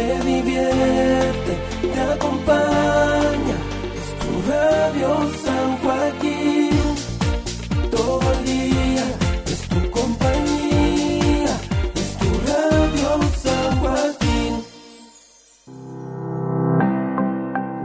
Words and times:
te 0.00 0.20
divierte, 0.24 1.52
te 1.92 2.00
acompaña. 2.14 3.56
Es 4.00 4.08
tu 4.22 4.30
radio 4.50 5.08
San 5.44 5.68
Joaquín. 5.82 6.80
Todo 7.90 8.32
el 8.32 8.44
día 8.44 9.04
es 9.54 9.60
tu 9.68 9.90
compañía. 9.90 11.52
Es 12.02 12.10
tu 12.20 12.30
radio 12.52 13.08
San 13.44 13.70
Joaquín. 13.80 14.52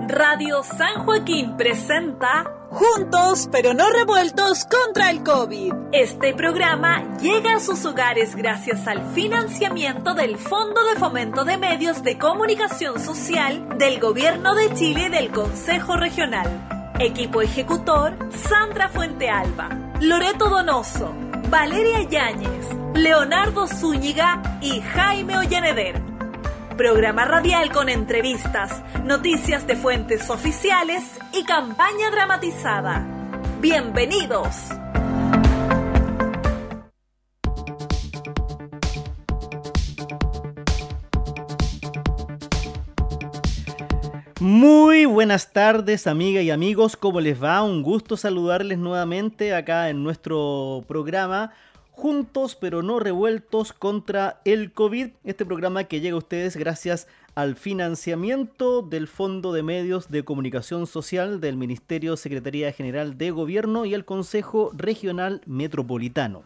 Radio 0.08 0.64
San 0.64 1.06
Joaquín 1.06 1.58
presenta 1.58 2.55
Juntos 2.76 3.48
pero 3.54 3.74
no 3.74 3.90
revueltos 3.90 4.66
contra 4.66 5.10
el 5.10 5.24
COVID. 5.24 5.72
Este 5.94 6.34
programa 6.34 7.18
llega 7.22 7.56
a 7.56 7.60
sus 7.62 7.86
hogares 7.86 8.36
gracias 8.36 8.86
al 8.86 9.14
financiamiento 9.14 10.14
del 10.14 10.38
Fondo 10.38 10.84
de 10.84 11.00
Fomento 11.00 11.46
de 11.46 11.58
Medios 11.58 12.04
de 12.04 12.18
Comunicación 12.18 13.00
Social 13.00 13.66
del 13.78 14.02
Gobierno 14.02 14.56
de 14.56 14.74
Chile 14.74 15.06
y 15.06 15.10
del 15.10 15.32
Consejo 15.32 15.96
Regional. 15.96 16.92
Equipo 17.00 17.42
ejecutor 17.42 18.18
Sandra 18.50 18.90
Fuente 18.90 19.30
Alba, 19.30 19.70
Loreto 20.02 20.50
Donoso, 20.50 21.14
Valeria 21.50 22.02
Yáñez, 22.02 22.68
Leonardo 22.94 23.68
Zúñiga 23.68 24.60
y 24.60 24.82
Jaime 24.82 25.38
Ollaneder. 25.38 26.15
Programa 26.78 27.24
radial 27.24 27.72
con 27.72 27.88
entrevistas, 27.88 28.84
noticias 29.06 29.66
de 29.66 29.78
fuentes 29.78 30.30
oficiales 30.30 31.04
y 31.32 31.46
campaña 31.46 32.12
dramatizada. 32.12 33.08
Bienvenidos. 33.62 34.58
Muy 44.42 45.06
buenas 45.06 45.54
tardes, 45.54 46.08
amigas 46.08 46.44
y 46.44 46.52
amigos. 46.52 46.98
¿Cómo 46.98 47.22
les 47.22 47.42
va? 47.42 47.64
Un 47.64 47.84
gusto 47.84 48.18
saludarles 48.18 48.78
nuevamente 48.78 49.56
acá 49.56 49.90
en 49.90 50.04
nuestro 50.04 50.84
programa 50.90 51.54
Juntos 51.96 52.58
pero 52.60 52.84
no 52.84 53.00
revueltos 53.00 53.72
contra 53.72 54.42
el 54.44 54.74
COVID. 54.74 55.12
Este 55.24 55.46
programa 55.46 55.86
que 55.86 56.02
llega 56.02 56.16
a 56.16 56.20
ustedes 56.20 56.58
gracias 56.58 57.08
al 57.36 57.56
financiamiento 57.56 58.82
del 58.82 59.08
Fondo 59.08 59.54
de 59.54 59.64
Medios 59.64 60.12
de 60.12 60.26
Comunicación 60.26 60.88
Social 60.88 61.40
del 61.40 61.56
Ministerio 61.56 62.18
Secretaría 62.18 62.74
General 62.74 63.18
de 63.18 63.32
Gobierno 63.32 63.86
y 63.86 63.94
el 63.94 64.04
Consejo 64.04 64.72
Regional 64.76 65.42
Metropolitano. 65.46 66.44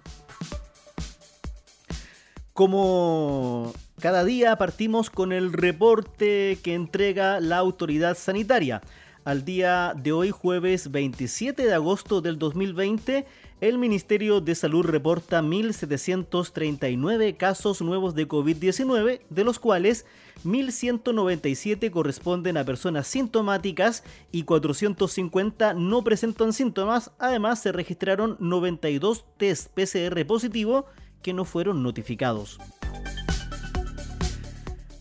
Como 2.53 3.73
cada 4.00 4.23
día 4.23 4.55
partimos 4.55 5.09
con 5.09 5.33
el 5.33 5.52
reporte 5.52 6.59
que 6.61 6.75
entrega 6.75 7.39
la 7.39 7.58
autoridad 7.58 8.16
sanitaria. 8.16 8.81
Al 9.25 9.45
día 9.45 9.94
de 9.95 10.11
hoy, 10.11 10.31
jueves 10.31 10.92
27 10.92 11.66
de 11.66 11.73
agosto 11.73 12.22
del 12.22 12.39
2020, 12.39 13.25
el 13.61 13.77
Ministerio 13.77 14.39
de 14.41 14.55
Salud 14.55 14.85
reporta 14.85 15.41
1.739 15.41 17.35
casos 17.35 17.81
nuevos 17.81 18.15
de 18.15 18.27
COVID-19, 18.27 19.21
de 19.29 19.43
los 19.43 19.59
cuales 19.59 20.05
1.197 20.45 21.91
corresponden 21.91 22.55
a 22.57 22.63
personas 22.63 23.07
sintomáticas 23.07 24.03
y 24.31 24.43
450 24.43 25.73
no 25.73 26.03
presentan 26.03 26.53
síntomas. 26.53 27.11
Además, 27.19 27.61
se 27.61 27.73
registraron 27.73 28.37
92 28.39 29.25
test 29.37 29.69
PCR 29.73 30.25
positivo 30.25 30.85
que 31.21 31.33
no 31.33 31.43
fueron 31.43 31.83
notificados. 31.83 32.59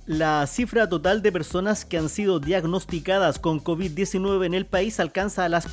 La 0.09 0.47
cifra 0.47 0.89
total 0.89 1.21
de 1.21 1.31
personas 1.31 1.85
que 1.85 1.99
han 1.99 2.09
sido 2.09 2.41
diagnosticadas 2.41 3.39
con 3.39 3.63
COVID-19 3.63 4.47
en 4.47 4.55
el 4.55 4.65
país 4.65 4.99
alcanza 5.01 5.45
a 5.45 5.51
las 5.51 5.67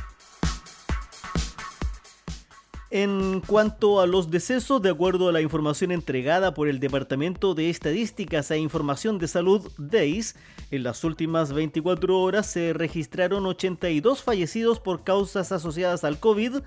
En 2.91 3.43
cuanto 3.45 4.01
a 4.01 4.07
los 4.07 4.31
decesos, 4.31 4.81
de 4.81 4.91
acuerdo 4.91 5.29
a 5.29 5.33
la 5.33 5.41
información 5.41 5.91
entregada 5.91 6.55
por 6.55 6.69
el 6.69 6.79
Departamento 6.79 7.55
de 7.55 7.69
Estadísticas 7.69 8.49
e 8.53 8.59
Información 8.59 9.19
de 9.19 9.27
Salud, 9.27 9.69
DEIS, 9.77 10.37
en 10.71 10.85
las 10.85 11.03
últimas 11.03 11.53
24 11.53 12.17
horas 12.17 12.47
se 12.47 12.73
registraron 12.73 13.45
82 13.45 14.23
fallecidos 14.23 14.79
por 14.79 15.03
causas 15.03 15.51
asociadas 15.51 16.05
al 16.05 16.21
COVID. 16.21 16.59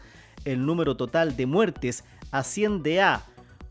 El 0.44 0.66
número 0.66 0.98
total 0.98 1.38
de 1.38 1.46
muertes 1.46 2.04
asciende 2.32 3.02
a 3.02 3.24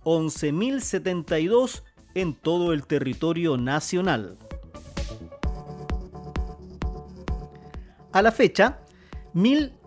11.072 0.04 1.82
en 2.14 2.32
todo 2.32 2.72
el 2.72 2.86
territorio 2.86 3.58
nacional. 3.58 4.38
A 8.12 8.22
la 8.22 8.32
fecha, 8.32 8.78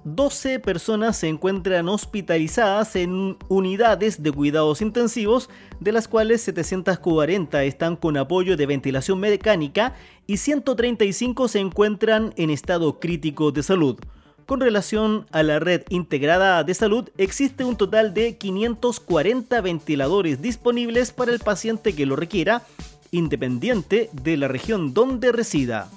1.012 0.05 0.59
personas 0.61 1.17
se 1.17 1.27
encuentran 1.27 1.87
hospitalizadas 1.87 2.95
en 2.95 3.37
unidades 3.49 4.23
de 4.23 4.31
cuidados 4.31 4.81
intensivos, 4.81 5.49
de 5.79 5.91
las 5.91 6.07
cuales 6.07 6.41
740 6.41 7.63
están 7.63 7.95
con 7.95 8.17
apoyo 8.17 8.57
de 8.57 8.65
ventilación 8.65 9.19
mecánica 9.19 9.95
y 10.25 10.37
135 10.37 11.47
se 11.47 11.59
encuentran 11.59 12.33
en 12.37 12.49
estado 12.49 12.99
crítico 12.99 13.51
de 13.51 13.63
salud. 13.63 13.99
Con 14.47 14.59
relación 14.59 15.27
a 15.31 15.43
la 15.43 15.59
red 15.59 15.83
integrada 15.89 16.63
de 16.63 16.73
salud, 16.73 17.09
existe 17.17 17.63
un 17.63 17.77
total 17.77 18.13
de 18.13 18.37
540 18.37 19.61
ventiladores 19.61 20.41
disponibles 20.41 21.11
para 21.11 21.31
el 21.31 21.39
paciente 21.39 21.93
que 21.93 22.05
lo 22.05 22.15
requiera, 22.15 22.63
independiente 23.11 24.09
de 24.11 24.37
la 24.37 24.47
región 24.47 24.93
donde 24.93 25.31
resida. 25.31 25.89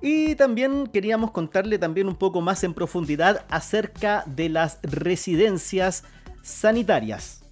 Y 0.00 0.34
también 0.36 0.86
queríamos 0.86 1.30
contarle 1.30 1.78
también 1.78 2.06
un 2.06 2.16
poco 2.16 2.40
más 2.40 2.62
en 2.64 2.74
profundidad 2.74 3.46
acerca 3.48 4.24
de 4.26 4.48
las 4.48 4.78
residencias 4.82 6.04
sanitarias. 6.42 7.47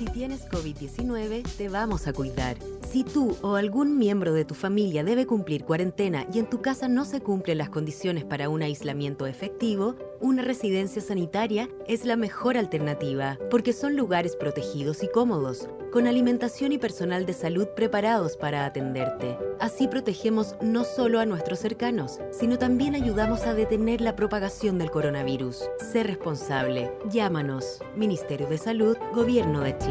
Si 0.00 0.06
tienes 0.06 0.48
COVID-19, 0.48 1.42
te 1.58 1.68
vamos 1.68 2.06
a 2.06 2.14
cuidar. 2.14 2.56
Si 2.90 3.04
tú 3.04 3.36
o 3.42 3.56
algún 3.56 3.98
miembro 3.98 4.32
de 4.32 4.46
tu 4.46 4.54
familia 4.54 5.04
debe 5.04 5.26
cumplir 5.26 5.66
cuarentena 5.66 6.26
y 6.32 6.38
en 6.38 6.48
tu 6.48 6.62
casa 6.62 6.88
no 6.88 7.04
se 7.04 7.20
cumplen 7.20 7.58
las 7.58 7.68
condiciones 7.68 8.24
para 8.24 8.48
un 8.48 8.62
aislamiento 8.62 9.26
efectivo, 9.26 9.96
una 10.18 10.42
residencia 10.42 11.02
sanitaria 11.02 11.68
es 11.86 12.06
la 12.06 12.16
mejor 12.16 12.56
alternativa, 12.56 13.38
porque 13.50 13.74
son 13.74 13.94
lugares 13.94 14.36
protegidos 14.36 15.02
y 15.02 15.08
cómodos, 15.08 15.68
con 15.92 16.06
alimentación 16.06 16.72
y 16.72 16.78
personal 16.78 17.26
de 17.26 17.34
salud 17.34 17.68
preparados 17.76 18.38
para 18.38 18.64
atenderte. 18.64 19.38
Así 19.60 19.86
protegemos 19.86 20.56
no 20.62 20.84
solo 20.84 21.20
a 21.20 21.26
nuestros 21.26 21.58
cercanos, 21.58 22.20
sino 22.32 22.58
también 22.58 22.94
ayudamos 22.94 23.42
a 23.42 23.54
detener 23.54 24.00
la 24.00 24.16
propagación 24.16 24.78
del 24.78 24.90
coronavirus. 24.90 25.68
Sé 25.92 26.02
responsable. 26.02 26.90
Llámanos. 27.10 27.80
Ministerio 27.96 28.48
de 28.48 28.58
Salud, 28.58 28.96
Gobierno 29.14 29.60
de 29.60 29.76
Chile. 29.78 29.89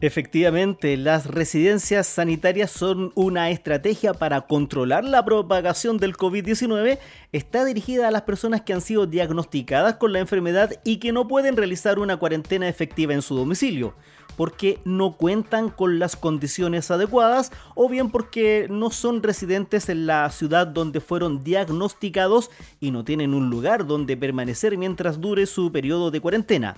Efectivamente, 0.00 0.96
las 0.96 1.26
residencias 1.26 2.06
sanitarias 2.06 2.70
son 2.70 3.10
una 3.16 3.50
estrategia 3.50 4.14
para 4.14 4.42
controlar 4.42 5.02
la 5.02 5.24
propagación 5.24 5.98
del 5.98 6.16
COVID-19. 6.16 7.00
Está 7.32 7.64
dirigida 7.64 8.06
a 8.06 8.12
las 8.12 8.22
personas 8.22 8.60
que 8.60 8.72
han 8.72 8.80
sido 8.80 9.06
diagnosticadas 9.06 9.96
con 9.96 10.12
la 10.12 10.20
enfermedad 10.20 10.70
y 10.84 10.98
que 10.98 11.10
no 11.10 11.26
pueden 11.26 11.56
realizar 11.56 11.98
una 11.98 12.16
cuarentena 12.16 12.68
efectiva 12.68 13.12
en 13.12 13.22
su 13.22 13.34
domicilio, 13.34 13.96
porque 14.36 14.78
no 14.84 15.16
cuentan 15.16 15.68
con 15.68 15.98
las 15.98 16.14
condiciones 16.14 16.92
adecuadas 16.92 17.50
o 17.74 17.88
bien 17.88 18.12
porque 18.12 18.68
no 18.70 18.90
son 18.90 19.20
residentes 19.20 19.88
en 19.88 20.06
la 20.06 20.30
ciudad 20.30 20.68
donde 20.68 21.00
fueron 21.00 21.42
diagnosticados 21.42 22.52
y 22.78 22.92
no 22.92 23.04
tienen 23.04 23.34
un 23.34 23.50
lugar 23.50 23.84
donde 23.84 24.16
permanecer 24.16 24.78
mientras 24.78 25.20
dure 25.20 25.46
su 25.46 25.72
periodo 25.72 26.12
de 26.12 26.20
cuarentena. 26.20 26.76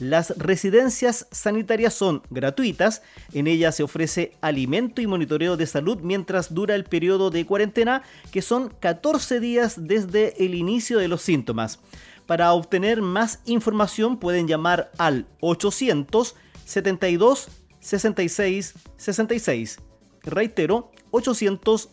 Las 0.00 0.30
residencias 0.38 1.26
sanitarias 1.30 1.92
son 1.92 2.22
gratuitas, 2.30 3.02
en 3.34 3.46
ellas 3.46 3.76
se 3.76 3.82
ofrece 3.82 4.32
alimento 4.40 5.02
y 5.02 5.06
monitoreo 5.06 5.58
de 5.58 5.66
salud 5.66 5.98
mientras 6.00 6.54
dura 6.54 6.74
el 6.74 6.84
periodo 6.84 7.28
de 7.28 7.44
cuarentena, 7.44 8.02
que 8.32 8.40
son 8.40 8.72
14 8.80 9.40
días 9.40 9.74
desde 9.76 10.42
el 10.42 10.54
inicio 10.54 10.98
de 10.98 11.08
los 11.08 11.20
síntomas. 11.20 11.80
Para 12.24 12.54
obtener 12.54 13.02
más 13.02 13.40
información 13.44 14.18
pueden 14.18 14.48
llamar 14.48 14.90
al 14.96 15.26
800 15.40 16.34
72 16.64 17.48
66 17.80 18.74
66. 18.96 19.80
Reitero, 20.22 20.92
872 21.10 21.90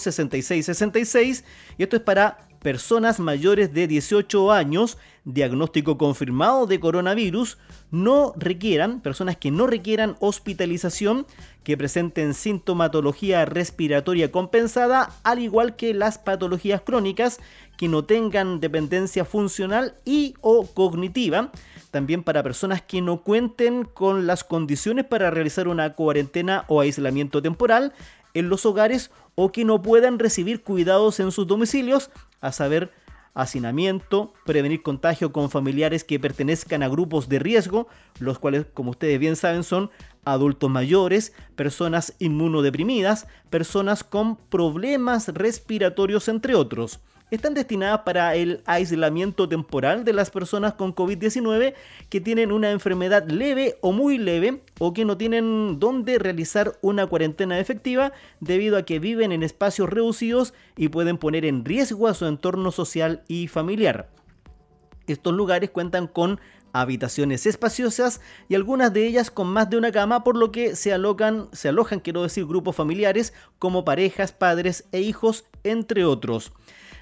66 0.00 0.66
66 0.66 1.44
y 1.78 1.82
esto 1.84 1.94
es 1.94 2.02
para 2.02 2.49
personas 2.60 3.18
mayores 3.20 3.72
de 3.72 3.86
18 3.86 4.52
años, 4.52 4.98
diagnóstico 5.24 5.98
confirmado 5.98 6.66
de 6.66 6.78
coronavirus, 6.78 7.58
no 7.90 8.32
requieran, 8.36 9.00
personas 9.00 9.36
que 9.36 9.50
no 9.50 9.66
requieran 9.66 10.16
hospitalización, 10.20 11.26
que 11.64 11.76
presenten 11.76 12.34
sintomatología 12.34 13.44
respiratoria 13.44 14.30
compensada, 14.30 15.10
al 15.24 15.40
igual 15.40 15.76
que 15.76 15.94
las 15.94 16.18
patologías 16.18 16.82
crónicas, 16.82 17.40
que 17.76 17.88
no 17.88 18.04
tengan 18.04 18.60
dependencia 18.60 19.24
funcional 19.24 19.94
y 20.04 20.34
o 20.40 20.66
cognitiva, 20.66 21.50
también 21.90 22.22
para 22.22 22.42
personas 22.42 22.82
que 22.82 23.00
no 23.00 23.22
cuenten 23.22 23.84
con 23.84 24.26
las 24.26 24.44
condiciones 24.44 25.06
para 25.06 25.30
realizar 25.30 25.66
una 25.66 25.94
cuarentena 25.94 26.64
o 26.68 26.80
aislamiento 26.80 27.42
temporal 27.42 27.92
en 28.34 28.48
los 28.48 28.64
hogares 28.64 29.10
o 29.34 29.50
que 29.50 29.64
no 29.64 29.82
puedan 29.82 30.18
recibir 30.18 30.62
cuidados 30.62 31.20
en 31.20 31.32
sus 31.32 31.46
domicilios, 31.46 32.10
a 32.40 32.52
saber, 32.52 32.92
hacinamiento, 33.34 34.32
prevenir 34.44 34.82
contagio 34.82 35.32
con 35.32 35.50
familiares 35.50 36.04
que 36.04 36.18
pertenezcan 36.18 36.82
a 36.82 36.88
grupos 36.88 37.28
de 37.28 37.38
riesgo, 37.38 37.88
los 38.18 38.38
cuales, 38.38 38.66
como 38.74 38.90
ustedes 38.90 39.18
bien 39.18 39.36
saben, 39.36 39.62
son 39.62 39.90
adultos 40.24 40.70
mayores, 40.70 41.32
personas 41.56 42.14
inmunodeprimidas, 42.18 43.26
personas 43.50 44.04
con 44.04 44.36
problemas 44.36 45.28
respiratorios, 45.28 46.28
entre 46.28 46.54
otros 46.54 47.00
están 47.30 47.54
destinadas 47.54 48.00
para 48.00 48.34
el 48.34 48.62
aislamiento 48.66 49.48
temporal 49.48 50.04
de 50.04 50.12
las 50.12 50.30
personas 50.30 50.74
con 50.74 50.94
COVID-19 50.94 51.74
que 52.08 52.20
tienen 52.20 52.52
una 52.52 52.70
enfermedad 52.70 53.28
leve 53.28 53.78
o 53.80 53.92
muy 53.92 54.18
leve 54.18 54.62
o 54.78 54.92
que 54.92 55.04
no 55.04 55.16
tienen 55.16 55.78
dónde 55.78 56.18
realizar 56.18 56.78
una 56.82 57.06
cuarentena 57.06 57.58
efectiva 57.58 58.12
debido 58.40 58.76
a 58.76 58.84
que 58.84 58.98
viven 58.98 59.32
en 59.32 59.42
espacios 59.42 59.88
reducidos 59.88 60.54
y 60.76 60.88
pueden 60.88 61.18
poner 61.18 61.44
en 61.44 61.64
riesgo 61.64 62.08
a 62.08 62.14
su 62.14 62.26
entorno 62.26 62.72
social 62.72 63.22
y 63.28 63.46
familiar. 63.46 64.10
Estos 65.06 65.34
lugares 65.34 65.70
cuentan 65.70 66.06
con 66.06 66.40
habitaciones 66.72 67.46
espaciosas 67.46 68.20
y 68.48 68.54
algunas 68.54 68.92
de 68.92 69.04
ellas 69.04 69.30
con 69.30 69.48
más 69.48 69.68
de 69.70 69.76
una 69.76 69.90
cama, 69.90 70.22
por 70.22 70.36
lo 70.36 70.52
que 70.52 70.76
se 70.76 70.92
alocan, 70.92 71.48
se 71.52 71.68
alojan, 71.68 71.98
quiero 71.98 72.22
decir, 72.22 72.46
grupos 72.46 72.76
familiares 72.76 73.32
como 73.58 73.84
parejas, 73.84 74.30
padres 74.30 74.84
e 74.92 75.00
hijos, 75.00 75.46
entre 75.64 76.04
otros 76.04 76.52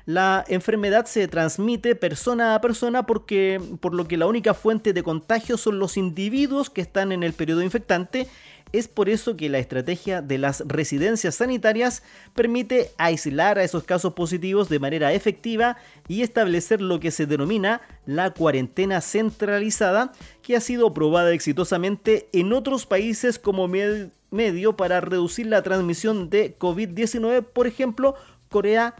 la 0.08 0.42
enfermedad 0.48 1.04
se 1.04 1.28
transmite 1.28 1.94
persona 1.94 2.54
a 2.54 2.62
persona 2.62 3.04
porque 3.04 3.60
por 3.78 3.92
lo 3.92 4.08
que 4.08 4.16
la 4.16 4.24
única 4.24 4.54
fuente 4.54 4.94
de 4.94 5.02
contagio 5.02 5.58
son 5.58 5.78
los 5.78 5.98
individuos 5.98 6.70
que 6.70 6.80
están 6.80 7.12
en 7.12 7.22
el 7.22 7.34
periodo 7.34 7.60
infectante. 7.60 8.26
Es 8.72 8.88
por 8.88 9.10
eso 9.10 9.36
que 9.36 9.50
la 9.50 9.58
estrategia 9.58 10.22
de 10.22 10.38
las 10.38 10.62
residencias 10.66 11.34
sanitarias 11.34 12.02
permite 12.34 12.90
aislar 12.96 13.58
a 13.58 13.64
esos 13.64 13.84
casos 13.84 14.14
positivos 14.14 14.70
de 14.70 14.78
manera 14.78 15.12
efectiva 15.12 15.76
y 16.08 16.22
establecer 16.22 16.80
lo 16.80 17.00
que 17.00 17.10
se 17.10 17.26
denomina 17.26 17.82
la 18.06 18.30
cuarentena 18.30 19.02
centralizada, 19.02 20.12
que 20.40 20.56
ha 20.56 20.60
sido 20.62 20.94
probada 20.94 21.34
exitosamente 21.34 22.30
en 22.32 22.54
otros 22.54 22.86
países 22.86 23.38
como 23.38 23.68
medio 23.68 24.74
para 24.74 25.02
reducir 25.02 25.48
la 25.48 25.60
transmisión 25.60 26.30
de 26.30 26.56
COVID-19, 26.58 27.44
por 27.44 27.66
ejemplo, 27.66 28.14
Corea 28.48 28.94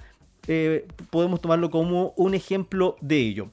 eh, 0.49 0.89
podemos 1.11 1.41
tomarlo 1.41 1.71
como 1.71 2.15
un 2.17 2.35
ejemplo 2.35 2.97
de 3.01 3.19
ello. 3.19 3.51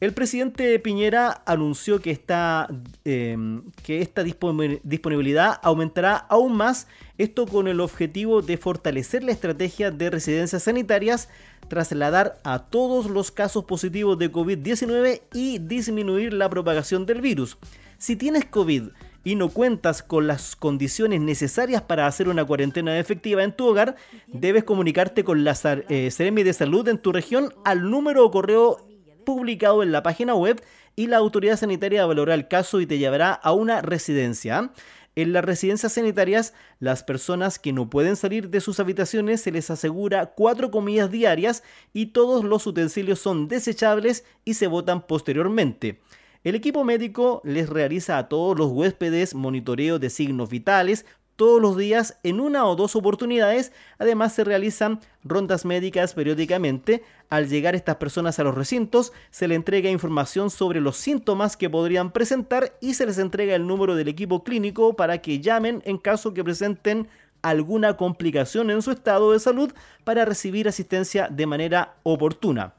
El 0.00 0.12
presidente 0.12 0.78
Piñera 0.80 1.42
anunció 1.46 2.00
que 2.00 2.10
esta, 2.10 2.68
em, 3.06 3.62
que 3.82 4.02
esta 4.02 4.22
disponibilidad 4.22 5.58
aumentará 5.62 6.16
aún 6.16 6.56
más, 6.56 6.88
esto 7.16 7.46
con 7.46 7.68
el 7.68 7.80
objetivo 7.80 8.42
de 8.42 8.58
fortalecer 8.58 9.24
la 9.24 9.32
estrategia 9.32 9.90
de 9.90 10.10
residencias 10.10 10.64
sanitarias, 10.64 11.30
trasladar 11.68 12.38
a 12.44 12.58
todos 12.58 13.08
los 13.08 13.30
casos 13.30 13.64
positivos 13.64 14.18
de 14.18 14.30
COVID-19 14.30 15.22
y 15.32 15.58
disminuir 15.60 16.34
la 16.34 16.50
propagación 16.50 17.06
del 17.06 17.22
virus. 17.22 17.56
Si 17.96 18.16
tienes 18.16 18.44
COVID 18.44 18.88
y 19.24 19.34
no 19.34 19.48
cuentas 19.48 20.02
con 20.02 20.26
las 20.26 20.54
condiciones 20.54 21.20
necesarias 21.20 21.82
para 21.82 22.06
hacer 22.06 22.28
una 22.28 22.44
cuarentena 22.44 22.98
efectiva 22.98 23.42
en 23.42 23.52
tu 23.52 23.66
hogar, 23.66 23.96
debes 24.28 24.64
comunicarte 24.64 25.24
con 25.24 25.42
la 25.42 25.58
eh, 25.88 26.10
de 26.10 26.52
Salud 26.52 26.86
en 26.88 26.98
tu 26.98 27.10
región 27.10 27.52
al 27.64 27.90
número 27.90 28.24
o 28.24 28.30
correo 28.30 28.86
publicado 29.24 29.82
en 29.82 29.92
la 29.92 30.02
página 30.02 30.34
web 30.34 30.62
y 30.94 31.06
la 31.06 31.16
autoridad 31.16 31.56
sanitaria 31.56 32.06
valorará 32.06 32.34
el 32.34 32.48
caso 32.48 32.80
y 32.80 32.86
te 32.86 32.98
llevará 32.98 33.32
a 33.32 33.52
una 33.52 33.80
residencia. 33.80 34.70
En 35.16 35.32
las 35.32 35.44
residencias 35.44 35.92
sanitarias, 35.92 36.54
las 36.80 37.04
personas 37.04 37.60
que 37.60 37.72
no 37.72 37.88
pueden 37.88 38.16
salir 38.16 38.50
de 38.50 38.60
sus 38.60 38.80
habitaciones 38.80 39.40
se 39.40 39.52
les 39.52 39.70
asegura 39.70 40.26
cuatro 40.34 40.72
comidas 40.72 41.10
diarias 41.10 41.62
y 41.92 42.06
todos 42.06 42.44
los 42.44 42.66
utensilios 42.66 43.20
son 43.20 43.46
desechables 43.46 44.24
y 44.44 44.54
se 44.54 44.66
botan 44.66 45.06
posteriormente. 45.06 46.00
El 46.44 46.54
equipo 46.54 46.84
médico 46.84 47.40
les 47.42 47.70
realiza 47.70 48.18
a 48.18 48.28
todos 48.28 48.58
los 48.58 48.70
huéspedes 48.70 49.34
monitoreo 49.34 49.98
de 49.98 50.10
signos 50.10 50.50
vitales 50.50 51.06
todos 51.36 51.58
los 51.60 51.74
días 51.74 52.18
en 52.22 52.38
una 52.38 52.66
o 52.66 52.76
dos 52.76 52.96
oportunidades. 52.96 53.72
Además 53.98 54.34
se 54.34 54.44
realizan 54.44 55.00
rondas 55.22 55.64
médicas 55.64 56.12
periódicamente. 56.12 57.02
Al 57.30 57.48
llegar 57.48 57.74
estas 57.74 57.96
personas 57.96 58.38
a 58.38 58.44
los 58.44 58.54
recintos 58.54 59.14
se 59.30 59.48
les 59.48 59.56
entrega 59.56 59.88
información 59.88 60.50
sobre 60.50 60.82
los 60.82 60.98
síntomas 60.98 61.56
que 61.56 61.70
podrían 61.70 62.12
presentar 62.12 62.76
y 62.78 62.92
se 62.92 63.06
les 63.06 63.16
entrega 63.16 63.54
el 63.54 63.66
número 63.66 63.94
del 63.94 64.08
equipo 64.08 64.44
clínico 64.44 64.96
para 64.96 65.22
que 65.22 65.40
llamen 65.40 65.80
en 65.86 65.96
caso 65.96 66.34
que 66.34 66.44
presenten 66.44 67.08
alguna 67.40 67.96
complicación 67.96 68.70
en 68.70 68.82
su 68.82 68.90
estado 68.90 69.32
de 69.32 69.40
salud 69.40 69.72
para 70.04 70.26
recibir 70.26 70.68
asistencia 70.68 71.26
de 71.30 71.46
manera 71.46 71.96
oportuna. 72.02 72.74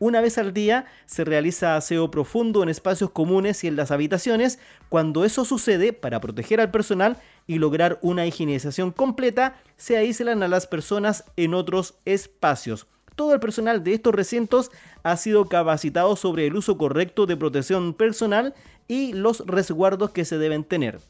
Una 0.00 0.20
vez 0.20 0.38
al 0.38 0.54
día 0.54 0.86
se 1.06 1.24
realiza 1.24 1.76
aseo 1.76 2.10
profundo 2.10 2.62
en 2.62 2.68
espacios 2.68 3.10
comunes 3.10 3.64
y 3.64 3.66
en 3.66 3.74
las 3.74 3.90
habitaciones. 3.90 4.60
Cuando 4.88 5.24
eso 5.24 5.44
sucede, 5.44 5.92
para 5.92 6.20
proteger 6.20 6.60
al 6.60 6.70
personal 6.70 7.16
y 7.48 7.58
lograr 7.58 7.98
una 8.00 8.24
higienización 8.24 8.92
completa, 8.92 9.56
se 9.76 9.96
aíslan 9.96 10.42
a 10.44 10.48
las 10.48 10.68
personas 10.68 11.24
en 11.36 11.52
otros 11.54 11.94
espacios. 12.04 12.86
Todo 13.16 13.34
el 13.34 13.40
personal 13.40 13.82
de 13.82 13.94
estos 13.94 14.14
recintos 14.14 14.70
ha 15.02 15.16
sido 15.16 15.46
capacitado 15.46 16.14
sobre 16.14 16.46
el 16.46 16.54
uso 16.54 16.78
correcto 16.78 17.26
de 17.26 17.36
protección 17.36 17.92
personal 17.92 18.54
y 18.86 19.12
los 19.12 19.44
resguardos 19.46 20.10
que 20.10 20.24
se 20.24 20.38
deben 20.38 20.62
tener. 20.62 21.00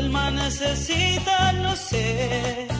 alma 0.00 0.30
necesita, 0.30 1.52
no 1.52 1.76
sé. 1.76 2.79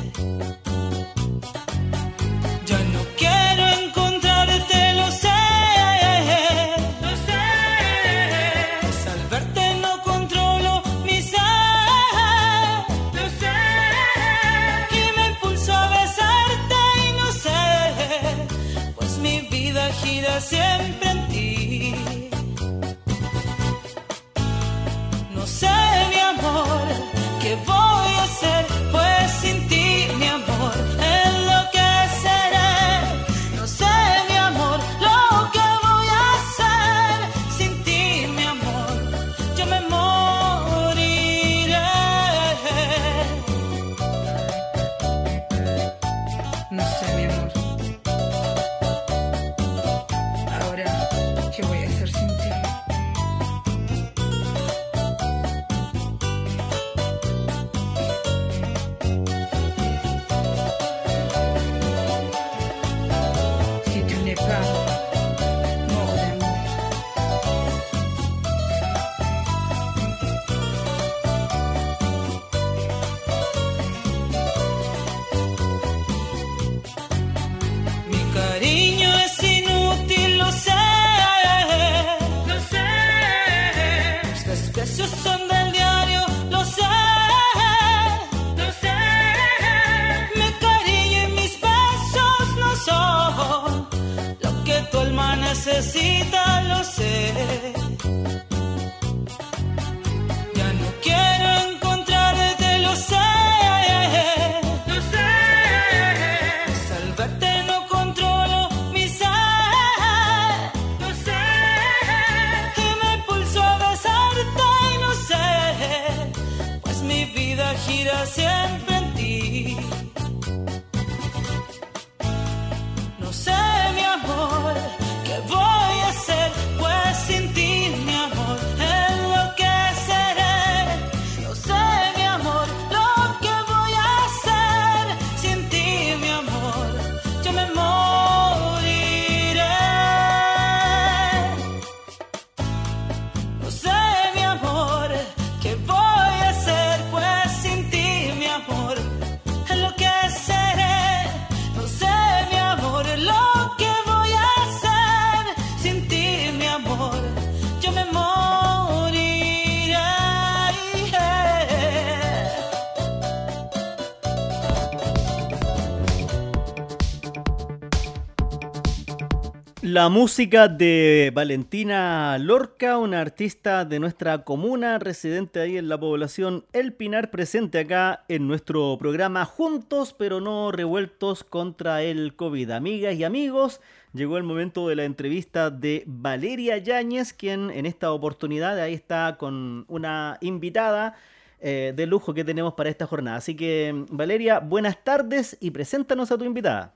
La 170.01 170.09
música 170.09 170.67
de 170.67 171.31
Valentina 171.35 172.39
Lorca, 172.39 172.97
una 172.97 173.21
artista 173.21 173.85
de 173.85 174.01
nuestra 174.01 174.45
comuna, 174.45 174.99
residente 174.99 175.61
ahí 175.61 175.77
en 175.77 175.91
la 175.91 176.01
población 176.01 176.65
El 176.73 176.95
Pinar, 176.95 177.31
presente 177.31 177.81
acá 177.81 178.25
en 178.29 178.49
nuestro 178.49 178.97
programa 178.99 179.45
Juntos 179.45 180.15
pero 180.15 180.41
no 180.41 180.73
revueltos 180.73 181.45
contra 181.45 182.01
el 182.03 182.35
COVID. 182.35 182.71
Amigas 182.71 183.15
y 183.15 183.25
amigos, 183.25 183.83
llegó 184.15 184.39
el 184.39 184.43
momento 184.43 184.89
de 184.89 184.97
la 184.97 185.05
entrevista 185.05 185.69
de 185.69 186.05
Valeria 186.07 186.79
Yáñez, 186.79 187.35
quien 187.35 187.71
en 187.71 187.85
esta 187.85 188.11
oportunidad 188.11 188.81
ahí 188.81 188.95
está 188.95 189.37
con 189.37 189.85
una 189.89 190.39
invitada 190.41 191.15
eh, 191.61 191.93
de 191.95 192.07
lujo 192.07 192.33
que 192.33 192.43
tenemos 192.43 192.73
para 192.73 192.89
esta 192.89 193.07
jornada. 193.07 193.37
Así 193.37 193.55
que, 193.55 194.07
Valeria, 194.09 194.61
buenas 194.61 195.05
tardes 195.05 195.59
y 195.61 195.73
preséntanos 195.73 196.33
a 196.33 196.39
tu 196.39 196.47
invitada. 196.47 196.95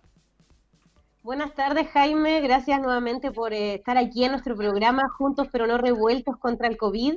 Buenas 1.24 1.54
tardes, 1.54 1.88
Jaime. 1.88 2.42
Gracias 2.42 2.82
nuevamente 2.82 3.32
por 3.32 3.54
eh, 3.54 3.76
estar 3.76 3.96
aquí 3.96 4.24
en 4.24 4.32
nuestro 4.32 4.54
programa 4.54 5.08
Juntos 5.16 5.48
pero 5.50 5.66
no 5.66 5.78
revueltos 5.78 6.36
contra 6.36 6.68
el 6.68 6.76
COVID. 6.76 7.14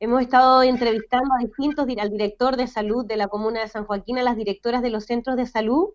hemos 0.00 0.22
estado 0.22 0.64
entrevistando 0.64 1.32
a 1.32 1.38
distintos, 1.38 1.86
al 2.00 2.10
director 2.10 2.56
de 2.56 2.66
salud 2.66 3.06
de 3.06 3.16
la 3.16 3.28
comuna 3.28 3.60
de 3.60 3.68
San 3.68 3.84
Joaquín, 3.84 4.18
a 4.18 4.24
las 4.24 4.34
directoras 4.34 4.82
de 4.82 4.90
los 4.90 5.04
centros 5.04 5.36
de 5.36 5.46
salud, 5.46 5.90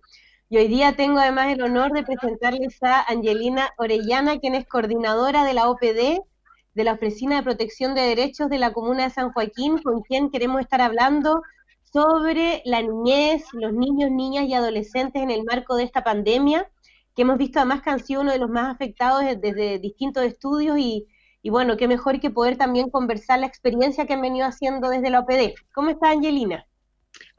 y 0.48 0.56
hoy 0.56 0.70
día 0.70 0.96
tengo 0.96 1.20
además 1.20 1.52
el 1.52 1.62
honor 1.62 1.92
de 1.92 2.04
presentarles 2.04 2.82
a 2.82 3.02
Angelina 3.02 3.72
Orellana, 3.78 4.40
quien 4.40 4.56
es 4.56 4.66
coordinadora 4.66 5.44
de 5.44 5.54
la 5.54 5.70
OPD, 5.70 6.22
de 6.76 6.84
la 6.86 6.94
Oficina 6.94 7.36
de 7.36 7.44
Protección 7.44 7.94
de 7.94 8.04
Derechos 8.04 8.50
de 8.50 8.58
la 8.58 8.72
Comuna 8.72 9.04
de 9.04 9.10
San 9.10 9.34
Joaquín, 9.34 9.80
con 9.80 10.02
quien 10.02 10.32
queremos 10.32 10.62
estar 10.62 10.80
hablando 10.80 11.42
sobre 11.84 12.62
la 12.64 12.82
niñez, 12.82 13.44
los 13.52 13.74
niños, 13.74 14.12
niñas 14.12 14.46
y 14.46 14.54
adolescentes 14.54 15.22
en 15.22 15.30
el 15.30 15.44
marco 15.44 15.76
de 15.76 15.84
esta 15.84 16.06
pandemia, 16.06 16.70
que 17.20 17.24
hemos 17.24 17.38
visto 17.38 17.60
además 17.60 17.82
que 17.82 17.90
han 17.90 18.00
sido 18.00 18.22
uno 18.22 18.32
de 18.32 18.40
los 18.40 18.50
más 18.50 18.74
afectados 18.74 19.22
desde 19.42 19.78
distintos 19.80 20.24
estudios 20.24 20.80
y, 20.80 21.06
y 21.42 21.50
bueno, 21.50 21.76
qué 21.76 21.86
mejor 21.86 22.22
que 22.22 22.30
poder 22.30 22.56
también 22.56 22.90
conversar 22.90 23.40
la 23.40 23.46
experiencia 23.46 24.06
que 24.06 24.14
han 24.14 24.22
venido 24.22 24.48
haciendo 24.48 24.88
desde 24.88 25.10
la 25.10 25.20
OPD. 25.20 25.54
¿Cómo 25.74 25.90
está 25.90 26.12
Angelina? 26.12 26.66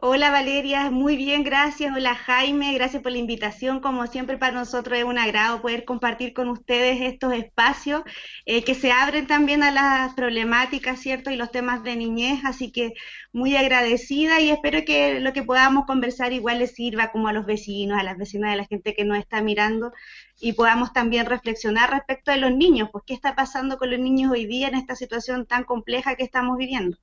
Hola 0.03 0.31
Valeria, 0.31 0.91
muy 0.91 1.17
bien, 1.17 1.45
gracias. 1.45 1.95
Hola 1.95 2.15
Jaime, 2.15 2.73
gracias 2.73 3.03
por 3.03 3.13
la 3.13 3.19
invitación. 3.19 3.81
Como 3.81 4.07
siempre 4.07 4.39
para 4.39 4.53
nosotros 4.53 4.99
es 4.99 5.05
un 5.05 5.19
agrado 5.19 5.61
poder 5.61 5.85
compartir 5.85 6.33
con 6.33 6.49
ustedes 6.49 7.03
estos 7.03 7.35
espacios 7.35 8.03
eh, 8.47 8.65
que 8.65 8.75
se 8.75 8.93
abren 8.93 9.27
también 9.27 9.63
a 9.63 9.71
las 9.71 10.15
problemáticas, 10.15 11.01
¿cierto? 11.01 11.31
Y 11.31 11.37
los 11.37 11.51
temas 11.51 11.83
de 11.85 11.97
niñez, 11.97 12.41
así 12.45 12.73
que 12.73 12.95
muy 13.33 13.57
agradecida 13.57 14.41
y 14.41 14.51
espero 14.51 14.85
que 14.87 15.21
lo 15.21 15.33
que 15.35 15.43
podamos 15.43 15.85
conversar 15.87 16.33
igual 16.33 16.61
les 16.61 16.75
sirva 16.75 17.13
como 17.13 17.29
a 17.29 17.33
los 17.35 17.45
vecinos, 17.45 17.99
a 17.99 18.03
las 18.03 18.17
vecinas, 18.17 18.55
a 18.55 18.57
la 18.57 18.67
gente 18.67 18.95
que 18.95 19.05
nos 19.05 19.19
está 19.19 19.43
mirando 19.43 19.93
y 20.41 20.55
podamos 20.55 20.93
también 20.95 21.27
reflexionar 21.27 21.91
respecto 21.91 22.31
de 22.31 22.39
los 22.39 22.53
niños, 22.53 22.89
pues 22.91 23.05
qué 23.07 23.13
está 23.15 23.35
pasando 23.37 23.77
con 23.77 23.91
los 23.91 24.01
niños 24.01 24.33
hoy 24.33 24.47
día 24.47 24.69
en 24.69 24.77
esta 24.77 24.97
situación 24.97 25.47
tan 25.47 25.65
compleja 25.65 26.17
que 26.17 26.25
estamos 26.25 26.57
viviendo. 26.57 26.97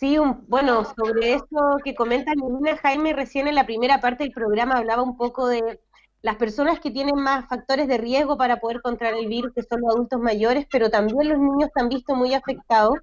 Sí, 0.00 0.16
bueno, 0.48 0.82
sobre 0.96 1.34
eso 1.34 1.76
que 1.84 1.94
comenta 1.94 2.32
Nina 2.34 2.78
Jaime 2.78 3.12
recién 3.12 3.48
en 3.48 3.54
la 3.54 3.66
primera 3.66 4.00
parte 4.00 4.24
del 4.24 4.32
programa 4.32 4.78
hablaba 4.78 5.02
un 5.02 5.14
poco 5.18 5.46
de 5.46 5.78
las 6.22 6.36
personas 6.36 6.80
que 6.80 6.90
tienen 6.90 7.16
más 7.16 7.46
factores 7.50 7.86
de 7.86 7.98
riesgo 7.98 8.38
para 8.38 8.60
poder 8.60 8.80
contraer 8.80 9.16
el 9.18 9.28
virus, 9.28 9.52
que 9.54 9.62
son 9.62 9.82
los 9.82 9.94
adultos 9.94 10.18
mayores, 10.18 10.66
pero 10.72 10.88
también 10.88 11.28
los 11.28 11.38
niños 11.38 11.68
están 11.68 11.90
visto 11.90 12.14
muy 12.14 12.32
afectados 12.32 12.96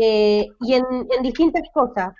eh, 0.00 0.46
y 0.60 0.72
en, 0.72 0.84
distintas 1.22 1.64
cosas. 1.74 2.14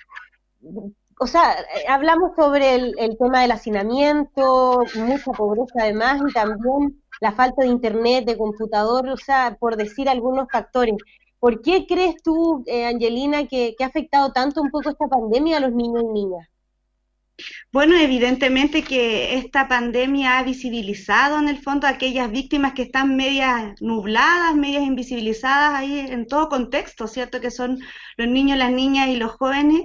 O 1.18 1.26
sea, 1.26 1.56
hablamos 1.88 2.32
sobre 2.36 2.74
el, 2.74 2.94
el, 2.98 3.16
tema 3.16 3.40
del 3.40 3.52
hacinamiento, 3.52 4.82
mucha 4.94 5.32
pobreza 5.32 5.84
además, 5.84 6.20
y 6.28 6.32
también 6.34 7.00
la 7.22 7.32
falta 7.32 7.62
de 7.62 7.68
internet, 7.68 8.26
de 8.26 8.36
computador, 8.36 9.08
o 9.08 9.16
sea, 9.16 9.56
por 9.58 9.76
decir 9.76 10.10
algunos 10.10 10.48
factores. 10.52 10.96
¿Por 11.40 11.62
qué 11.62 11.86
crees 11.88 12.22
tú, 12.22 12.62
eh, 12.66 12.84
Angelina, 12.84 13.48
que, 13.48 13.74
ha 13.80 13.86
afectado 13.86 14.30
tanto 14.32 14.60
un 14.60 14.70
poco 14.70 14.90
esta 14.90 15.08
pandemia 15.08 15.56
a 15.56 15.60
los 15.60 15.72
niños 15.72 16.04
y 16.04 16.12
niñas? 16.12 16.46
Bueno, 17.72 17.96
evidentemente 17.96 18.82
que 18.82 19.36
esta 19.36 19.66
pandemia 19.66 20.38
ha 20.38 20.42
visibilizado 20.42 21.38
en 21.38 21.48
el 21.48 21.58
fondo 21.58 21.86
a 21.86 21.90
aquellas 21.90 22.30
víctimas 22.30 22.74
que 22.74 22.82
están 22.82 23.16
medias 23.16 23.80
nubladas, 23.80 24.54
medias 24.54 24.82
invisibilizadas 24.82 25.74
ahí 25.74 26.00
en 26.00 26.26
todo 26.26 26.50
contexto, 26.50 27.06
¿cierto? 27.06 27.40
Que 27.40 27.50
son 27.50 27.78
los 28.18 28.28
niños, 28.28 28.58
las 28.58 28.70
niñas 28.70 29.08
y 29.08 29.16
los 29.16 29.32
jóvenes. 29.32 29.84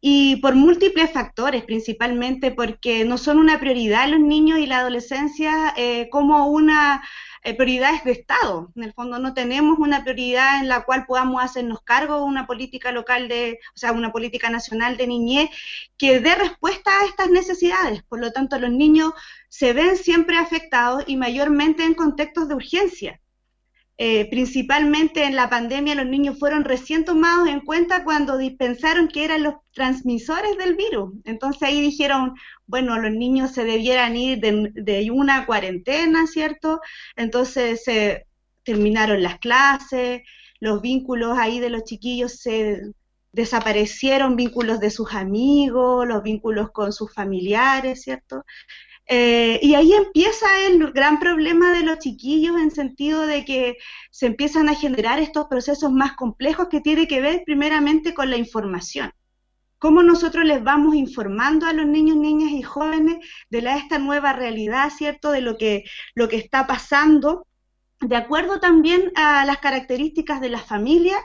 Y 0.00 0.36
por 0.36 0.56
múltiples 0.56 1.12
factores, 1.12 1.62
principalmente 1.64 2.50
porque 2.50 3.04
no 3.04 3.18
son 3.18 3.38
una 3.38 3.60
prioridad 3.60 4.08
los 4.08 4.20
niños 4.20 4.58
y 4.58 4.66
la 4.66 4.78
adolescencia 4.78 5.74
eh, 5.76 6.08
como 6.10 6.48
una 6.48 7.02
eh, 7.48 7.54
prioridades 7.54 8.04
de 8.04 8.12
Estado. 8.12 8.70
En 8.76 8.82
el 8.82 8.92
fondo 8.92 9.18
no 9.18 9.32
tenemos 9.32 9.78
una 9.78 10.02
prioridad 10.02 10.60
en 10.60 10.68
la 10.68 10.84
cual 10.84 11.06
podamos 11.06 11.42
hacernos 11.42 11.80
cargo 11.82 12.16
de 12.16 12.22
una 12.24 12.46
política 12.46 12.92
local 12.92 13.26
de, 13.28 13.58
o 13.74 13.78
sea, 13.78 13.92
una 13.92 14.12
política 14.12 14.50
nacional 14.50 14.98
de 14.98 15.06
niñez 15.06 15.48
que 15.96 16.20
dé 16.20 16.34
respuesta 16.34 16.90
a 16.90 17.06
estas 17.06 17.30
necesidades. 17.30 18.02
Por 18.02 18.20
lo 18.20 18.32
tanto, 18.32 18.58
los 18.58 18.70
niños 18.70 19.12
se 19.48 19.72
ven 19.72 19.96
siempre 19.96 20.36
afectados 20.36 21.04
y 21.06 21.16
mayormente 21.16 21.84
en 21.84 21.94
contextos 21.94 22.48
de 22.48 22.54
urgencia. 22.54 23.20
Eh, 24.00 24.30
principalmente 24.30 25.24
en 25.24 25.34
la 25.34 25.50
pandemia 25.50 25.96
los 25.96 26.06
niños 26.06 26.38
fueron 26.38 26.64
recién 26.64 27.04
tomados 27.04 27.48
en 27.48 27.60
cuenta 27.60 28.04
cuando 28.04 28.38
pensaron 28.56 29.08
que 29.08 29.24
eran 29.24 29.42
los 29.42 29.54
transmisores 29.72 30.56
del 30.56 30.76
virus. 30.76 31.14
Entonces 31.24 31.62
ahí 31.62 31.80
dijeron, 31.80 32.34
bueno, 32.66 32.96
los 33.00 33.10
niños 33.10 33.50
se 33.50 33.64
debieran 33.64 34.16
ir 34.16 34.38
de, 34.38 35.10
una 35.10 35.46
cuarentena, 35.46 36.28
¿cierto? 36.28 36.80
Entonces 37.16 37.82
se 37.82 38.26
terminaron 38.62 39.20
las 39.20 39.38
clases, 39.40 40.22
los 40.60 40.80
vínculos 40.80 41.36
ahí 41.36 41.58
de 41.58 41.70
los 41.70 41.82
chiquillos 41.82 42.36
se 42.40 42.80
desaparecieron, 43.32 44.36
vínculos 44.36 44.78
de 44.78 44.90
sus 44.90 45.12
amigos, 45.12 46.06
los 46.06 46.22
vínculos 46.22 46.70
con 46.70 46.92
sus 46.92 47.12
familiares, 47.12 48.02
¿cierto? 48.02 48.44
Eh, 49.10 49.58
y 49.62 49.74
ahí 49.74 49.94
empieza 49.94 50.46
el 50.66 50.92
gran 50.92 51.18
problema 51.18 51.72
de 51.72 51.82
los 51.82 51.98
chiquillos 51.98 52.60
en 52.60 52.70
sentido 52.70 53.26
de 53.26 53.42
que 53.46 53.78
se 54.10 54.26
empiezan 54.26 54.68
a 54.68 54.74
generar 54.74 55.18
estos 55.18 55.46
procesos 55.46 55.90
más 55.90 56.12
complejos 56.12 56.68
que 56.68 56.82
tienen 56.82 57.06
que 57.06 57.22
ver 57.22 57.42
primeramente 57.46 58.12
con 58.12 58.28
la 58.28 58.36
información. 58.36 59.10
Cómo 59.78 60.02
nosotros 60.02 60.44
les 60.44 60.62
vamos 60.62 60.94
informando 60.94 61.66
a 61.66 61.72
los 61.72 61.86
niños, 61.86 62.16
niñas 62.16 62.50
y 62.50 62.62
jóvenes 62.62 63.16
de 63.48 63.62
la, 63.62 63.76
esta 63.78 63.98
nueva 63.98 64.34
realidad, 64.34 64.90
¿cierto? 64.94 65.30
De 65.30 65.40
lo 65.40 65.56
que, 65.56 65.84
lo 66.14 66.28
que 66.28 66.36
está 66.36 66.66
pasando, 66.66 67.46
de 68.00 68.16
acuerdo 68.16 68.60
también 68.60 69.10
a 69.14 69.46
las 69.46 69.58
características 69.58 70.42
de 70.42 70.50
la 70.50 70.58
familia 70.58 71.16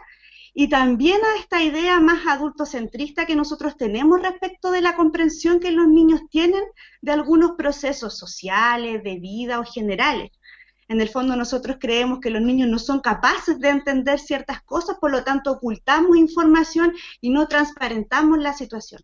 y 0.53 0.69
también 0.69 1.19
a 1.23 1.39
esta 1.39 1.63
idea 1.63 1.99
más 1.99 2.27
adultocentrista 2.27 3.25
que 3.25 3.35
nosotros 3.35 3.75
tenemos 3.75 4.21
respecto 4.21 4.71
de 4.71 4.81
la 4.81 4.95
comprensión 4.95 5.59
que 5.59 5.71
los 5.71 5.87
niños 5.87 6.21
tienen 6.29 6.63
de 7.01 7.11
algunos 7.11 7.53
procesos 7.53 8.17
sociales, 8.17 9.03
de 9.03 9.19
vida 9.19 9.59
o 9.59 9.65
generales. 9.65 10.31
En 10.87 11.01
el 11.01 11.09
fondo 11.09 11.35
nosotros 11.35 11.77
creemos 11.79 12.19
que 12.19 12.29
los 12.29 12.41
niños 12.41 12.69
no 12.69 12.77
son 12.77 12.99
capaces 12.99 13.59
de 13.59 13.69
entender 13.69 14.19
ciertas 14.19 14.61
cosas, 14.61 14.97
por 14.99 15.11
lo 15.11 15.23
tanto 15.23 15.51
ocultamos 15.51 16.17
información 16.17 16.93
y 17.19 17.31
no 17.31 17.47
transparentamos 17.47 18.37
la 18.37 18.53
situación. 18.53 19.01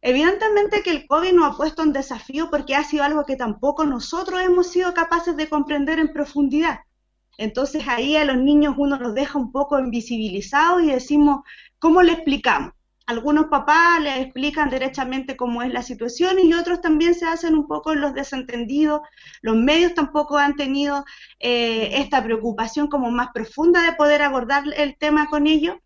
Evidentemente 0.00 0.82
que 0.82 0.90
el 0.90 1.06
COVID 1.06 1.32
nos 1.32 1.52
ha 1.52 1.56
puesto 1.56 1.82
un 1.82 1.92
desafío 1.92 2.50
porque 2.50 2.74
ha 2.74 2.82
sido 2.82 3.04
algo 3.04 3.24
que 3.24 3.36
tampoco 3.36 3.86
nosotros 3.86 4.40
hemos 4.40 4.66
sido 4.66 4.94
capaces 4.94 5.36
de 5.36 5.48
comprender 5.48 6.00
en 6.00 6.12
profundidad. 6.12 6.80
Entonces 7.38 7.84
ahí 7.88 8.16
a 8.16 8.24
los 8.24 8.36
niños 8.36 8.74
uno 8.78 8.98
los 8.98 9.14
deja 9.14 9.38
un 9.38 9.52
poco 9.52 9.78
invisibilizados 9.78 10.82
y 10.82 10.90
decimos, 10.90 11.42
¿cómo 11.78 12.02
le 12.02 12.12
explicamos? 12.12 12.72
Algunos 13.06 13.46
papás 13.46 14.00
les 14.00 14.20
explican 14.20 14.70
derechamente 14.70 15.36
cómo 15.36 15.62
es 15.62 15.72
la 15.72 15.82
situación 15.82 16.38
y 16.38 16.54
otros 16.54 16.80
también 16.80 17.14
se 17.14 17.26
hacen 17.26 17.56
un 17.56 17.66
poco 17.66 17.94
los 17.94 18.14
desentendidos. 18.14 19.00
Los 19.40 19.56
medios 19.56 19.94
tampoco 19.94 20.38
han 20.38 20.54
tenido 20.54 21.04
eh, 21.40 21.90
esta 22.00 22.22
preocupación 22.22 22.86
como 22.86 23.10
más 23.10 23.28
profunda 23.34 23.82
de 23.82 23.96
poder 23.96 24.22
abordar 24.22 24.64
el 24.76 24.96
tema 24.96 25.26
con 25.28 25.46
ellos. 25.48 25.76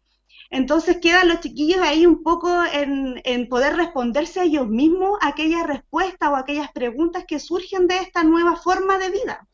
Entonces 0.51 0.99
quedan 1.01 1.29
los 1.29 1.41
chiquillos 1.41 1.81
ahí 1.81 2.07
un 2.07 2.23
poco 2.23 2.49
en, 2.73 3.21
en, 3.25 3.49
poder 3.49 3.77
responderse 3.77 4.41
a 4.41 4.45
ellos 4.45 4.69
mismos 4.69 5.19
aquellas 5.23 5.67
respuestas 5.67 6.29
o 6.29 6.37
aquellas 6.37 6.71
preguntas 6.73 7.25
que 7.27 7.41
surgen 7.41 7.89
de 7.89 7.97
esta 7.97 8.23
nueva 8.23 8.57
forma 8.57 8.99
de 8.99 9.11
vida. 9.11 9.49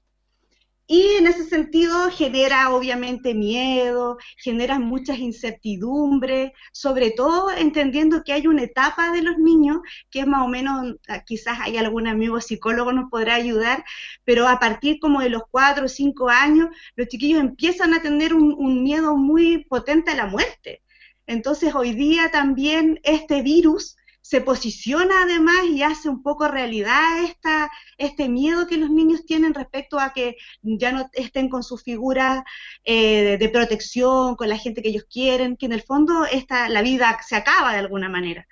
Y 0.87 1.01
en 1.17 1.27
ese 1.27 1.45
sentido 1.45 2.11
genera 2.11 2.71
obviamente 2.75 3.35
miedo, 3.35 4.19
genera 4.37 4.79
muchas 4.79 5.19
incertidumbres, 5.19 6.53
sobre 6.73 7.13
todo 7.13 7.51
entendiendo 7.51 8.23
que 8.25 8.33
hay 8.33 8.47
una 8.47 8.65
etapa 8.65 9.13
de 9.13 9.23
los 9.23 9.39
niños 9.39 9.79
que 10.11 10.21
es 10.21 10.27
más 10.27 10.43
o 10.43 10.49
menos, 10.49 10.97
ah, 11.09 11.25
quizás 11.25 11.59
hay 11.61 11.77
algún 11.79 12.09
amigo 12.09 12.41
psicólogo 12.41 12.93
nos 12.93 13.11
podrá 13.11 13.37
ayudar, 13.37 13.85
pero 14.25 14.49
a 14.49 14.59
partir 14.59 14.99
como 15.01 15.21
de 15.21 15.31
los 15.31 15.43
cuatro 15.51 15.87
o 15.87 15.89
cinco 15.89 16.29
años, 16.29 16.69
los 16.97 17.09
chiquillos 17.09 17.41
empiezan 17.41 17.95
a 17.95 18.03
tener 18.03 18.35
un 18.35 18.83
miedo 18.83 19.17
muy 19.17 19.65
potente 19.65 20.11
a 20.11 20.17
la 20.17 20.27
muerte. 20.27 20.83
Entonces 21.27 21.75
hoy 21.75 21.93
día 21.95 22.31
también 22.31 23.01
este 23.05 23.43
virus 23.43 23.97
se 24.23 24.41
posiciona 24.41 25.25
además 25.25 25.65
y 25.69 25.83
hace 25.83 26.09
un 26.09 26.23
poco 26.23 26.49
realidad 26.49 27.25
esta, 27.25 27.71
este 27.99 28.29
miedo 28.29 28.69
que 28.69 28.77
los 28.79 28.89
niños 28.89 29.27
tienen 29.27 29.53
respecto 29.53 29.99
a 29.99 30.13
que 30.13 30.37
ya 30.63 30.93
no 30.93 31.11
estén 31.13 31.49
con 31.49 31.65
su 31.65 31.77
figura 31.77 32.45
eh, 32.85 33.37
de 33.39 33.49
protección, 33.49 34.37
con 34.37 34.49
la 34.49 34.59
gente 34.59 34.81
que 34.81 34.91
ellos 34.91 35.07
quieren, 35.11 35.57
que 35.57 35.67
en 35.67 35.73
el 35.73 35.83
fondo 35.83 36.25
esta, 36.25 36.69
la 36.69 36.83
vida 36.83 37.19
se 37.27 37.37
acaba 37.37 37.73
de 37.73 37.81
alguna 37.81 38.09
manera. 38.09 38.47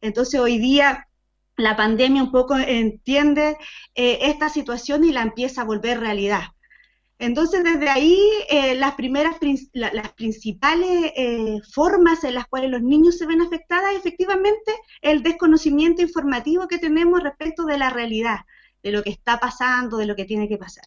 Entonces 0.00 0.40
hoy 0.40 0.58
día 0.58 1.08
la 1.56 1.76
pandemia 1.76 2.22
un 2.22 2.32
poco 2.32 2.56
entiende 2.56 3.56
eh, 3.94 4.18
esta 4.22 4.48
situación 4.48 5.04
y 5.04 5.12
la 5.12 5.22
empieza 5.22 5.62
a 5.62 5.66
volver 5.66 6.00
realidad. 6.00 6.48
Entonces, 7.22 7.62
desde 7.62 7.88
ahí, 7.88 8.18
eh, 8.50 8.74
las 8.74 8.96
primeras, 8.96 9.36
las 9.74 10.12
principales 10.14 11.12
eh, 11.14 11.60
formas 11.72 12.24
en 12.24 12.34
las 12.34 12.48
cuales 12.48 12.68
los 12.68 12.82
niños 12.82 13.16
se 13.16 13.26
ven 13.26 13.40
afectadas, 13.40 13.94
efectivamente, 13.94 14.72
el 15.02 15.22
desconocimiento 15.22 16.02
informativo 16.02 16.66
que 16.66 16.78
tenemos 16.78 17.22
respecto 17.22 17.64
de 17.64 17.78
la 17.78 17.90
realidad, 17.90 18.40
de 18.82 18.90
lo 18.90 19.04
que 19.04 19.10
está 19.10 19.38
pasando, 19.38 19.98
de 19.98 20.06
lo 20.06 20.16
que 20.16 20.24
tiene 20.24 20.48
que 20.48 20.58
pasar. 20.58 20.84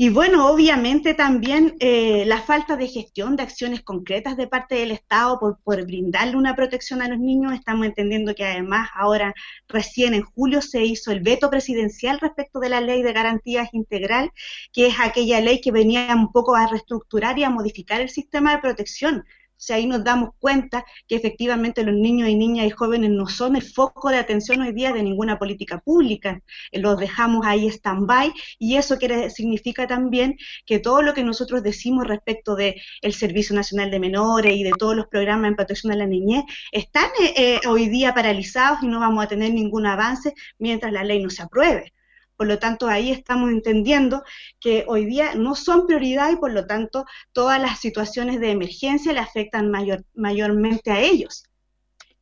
Y 0.00 0.10
bueno, 0.10 0.48
obviamente 0.48 1.12
también 1.12 1.74
eh, 1.80 2.24
la 2.24 2.40
falta 2.40 2.76
de 2.76 2.86
gestión 2.86 3.34
de 3.34 3.42
acciones 3.42 3.82
concretas 3.82 4.36
de 4.36 4.46
parte 4.46 4.76
del 4.76 4.92
Estado 4.92 5.40
por, 5.40 5.58
por, 5.64 5.84
brindarle 5.84 6.36
una 6.36 6.54
protección 6.54 7.02
a 7.02 7.08
los 7.08 7.18
niños. 7.18 7.52
Estamos 7.52 7.84
entendiendo 7.84 8.32
que 8.36 8.44
además 8.44 8.90
ahora 8.94 9.34
recién 9.66 10.14
en 10.14 10.22
julio 10.22 10.62
se 10.62 10.84
hizo 10.84 11.10
el 11.10 11.20
veto 11.20 11.50
presidencial 11.50 12.20
respecto 12.20 12.60
de 12.60 12.68
la 12.68 12.80
ley 12.80 13.02
de 13.02 13.12
garantías 13.12 13.70
integral, 13.74 14.30
que 14.72 14.86
es 14.86 14.94
aquella 15.00 15.40
ley 15.40 15.60
que 15.60 15.72
venía 15.72 16.14
un 16.14 16.30
poco 16.30 16.54
a 16.54 16.68
reestructurar 16.68 17.36
y 17.36 17.42
a 17.42 17.50
modificar 17.50 18.00
el 18.00 18.08
sistema 18.08 18.52
de 18.52 18.62
protección 18.62 19.24
o 19.58 19.60
sea, 19.60 19.74
ahí 19.74 19.86
nos 19.86 20.04
damos 20.04 20.30
cuenta 20.38 20.84
que 21.08 21.16
efectivamente 21.16 21.82
los 21.82 21.94
niños 21.94 22.28
y 22.28 22.36
niñas 22.36 22.66
y 22.66 22.70
jóvenes 22.70 23.10
no 23.10 23.26
son 23.26 23.56
el 23.56 23.62
foco 23.62 24.08
de 24.08 24.18
atención 24.18 24.60
hoy 24.60 24.72
día 24.72 24.92
de 24.92 25.02
ninguna 25.02 25.36
política 25.36 25.78
pública. 25.80 26.40
Los 26.70 26.96
dejamos 26.96 27.44
ahí 27.44 27.66
stand-by 27.66 28.32
y 28.60 28.76
eso 28.76 28.98
quiere, 28.98 29.30
significa 29.30 29.88
también 29.88 30.36
que 30.64 30.78
todo 30.78 31.02
lo 31.02 31.12
que 31.12 31.24
nosotros 31.24 31.64
decimos 31.64 32.06
respecto 32.06 32.54
del 32.54 32.76
el 33.02 33.14
Servicio 33.14 33.56
Nacional 33.56 33.90
de 33.90 33.98
Menores 33.98 34.54
y 34.54 34.62
de 34.62 34.72
todos 34.78 34.94
los 34.94 35.08
programas 35.08 35.48
en 35.48 35.56
protección 35.56 35.90
de 35.90 35.98
la 35.98 36.06
niñez 36.06 36.44
están 36.70 37.10
eh, 37.20 37.34
eh, 37.36 37.60
hoy 37.66 37.88
día 37.88 38.14
paralizados 38.14 38.80
y 38.82 38.86
no 38.86 39.00
vamos 39.00 39.24
a 39.24 39.28
tener 39.28 39.52
ningún 39.52 39.86
avance 39.86 40.34
mientras 40.58 40.92
la 40.92 41.02
ley 41.02 41.20
no 41.20 41.30
se 41.30 41.42
apruebe. 41.42 41.92
Por 42.38 42.46
lo 42.46 42.60
tanto, 42.60 42.86
ahí 42.86 43.10
estamos 43.10 43.50
entendiendo 43.50 44.22
que 44.60 44.84
hoy 44.86 45.06
día 45.06 45.34
no 45.34 45.56
son 45.56 45.88
prioridad 45.88 46.30
y 46.30 46.36
por 46.36 46.52
lo 46.52 46.68
tanto 46.68 47.04
todas 47.32 47.60
las 47.60 47.80
situaciones 47.80 48.38
de 48.38 48.52
emergencia 48.52 49.12
le 49.12 49.18
afectan 49.18 49.72
mayor, 49.72 50.04
mayormente 50.14 50.92
a 50.92 51.00
ellos. 51.00 51.42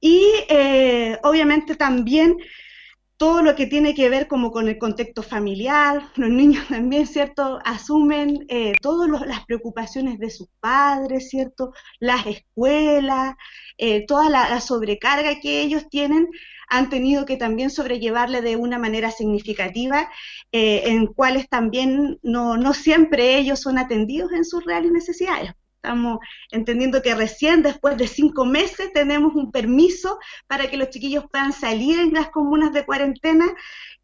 Y 0.00 0.24
eh, 0.48 1.18
obviamente 1.22 1.76
también 1.76 2.38
todo 3.16 3.42
lo 3.42 3.54
que 3.56 3.66
tiene 3.66 3.94
que 3.94 4.10
ver 4.10 4.28
como 4.28 4.50
con 4.50 4.68
el 4.68 4.78
contexto 4.78 5.22
familiar, 5.22 6.02
los 6.16 6.30
niños 6.30 6.66
también, 6.68 7.06
¿cierto? 7.06 7.58
Asumen 7.64 8.44
eh, 8.48 8.72
todas 8.82 9.08
las 9.26 9.44
preocupaciones 9.46 10.18
de 10.18 10.30
sus 10.30 10.48
padres, 10.60 11.30
¿cierto? 11.30 11.72
Las 11.98 12.26
escuelas, 12.26 13.34
eh, 13.78 14.06
toda 14.06 14.28
la, 14.30 14.60
sobrecarga 14.60 15.40
que 15.40 15.62
ellos 15.62 15.88
tienen 15.90 16.28
han 16.68 16.90
tenido 16.90 17.26
que 17.26 17.36
también 17.36 17.70
sobrellevarle 17.70 18.42
de 18.42 18.56
una 18.56 18.78
manera 18.78 19.10
significativa, 19.10 20.10
eh, 20.52 20.82
en 20.86 21.06
cuales 21.06 21.48
también 21.48 22.18
no, 22.22 22.56
no 22.56 22.74
siempre 22.74 23.38
ellos 23.38 23.60
son 23.60 23.78
atendidos 23.78 24.32
en 24.32 24.44
sus 24.44 24.64
reales 24.64 24.90
necesidades. 24.92 25.52
Estamos 25.86 26.18
entendiendo 26.50 27.00
que 27.00 27.14
recién 27.14 27.62
después 27.62 27.96
de 27.96 28.08
cinco 28.08 28.44
meses 28.44 28.92
tenemos 28.92 29.36
un 29.36 29.52
permiso 29.52 30.18
para 30.48 30.68
que 30.68 30.76
los 30.76 30.90
chiquillos 30.90 31.26
puedan 31.30 31.52
salir 31.52 32.00
en 32.00 32.12
las 32.12 32.30
comunas 32.30 32.72
de 32.72 32.84
cuarentena. 32.84 33.46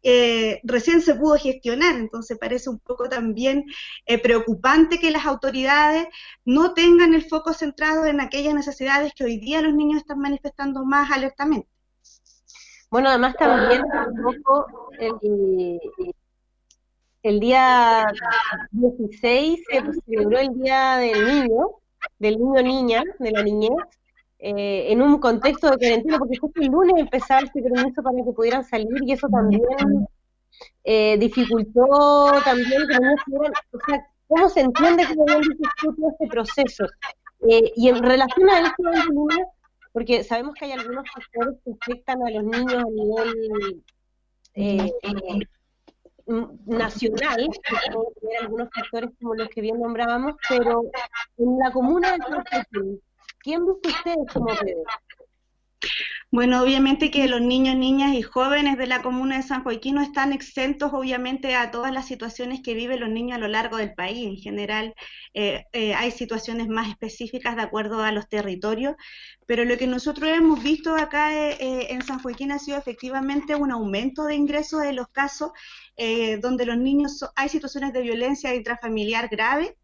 Eh, 0.01 0.61
recién 0.63 1.01
se 1.01 1.13
pudo 1.13 1.35
gestionar, 1.35 1.95
entonces 1.95 2.37
parece 2.39 2.69
un 2.69 2.79
poco 2.79 3.09
también 3.09 3.65
eh, 4.05 4.17
preocupante 4.17 4.97
que 4.97 5.11
las 5.11 5.25
autoridades 5.25 6.07
no 6.45 6.73
tengan 6.73 7.13
el 7.13 7.27
foco 7.27 7.51
centrado 7.51 8.05
en 8.05 8.21
aquellas 8.21 8.53
necesidades 8.53 9.11
que 9.13 9.25
hoy 9.25 9.37
día 9.37 9.61
los 9.61 9.73
niños 9.73 9.97
están 9.97 10.19
manifestando 10.19 10.85
más 10.85 11.11
alertamente. 11.11 11.67
Bueno, 12.89 13.09
además 13.09 13.35
también 13.37 13.81
el, 14.99 15.81
el 17.23 17.39
día 17.39 18.05
16 18.71 19.63
se 19.65 20.01
celebró 20.05 20.39
el 20.39 20.61
Día 20.61 20.97
del 20.97 21.25
Niño, 21.25 21.67
del 22.19 22.37
niño 22.37 22.61
niña, 22.61 23.03
de 23.17 23.31
la 23.31 23.43
niñez, 23.43 23.71
eh, 24.39 24.91
en 24.91 25.01
un 25.01 25.19
contexto 25.19 25.71
de 25.71 25.77
cuarentena, 25.77 26.19
porque 26.19 26.37
justo 26.37 26.61
el 26.61 26.67
lunes 26.67 26.95
empezaba 26.97 27.41
este 27.41 27.61
permiso 27.61 28.03
para 28.03 28.17
que 28.17 28.31
pudieran 28.33 28.65
salir 28.65 28.89
y 29.01 29.13
eso 29.13 29.29
también 29.29 29.63
eh, 30.83 31.17
dificultó 31.17 32.41
también 32.43 32.81
que 32.89 32.99
niños 32.99 33.21
pudieran, 33.25 33.53
o 33.71 33.79
sea, 33.87 34.05
cómo 34.27 34.49
se 34.49 34.59
entiende 34.59 35.05
que 35.05 35.13
habían 35.13 35.41
dificultado 35.41 36.11
este 36.11 36.27
proceso. 36.27 36.85
Eh, 37.49 37.71
y 37.77 37.87
en 37.87 38.03
relación 38.03 38.49
a 38.49 38.59
esto, 38.59 38.83
porque 39.93 40.23
sabemos 40.25 40.55
que 40.55 40.65
hay 40.65 40.71
algunos 40.73 41.05
factores 41.09 41.55
que 41.63 41.71
afectan 41.71 42.21
a 42.21 42.29
los 42.31 42.43
niños 42.43 42.73
a 42.73 42.89
nivel 42.89 43.83
nacional, 46.25 47.49
que 47.51 47.91
pueden 47.91 48.13
tener 48.21 48.41
algunos 48.41 48.69
factores 48.73 49.09
como 49.19 49.35
los 49.35 49.49
que 49.49 49.61
bien 49.61 49.79
nombrábamos, 49.79 50.35
pero 50.47 50.83
en 51.37 51.59
la 51.59 51.71
comuna 51.71 52.13
de 52.13 52.99
¿quién 53.39 53.65
busca 53.65 53.89
ustedes 53.89 54.31
como 54.31 54.45
bebés? 54.45 54.77
Bueno, 56.33 56.63
obviamente 56.63 57.11
que 57.11 57.27
los 57.27 57.41
niños, 57.41 57.75
niñas 57.75 58.15
y 58.15 58.23
jóvenes 58.23 58.75
de 58.79 58.87
la 58.87 59.03
comuna 59.03 59.37
de 59.37 59.43
San 59.43 59.61
Joaquín 59.61 59.93
no 59.95 60.01
están 60.01 60.33
exentos, 60.33 60.91
obviamente, 60.91 61.53
a 61.55 61.69
todas 61.69 61.91
las 61.91 62.07
situaciones 62.07 62.61
que 62.63 62.73
viven 62.73 63.01
los 63.01 63.09
niños 63.09 63.35
a 63.37 63.39
lo 63.39 63.47
largo 63.47 63.77
del 63.77 63.93
país. 63.93 64.25
En 64.25 64.37
general, 64.37 64.95
eh, 65.35 65.65
eh, 65.73 65.93
hay 65.93 66.09
situaciones 66.09 66.67
más 66.67 66.89
específicas 66.89 67.55
de 67.55 67.61
acuerdo 67.61 68.01
a 68.01 68.11
los 68.11 68.27
territorios, 68.29 68.95
pero 69.45 69.63
lo 69.63 69.77
que 69.77 69.85
nosotros 69.85 70.27
hemos 70.31 70.63
visto 70.63 70.95
acá 70.95 71.31
eh, 71.35 71.91
en 71.91 72.01
San 72.01 72.17
Joaquín 72.19 72.51
ha 72.51 72.57
sido 72.57 72.79
efectivamente 72.79 73.55
un 73.55 73.71
aumento 73.71 74.23
de 74.23 74.33
ingresos 74.33 74.83
en 74.83 74.95
los 74.95 75.09
casos 75.09 75.51
donde 76.41 76.65
los 76.65 76.77
niños, 76.77 77.23
hay 77.35 77.49
situaciones 77.49 77.93
de 77.93 78.01
violencia 78.01 78.55
intrafamiliar 78.55 79.29
grave 79.29 79.77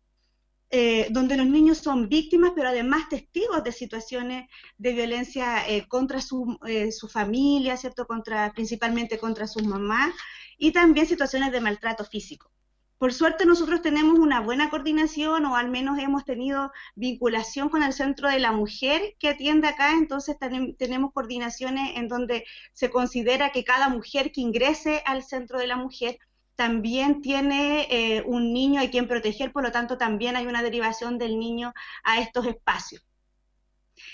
eh, 0.72 1.08
donde 1.10 1.36
los 1.36 1.48
niños 1.48 1.80
son 1.80 2.10
víctimas, 2.10 2.52
pero 2.56 2.70
además 2.70 3.10
testigos 3.10 3.64
de 3.64 3.72
situaciones 3.72 4.50
de 4.78 4.94
violencia 4.94 5.68
eh, 5.68 5.88
contra 5.88 6.22
su, 6.22 6.60
eh, 6.68 6.92
su, 6.92 7.08
familia, 7.08 7.76
¿cierto? 7.76 8.06
Contra, 8.06 8.52
principalmente 8.54 9.18
contra 9.18 9.48
sus 9.48 9.64
mamás, 9.64 10.14
y 10.60 10.72
también 10.72 11.08
situaciones 11.08 11.52
de 11.52 11.62
maltrato 11.62 12.06
físico. 12.06 12.52
Por 13.00 13.14
suerte 13.14 13.46
nosotros 13.46 13.82
tenemos 13.82 14.20
una 14.20 14.42
buena 14.42 14.70
coordinación 14.70 15.46
o 15.46 15.56
al 15.56 15.70
menos 15.70 15.98
hemos 16.00 16.26
tenido 16.26 16.72
vinculación 16.96 17.70
con 17.70 17.82
el 17.82 17.94
Centro 17.94 18.30
de 18.30 18.40
la 18.40 18.52
Mujer 18.52 19.16
que 19.20 19.30
atiende 19.30 19.70
acá, 19.70 19.94
entonces 19.94 20.36
tenemos 20.78 21.14
coordinaciones 21.14 21.96
en 21.96 22.10
donde 22.10 22.46
se 22.74 22.90
considera 22.90 23.54
que 23.54 23.64
cada 23.64 23.88
mujer 23.88 24.34
que 24.34 24.42
ingrese 24.42 25.02
al 25.06 25.24
Centro 25.24 25.60
de 25.60 25.68
la 25.68 25.78
Mujer 25.78 26.20
también 26.60 27.22
tiene 27.22 27.88
eh, 27.90 28.22
un 28.26 28.52
niño 28.52 28.82
a 28.82 28.90
quien 28.90 29.08
proteger, 29.08 29.54
por 29.54 29.64
lo 29.64 29.72
tanto 29.72 29.98
también 29.98 30.36
hay 30.36 30.46
una 30.46 30.62
derivación 30.62 31.18
del 31.18 31.40
niño 31.40 31.72
a 32.04 32.20
estos 32.20 32.46
espacios. 32.48 33.02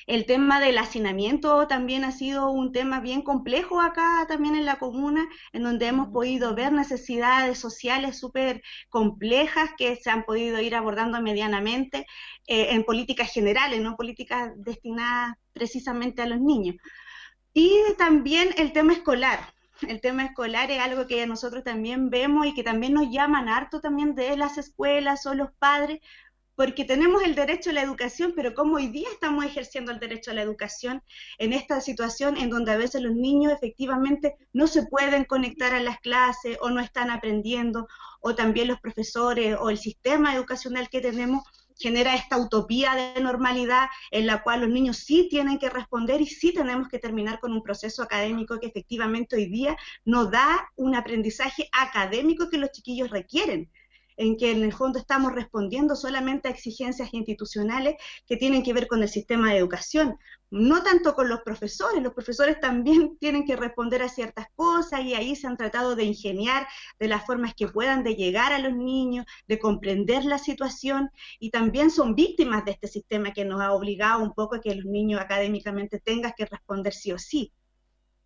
El 0.05 0.27
tema 0.27 0.59
del 0.59 0.77
hacinamiento 0.77 1.65
también 1.65 2.03
ha 2.03 2.11
sido 2.11 2.51
un 2.51 2.71
tema 2.71 2.99
bien 2.99 3.23
complejo 3.23 3.81
acá 3.81 4.27
también 4.27 4.53
en 4.53 4.65
la 4.65 4.77
comuna, 4.77 5.27
en 5.53 5.63
donde 5.63 5.87
hemos 5.87 6.09
podido 6.09 6.53
ver 6.53 6.71
necesidades 6.71 7.57
sociales 7.57 8.19
súper 8.19 8.61
complejas 8.89 9.71
que 9.75 9.95
se 9.95 10.11
han 10.11 10.23
podido 10.23 10.61
ir 10.61 10.75
abordando 10.75 11.19
medianamente 11.23 12.05
eh, 12.45 12.67
en 12.75 12.83
políticas 12.83 13.33
generales, 13.33 13.81
no 13.81 13.95
políticas 13.95 14.51
destinadas 14.57 15.33
precisamente 15.51 16.21
a 16.21 16.27
los 16.27 16.39
niños. 16.39 16.75
Y 17.55 17.73
también 17.97 18.49
el 18.57 18.71
tema 18.71 18.93
escolar 18.93 19.54
el 19.87 20.01
tema 20.01 20.25
escolar 20.25 20.71
es 20.71 20.79
algo 20.79 21.07
que 21.07 21.25
nosotros 21.27 21.63
también 21.63 22.09
vemos 22.09 22.47
y 22.47 22.53
que 22.53 22.63
también 22.63 22.93
nos 22.93 23.09
llaman 23.11 23.49
harto 23.49 23.81
también 23.81 24.15
de 24.15 24.37
las 24.37 24.57
escuelas 24.57 25.25
o 25.25 25.33
los 25.33 25.51
padres, 25.59 25.99
porque 26.55 26.85
tenemos 26.85 27.21
el 27.23 27.35
derecho 27.35 27.69
a 27.69 27.73
la 27.73 27.81
educación, 27.81 28.33
pero 28.35 28.53
como 28.53 28.77
hoy 28.77 28.87
día 28.87 29.09
estamos 29.11 29.43
ejerciendo 29.43 29.91
el 29.91 29.99
derecho 29.99 30.31
a 30.31 30.33
la 30.33 30.41
educación 30.41 31.03
en 31.37 31.51
esta 31.51 31.81
situación 31.81 32.37
en 32.37 32.49
donde 32.49 32.71
a 32.71 32.77
veces 32.77 33.01
los 33.01 33.13
niños 33.13 33.51
efectivamente 33.51 34.35
no 34.53 34.67
se 34.67 34.85
pueden 34.85 35.25
conectar 35.25 35.73
a 35.73 35.81
las 35.81 35.99
clases 35.99 36.57
o 36.61 36.69
no 36.69 36.79
están 36.79 37.11
aprendiendo, 37.11 37.87
o 38.21 38.35
también 38.35 38.69
los 38.69 38.79
profesores 38.79 39.57
o 39.59 39.69
el 39.69 39.77
sistema 39.77 40.33
educacional 40.33 40.89
que 40.89 41.01
tenemos 41.01 41.43
genera 41.77 42.15
esta 42.15 42.37
utopía 42.37 42.95
de 42.95 43.21
normalidad 43.21 43.87
en 44.11 44.27
la 44.27 44.43
cual 44.43 44.61
los 44.61 44.69
niños 44.69 44.97
sí 44.97 45.27
tienen 45.29 45.59
que 45.59 45.69
responder 45.69 46.21
y 46.21 46.27
sí 46.27 46.53
tenemos 46.53 46.87
que 46.87 46.99
terminar 46.99 47.39
con 47.39 47.51
un 47.51 47.63
proceso 47.63 48.03
académico 48.03 48.59
que 48.59 48.67
efectivamente 48.67 49.35
hoy 49.35 49.47
día 49.47 49.77
nos 50.03 50.31
da 50.31 50.71
un 50.75 50.95
aprendizaje 50.95 51.69
académico 51.71 52.49
que 52.49 52.57
los 52.57 52.71
chiquillos 52.71 53.09
requieren 53.09 53.71
en 54.17 54.37
que 54.37 54.51
en 54.51 54.63
el 54.63 54.73
fondo 54.73 54.99
estamos 54.99 55.33
respondiendo 55.33 55.95
solamente 55.95 56.47
a 56.47 56.51
exigencias 56.51 57.13
institucionales 57.13 57.95
que 58.25 58.37
tienen 58.37 58.63
que 58.63 58.73
ver 58.73 58.87
con 58.87 59.03
el 59.03 59.09
sistema 59.09 59.51
de 59.51 59.57
educación, 59.57 60.17
no 60.51 60.83
tanto 60.83 61.15
con 61.15 61.27
los 61.27 61.41
profesores, 61.41 62.01
los 62.01 62.13
profesores 62.13 62.59
también 62.59 63.17
tienen 63.19 63.45
que 63.45 63.55
responder 63.55 64.01
a 64.01 64.09
ciertas 64.09 64.47
cosas 64.55 65.01
y 65.01 65.13
ahí 65.13 65.35
se 65.35 65.47
han 65.47 65.57
tratado 65.57 65.95
de 65.95 66.03
ingeniar 66.03 66.67
de 66.99 67.07
las 67.07 67.25
formas 67.25 67.53
que 67.55 67.67
puedan 67.67 68.03
de 68.03 68.15
llegar 68.15 68.53
a 68.53 68.59
los 68.59 68.73
niños, 68.73 69.25
de 69.47 69.59
comprender 69.59 70.23
la 70.25 70.37
situación 70.37 71.09
y 71.39 71.49
también 71.49 71.91
son 71.91 72.15
víctimas 72.15 72.63
de 72.65 72.71
este 72.71 72.87
sistema 72.87 73.33
que 73.33 73.45
nos 73.45 73.61
ha 73.61 73.73
obligado 73.73 74.23
un 74.23 74.33
poco 74.33 74.55
a 74.55 74.61
que 74.61 74.75
los 74.75 74.85
niños 74.85 75.19
académicamente 75.19 75.99
tengan 75.99 76.33
que 76.37 76.45
responder 76.45 76.93
sí 76.93 77.11
o 77.11 77.19
sí. 77.19 77.51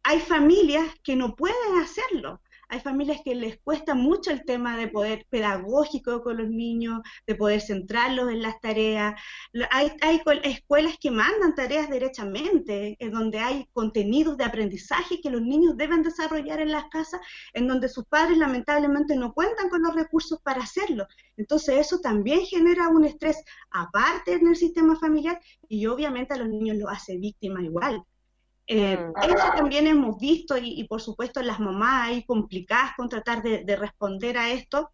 Hay 0.04 0.19
familias 0.19 0.86
que 1.04 1.15
no 1.15 1.36
pueden 1.36 1.80
hacerlo, 1.82 2.41
hay 2.69 2.79
familias 2.82 3.21
que 3.25 3.34
les 3.34 3.60
cuesta 3.62 3.95
mucho 3.95 4.29
el 4.32 4.45
tema 4.45 4.77
de 4.77 4.88
poder 4.88 5.25
pedagógico 5.29 6.21
con 6.21 6.38
los 6.38 6.49
niños, 6.49 7.01
de 7.25 7.34
poder 7.36 7.62
centrarlos 7.62 8.29
en 8.29 8.43
las 8.43 8.60
tareas. 8.62 9.19
Hay, 9.71 9.91
hay 10.01 10.21
escuelas 10.43 10.95
que 11.01 11.10
mandan 11.10 11.55
tareas 11.55 11.89
derechamente, 11.89 12.95
en 12.99 13.12
donde 13.12 13.39
hay 13.39 13.67
contenidos 13.73 14.38
de 14.38 14.43
aprendizaje 14.43 15.19
que 15.19 15.32
los 15.32 15.41
niños 15.41 15.77
deben 15.77 16.03
desarrollar 16.03 16.60
en 16.60 16.71
las 16.71 16.86
casas, 16.89 17.19
en 17.53 17.67
donde 17.67 17.89
sus 17.89 18.05
padres 18.05 18.38
lamentablemente 18.38 19.15
no 19.15 19.34
cuentan 19.34 19.69
con 19.69 19.82
los 19.82 19.95
recursos 19.95 20.39
para 20.43 20.62
hacerlo. 20.62 21.08
Entonces 21.38 21.79
eso 21.79 21.99
también 21.99 22.41
genera 22.45 22.89
un 22.89 23.03
estrés 23.03 23.43
aparte 23.71 24.34
en 24.34 24.47
el 24.47 24.55
sistema 24.55 24.95
familiar 24.95 25.39
y 25.67 25.88
obviamente 25.88 26.36
a 26.36 26.38
los 26.38 26.49
niños 26.49 26.77
lo 26.77 26.89
hace 26.89 27.17
víctima 27.17 27.63
igual. 27.63 28.03
Eh, 28.71 28.97
mm. 28.97 29.13
eso 29.23 29.51
también 29.58 29.88
hemos 29.88 30.19
visto 30.19 30.55
y, 30.55 30.84
por 30.84 31.01
supuesto 31.01 31.41
las 31.41 31.60
mamás 31.60 32.08
ahí 32.08 32.23
complicadas 32.23 32.91
con 32.95 33.10
tratar 33.10 33.41
de, 33.41 33.75
responder 33.75 34.38
a 34.38 34.51
esto 34.51 34.91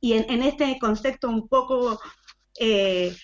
y 0.00 0.14
en, 0.14 0.42
este 0.42 0.78
concepto 0.78 1.28
un 1.28 1.46
poco 1.46 2.00
eh, 2.58 3.14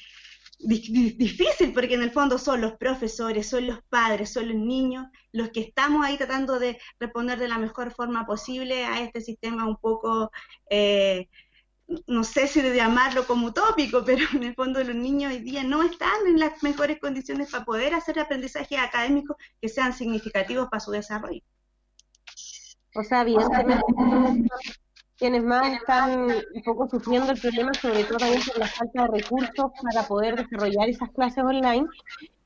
difícil 0.58 1.72
porque 1.72 1.94
en 1.94 2.02
el 2.02 2.10
fondo 2.10 2.36
son 2.36 2.60
los 2.60 2.74
profesores, 2.74 3.48
son 3.48 3.68
los 3.68 3.82
padres, 3.88 4.34
son 4.34 4.48
los 4.48 4.58
niños 4.58 5.06
los 5.32 5.48
que 5.48 5.60
estamos 5.60 6.04
ahí 6.04 6.18
tratando 6.18 6.58
de 6.58 6.78
responder 6.98 7.38
de 7.38 7.48
la 7.48 7.56
mejor 7.56 7.90
forma 7.90 8.26
posible 8.26 8.84
a 8.84 9.00
este 9.00 9.22
sistema 9.22 9.66
un 9.66 9.76
poco... 9.78 10.30
Eh, 10.68 11.26
no 12.06 12.24
sé 12.24 12.46
si 12.46 12.60
de 12.62 12.74
llamarlo 12.74 13.26
como 13.26 13.48
utópico, 13.48 14.02
pero 14.06 14.24
en 14.34 14.44
el 14.44 14.54
fondo 14.54 14.82
los 14.82 14.94
niños 14.94 15.32
hoy 15.32 15.40
día 15.40 15.64
no 15.64 15.82
están 15.82 16.26
en 16.26 16.38
las 16.38 16.62
mejores 16.62 16.98
condiciones 17.00 17.50
para 17.50 17.64
poder 17.64 17.94
hacer 17.94 18.18
aprendizajes 18.18 18.78
académicos 18.78 19.36
que 19.60 19.68
sean 19.68 19.92
significativos 19.92 20.68
para 20.68 20.80
su 20.80 20.90
desarrollo. 20.90 21.42
O 22.94 23.04
sea, 23.04 23.22
evidentemente 23.22 23.82
quienes 25.20 25.44
más 25.44 25.70
están 25.70 26.30
un 26.30 26.62
poco 26.64 26.88
sufriendo 26.88 27.30
el 27.32 27.38
problema, 27.38 27.74
sobre 27.74 28.04
todo 28.04 28.16
también 28.16 28.42
por 28.42 28.58
la 28.58 28.66
falta 28.66 29.02
de 29.02 29.20
recursos 29.20 29.70
para 29.82 30.08
poder 30.08 30.34
desarrollar 30.34 30.88
esas 30.88 31.10
clases 31.10 31.44
online. 31.44 31.86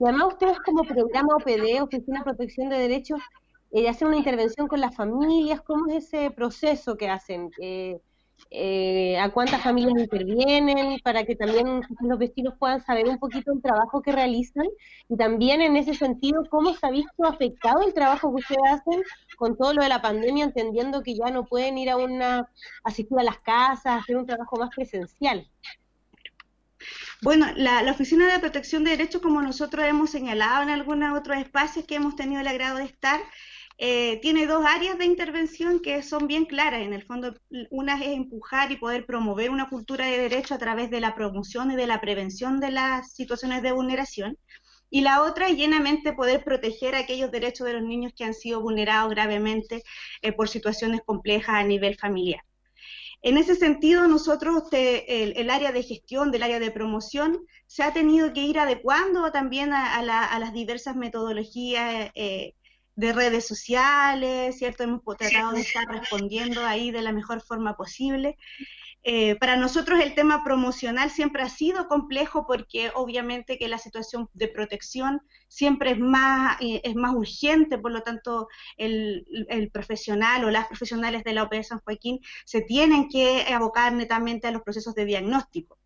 Y 0.00 0.04
además 0.04 0.32
ustedes 0.32 0.58
como 0.58 0.82
programa 0.82 1.36
OPD, 1.36 1.80
Oficina 1.82 2.18
de 2.18 2.24
Protección 2.24 2.70
de 2.70 2.78
Derechos, 2.78 3.20
eh, 3.70 3.88
hacen 3.88 4.08
una 4.08 4.16
intervención 4.16 4.66
con 4.66 4.80
las 4.80 4.94
familias, 4.94 5.62
¿cómo 5.62 5.86
es 5.86 6.06
ese 6.06 6.32
proceso 6.32 6.96
que 6.96 7.08
hacen? 7.08 7.50
Eh, 7.60 8.00
eh, 8.50 9.18
a 9.18 9.30
cuántas 9.30 9.62
familias 9.62 9.98
intervienen, 9.98 11.00
para 11.02 11.24
que 11.24 11.34
también 11.34 11.82
los 12.00 12.18
vecinos 12.18 12.54
puedan 12.58 12.80
saber 12.84 13.08
un 13.08 13.18
poquito 13.18 13.52
el 13.52 13.60
trabajo 13.60 14.00
que 14.00 14.12
realizan 14.12 14.66
y 15.08 15.16
también 15.16 15.60
en 15.60 15.76
ese 15.76 15.94
sentido 15.94 16.44
cómo 16.50 16.72
se 16.74 16.86
ha 16.86 16.90
visto 16.90 17.24
afectado 17.24 17.82
el 17.82 17.94
trabajo 17.94 18.30
que 18.30 18.42
ustedes 18.42 18.62
hacen 18.70 19.02
con 19.36 19.56
todo 19.56 19.74
lo 19.74 19.82
de 19.82 19.88
la 19.88 20.02
pandemia, 20.02 20.44
entendiendo 20.44 21.02
que 21.02 21.16
ya 21.16 21.30
no 21.30 21.44
pueden 21.44 21.78
ir 21.78 21.90
a 21.90 21.96
una 21.96 22.48
asistir 22.84 23.18
a 23.18 23.24
las 23.24 23.38
casas, 23.38 24.02
hacer 24.02 24.16
un 24.16 24.26
trabajo 24.26 24.56
más 24.56 24.70
presencial. 24.74 25.48
Bueno, 27.22 27.46
la, 27.56 27.82
la, 27.82 27.92
Oficina 27.92 28.32
de 28.32 28.38
Protección 28.38 28.84
de 28.84 28.90
Derechos, 28.90 29.22
como 29.22 29.40
nosotros 29.40 29.84
hemos 29.86 30.10
señalado 30.10 30.62
en 30.62 30.68
algunos 30.68 31.18
otros 31.18 31.38
espacios 31.38 31.86
que 31.86 31.94
hemos 31.96 32.14
tenido 32.16 32.40
el 32.40 32.46
agrado 32.46 32.76
de 32.76 32.84
estar, 32.84 33.20
eh, 33.76 34.20
tiene 34.22 34.46
dos 34.46 34.64
áreas 34.64 34.98
de 34.98 35.04
intervención 35.04 35.80
que 35.80 36.02
son 36.02 36.26
bien 36.26 36.44
claras. 36.44 36.82
En 36.82 36.92
el 36.92 37.04
fondo, 37.04 37.34
una 37.70 38.00
es 38.00 38.08
empujar 38.08 38.70
y 38.70 38.76
poder 38.76 39.04
promover 39.04 39.50
una 39.50 39.68
cultura 39.68 40.06
de 40.06 40.18
derecho 40.18 40.54
a 40.54 40.58
través 40.58 40.90
de 40.90 41.00
la 41.00 41.14
promoción 41.14 41.72
y 41.72 41.76
de 41.76 41.86
la 41.86 42.00
prevención 42.00 42.60
de 42.60 42.70
las 42.70 43.14
situaciones 43.14 43.62
de 43.62 43.72
vulneración. 43.72 44.38
Y 44.90 45.00
la 45.00 45.22
otra 45.22 45.48
es 45.48 45.56
llenamente 45.56 46.12
poder 46.12 46.44
proteger 46.44 46.94
aquellos 46.94 47.32
derechos 47.32 47.66
de 47.66 47.72
los 47.72 47.82
niños 47.82 48.12
que 48.16 48.24
han 48.24 48.34
sido 48.34 48.60
vulnerados 48.60 49.10
gravemente 49.10 49.82
eh, 50.22 50.32
por 50.32 50.48
situaciones 50.48 51.00
complejas 51.04 51.56
a 51.56 51.64
nivel 51.64 51.96
familiar. 51.96 52.42
En 53.22 53.38
ese 53.38 53.56
sentido, 53.56 54.06
nosotros, 54.06 54.64
el, 54.70 55.50
área 55.50 55.72
de 55.72 55.82
gestión, 55.82 56.30
del 56.30 56.42
área 56.42 56.60
de 56.60 56.70
promoción, 56.70 57.40
se 57.66 57.82
ha 57.82 57.92
tenido 57.92 58.34
que 58.34 58.42
ir 58.42 58.58
adecuando 58.58 59.32
también 59.32 59.72
a, 59.72 60.02
las 60.02 60.52
diversas 60.52 60.94
metodologías 60.94 62.10
eh, 62.14 62.52
de 62.96 63.12
redes 63.12 63.46
sociales, 63.46 64.58
¿cierto? 64.58 64.84
Hemos 64.84 65.02
tratado 65.16 65.52
de 65.52 65.60
estar 65.60 65.86
respondiendo 65.88 66.64
ahí 66.64 66.90
de 66.90 67.02
la 67.02 67.12
mejor 67.12 67.40
forma 67.40 67.76
posible. 67.76 68.36
Eh, 69.06 69.36
para 69.36 69.56
nosotros 69.56 70.00
el 70.00 70.14
tema 70.14 70.42
promocional 70.42 71.10
siempre 71.10 71.42
ha 71.42 71.50
sido 71.50 71.88
complejo 71.88 72.46
porque 72.46 72.90
obviamente 72.94 73.58
que 73.58 73.68
la 73.68 73.76
situación 73.76 74.30
de 74.32 74.48
protección 74.48 75.20
siempre 75.46 75.90
es 75.90 75.98
más, 75.98 76.56
eh, 76.62 76.80
es 76.84 76.94
más 76.94 77.14
urgente, 77.14 77.76
por 77.76 77.92
lo 77.92 78.00
tanto 78.00 78.48
el, 78.78 79.26
el, 79.50 79.70
profesional 79.70 80.46
o 80.46 80.50
las 80.50 80.68
profesionales 80.68 81.22
de 81.22 81.34
la 81.34 81.42
OPE 81.42 81.64
San 81.64 81.80
Joaquín 81.80 82.20
se 82.46 82.62
tienen 82.62 83.10
que 83.10 83.44
abocar 83.52 83.92
netamente 83.92 84.46
a 84.46 84.52
los 84.52 84.62
procesos 84.62 84.94
de 84.94 85.04
diagnóstico. 85.04 85.78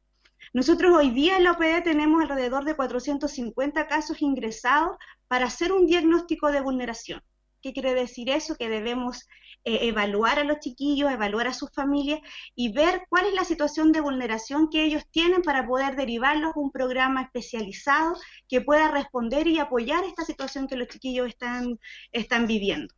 Nosotros 0.53 0.97
hoy 0.97 1.11
día 1.11 1.37
en 1.37 1.45
la 1.45 1.53
OPD 1.53 1.83
tenemos 1.83 2.23
alrededor 2.23 2.65
de 2.65 2.77
450 2.77 3.87
casos 3.89 4.23
ingresados 4.23 4.97
para 5.29 5.47
hacer 5.47 5.73
un 5.73 5.87
diagnóstico 5.87 6.51
de 6.51 6.61
vulneración. 6.61 7.23
¿Qué 7.63 7.73
quiere 7.73 7.95
decir 7.95 8.31
eso? 8.31 8.57
Que 8.57 8.69
debemos 8.69 9.27
eh, 9.65 9.89
evaluar 9.89 10.39
a 10.39 10.45
los 10.45 10.61
chiquillos, 10.61 11.11
evaluar 11.11 11.49
a 11.49 11.53
sus 11.53 11.71
familias 11.73 12.21
y 12.55 12.73
ver 12.73 13.03
cuál 13.09 13.27
es 13.27 13.35
la 13.35 13.45
situación 13.45 13.93
de 13.93 14.01
vulneración 14.01 14.71
que 14.71 14.85
ellos 14.85 15.03
tienen 15.11 15.43
para 15.43 15.67
poder 15.67 15.97
derivarlos 15.97 16.55
a 16.55 16.61
un 16.61 16.71
programa 16.71 17.23
especializado 17.23 18.17
que 18.49 18.61
pueda 18.61 18.91
responder 18.91 19.49
y 19.49 19.59
apoyar 19.59 20.05
esta 20.05 20.25
situación 20.25 20.69
que 20.69 20.77
los 20.77 20.89
chiquillos 20.89 21.29
están, 21.29 21.79
están 22.13 22.47
viviendo. 22.47 22.95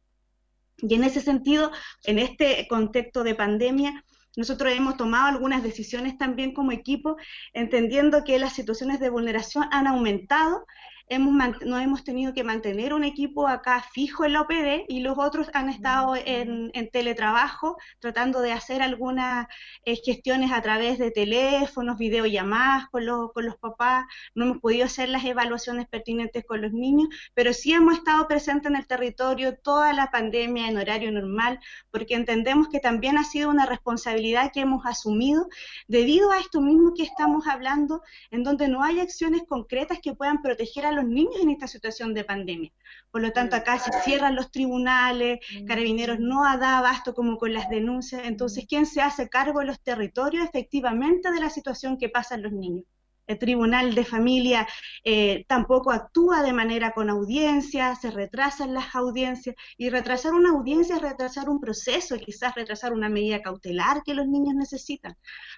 Y 0.79 0.95
en 0.95 1.05
ese 1.05 1.21
sentido, 1.21 1.73
en 2.05 2.19
este 2.19 2.67
contexto 2.69 3.25
de 3.25 3.35
pandemia, 3.35 4.05
nosotros 4.37 4.73
hemos 4.73 4.97
tomado 4.97 5.27
algunas 5.27 5.63
decisiones 5.63 6.17
también 6.17 6.55
como 6.55 6.73
equipo, 6.73 7.17
entendiendo 7.53 8.23
que 8.25 8.39
las 8.39 8.53
situaciones 8.53 9.01
de 9.01 9.11
vulneración 9.11 9.65
han 9.73 9.87
aumentado 9.87 10.67
hemos 11.11 11.61
no 11.67 11.79
hemos 11.79 12.05
tenido 12.05 12.33
que 12.33 12.45
mantener 12.45 12.95
un 12.95 13.03
equipo 13.05 13.49
acá 13.49 13.85
fijo 13.93 14.25
en 14.25 14.33
la 14.33 14.43
OPD 14.43 14.85
y 14.89 15.01
los 15.01 15.19
otros 15.19 15.51
han 15.55 15.69
estado 15.69 16.15
en, 16.17 16.71
teletrabajo 16.93 17.77
tratando 17.99 18.41
de 18.41 18.53
hacer 18.53 18.81
algunas 18.81 19.47
eh, 19.85 19.97
gestiones 19.97 20.53
a 20.53 20.63
través 20.63 20.99
de 20.99 21.11
teléfonos, 21.11 21.99
videollamadas 21.99 22.89
con 22.91 23.07
los, 23.07 23.33
con 23.33 23.45
los 23.45 23.57
papás. 23.57 24.07
No 24.35 24.45
hemos 24.45 24.59
podido 24.59 24.87
hacer 24.87 25.09
las 25.09 25.25
evaluaciones 25.25 25.89
pertinentes 25.89 26.45
con 26.45 26.63
los 26.63 26.73
niños, 26.73 27.09
pero 27.35 27.53
sí 27.53 27.73
hemos 27.73 27.95
estado 27.99 28.27
presentes 28.29 28.71
en 28.71 28.77
el 28.77 28.87
territorio 28.87 29.57
toda 29.59 29.93
la 29.93 30.11
pandemia 30.11 30.69
en 30.69 30.79
horario 30.79 31.11
normal 31.13 31.59
porque 31.91 32.15
entendemos 32.15 32.69
que 32.69 32.79
también 32.79 33.19
ha 33.19 33.25
sido 33.25 33.51
una 33.51 33.67
responsabilidad 33.67 34.53
que 34.53 34.61
hemos 34.61 34.87
asumido 34.87 35.49
debido 35.89 36.31
a 36.31 36.39
esto 36.39 36.61
mismo 36.61 36.95
que 36.95 37.03
estamos 37.03 37.47
hablando, 37.49 38.03
en 38.31 38.45
donde 38.45 38.69
no 38.69 38.83
hay 38.83 39.01
acciones 39.01 39.43
concretas 39.47 39.99
que 40.01 40.15
puedan 40.15 40.41
proteger 40.41 40.87
a 40.87 40.93
los 40.93 41.00
niños 41.05 41.37
en 41.41 41.51
esta 41.51 41.67
situación 41.67 42.15
de 42.15 42.25
pandemia. 42.25 42.73
Por 43.11 43.23
lo 43.23 43.33
tanto, 43.33 43.57
acá 43.57 43.79
se 43.79 43.93
cierran 44.03 44.37
los 44.37 44.51
tribunales, 44.51 45.41
mm. 45.61 45.67
Carabineros 45.67 46.19
no 46.21 46.43
da 46.59 46.79
abasto 46.79 47.15
como 47.15 47.39
con 47.39 47.53
las 47.53 47.69
denuncias. 47.69 48.23
Entonces, 48.25 48.67
¿quién 48.69 48.87
se 48.87 49.01
hace 49.01 49.29
cargo 49.29 49.61
de 49.61 49.67
los 49.67 49.81
territorios 49.81 50.45
efectivamente 50.45 51.31
de 51.31 51.41
la 51.41 51.51
situación 51.51 51.99
que 51.99 52.09
pasan 52.09 52.43
los 52.43 52.53
niños? 52.53 52.85
El 53.31 53.39
tribunal 53.39 53.95
de 53.95 54.05
familia 54.05 54.67
eh, 55.05 55.45
tampoco 55.47 55.93
actúa 55.93 56.43
de 56.43 56.53
manera 56.53 56.93
con 56.93 57.09
audiencia, 57.09 57.95
se 57.95 58.11
retrasan 58.11 58.75
las 58.75 58.95
audiencias 58.95 59.55
y 59.79 59.89
retrasar 59.89 60.35
una 60.35 60.51
audiencia 60.51 60.97
es 60.97 61.03
retrasar 61.03 61.49
un 61.49 61.61
proceso, 61.61 62.17
quizás 62.19 62.55
retrasar 62.57 62.93
una 62.93 63.09
medida 63.09 63.41
cautelar 63.41 64.03
que 64.03 64.15
los 64.15 64.27
niños 64.27 64.55
necesitan. 64.55 65.17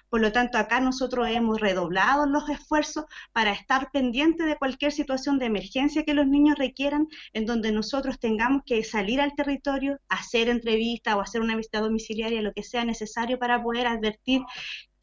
Por 0.09 0.21
lo 0.21 0.31
tanto, 0.31 0.59
acá 0.59 0.79
nosotros 0.81 1.27
hemos 1.29 1.59
redoblado 1.59 2.27
los 2.27 2.47
esfuerzos 2.47 3.05
para 3.31 3.51
estar 3.51 3.89
pendientes 3.91 4.45
de 4.45 4.57
cualquier 4.57 4.91
situación 4.91 5.39
de 5.39 5.47
emergencia 5.47 6.03
que 6.03 6.13
los 6.13 6.27
niños 6.27 6.57
requieran, 6.57 7.07
en 7.33 7.45
donde 7.47 7.71
nosotros 7.71 8.19
tengamos 8.19 8.61
que 8.65 8.83
salir 8.83 9.19
al 9.19 9.33
territorio, 9.33 9.97
hacer 10.09 10.47
entrevista 10.49 11.15
o 11.15 11.21
hacer 11.21 11.41
una 11.41 11.55
visita 11.55 11.81
domiciliaria, 11.81 12.41
lo 12.43 12.53
que 12.53 12.61
sea 12.61 12.85
necesario 12.85 13.39
para 13.39 13.63
poder 13.63 13.87
advertir 13.87 14.43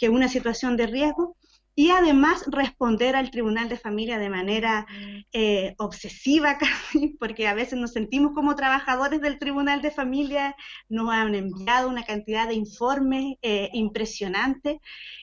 que 0.01 0.09
una 0.09 0.29
situación 0.29 0.77
de 0.77 0.87
riesgo 0.87 1.37
y 1.81 1.89
además 1.89 2.45
responder 2.49 3.17
al 3.17 3.31
Tribunal 3.31 3.71
de 3.71 3.79
Familia 3.79 4.19
de 4.19 4.29
manera 4.29 4.87
eh, 5.33 5.75
obsesiva 5.79 6.59
casi, 6.93 7.17
porque 7.19 7.49
a 7.49 7.55
veces 7.55 7.79
nos 7.79 7.93
sentimos 7.93 8.33
como 8.35 8.55
trabajadores 8.55 9.23
del 9.23 9.39
Tribunal 9.39 9.81
de 9.81 9.91
Familia, 9.91 10.55
nos 10.91 11.09
han 11.09 11.35
enviado 11.35 11.89
una 11.89 12.05
cantidad 12.05 12.47
de 12.47 12.53
informes 12.53 13.37
eh, 13.41 13.71
impresionantes 13.73 14.77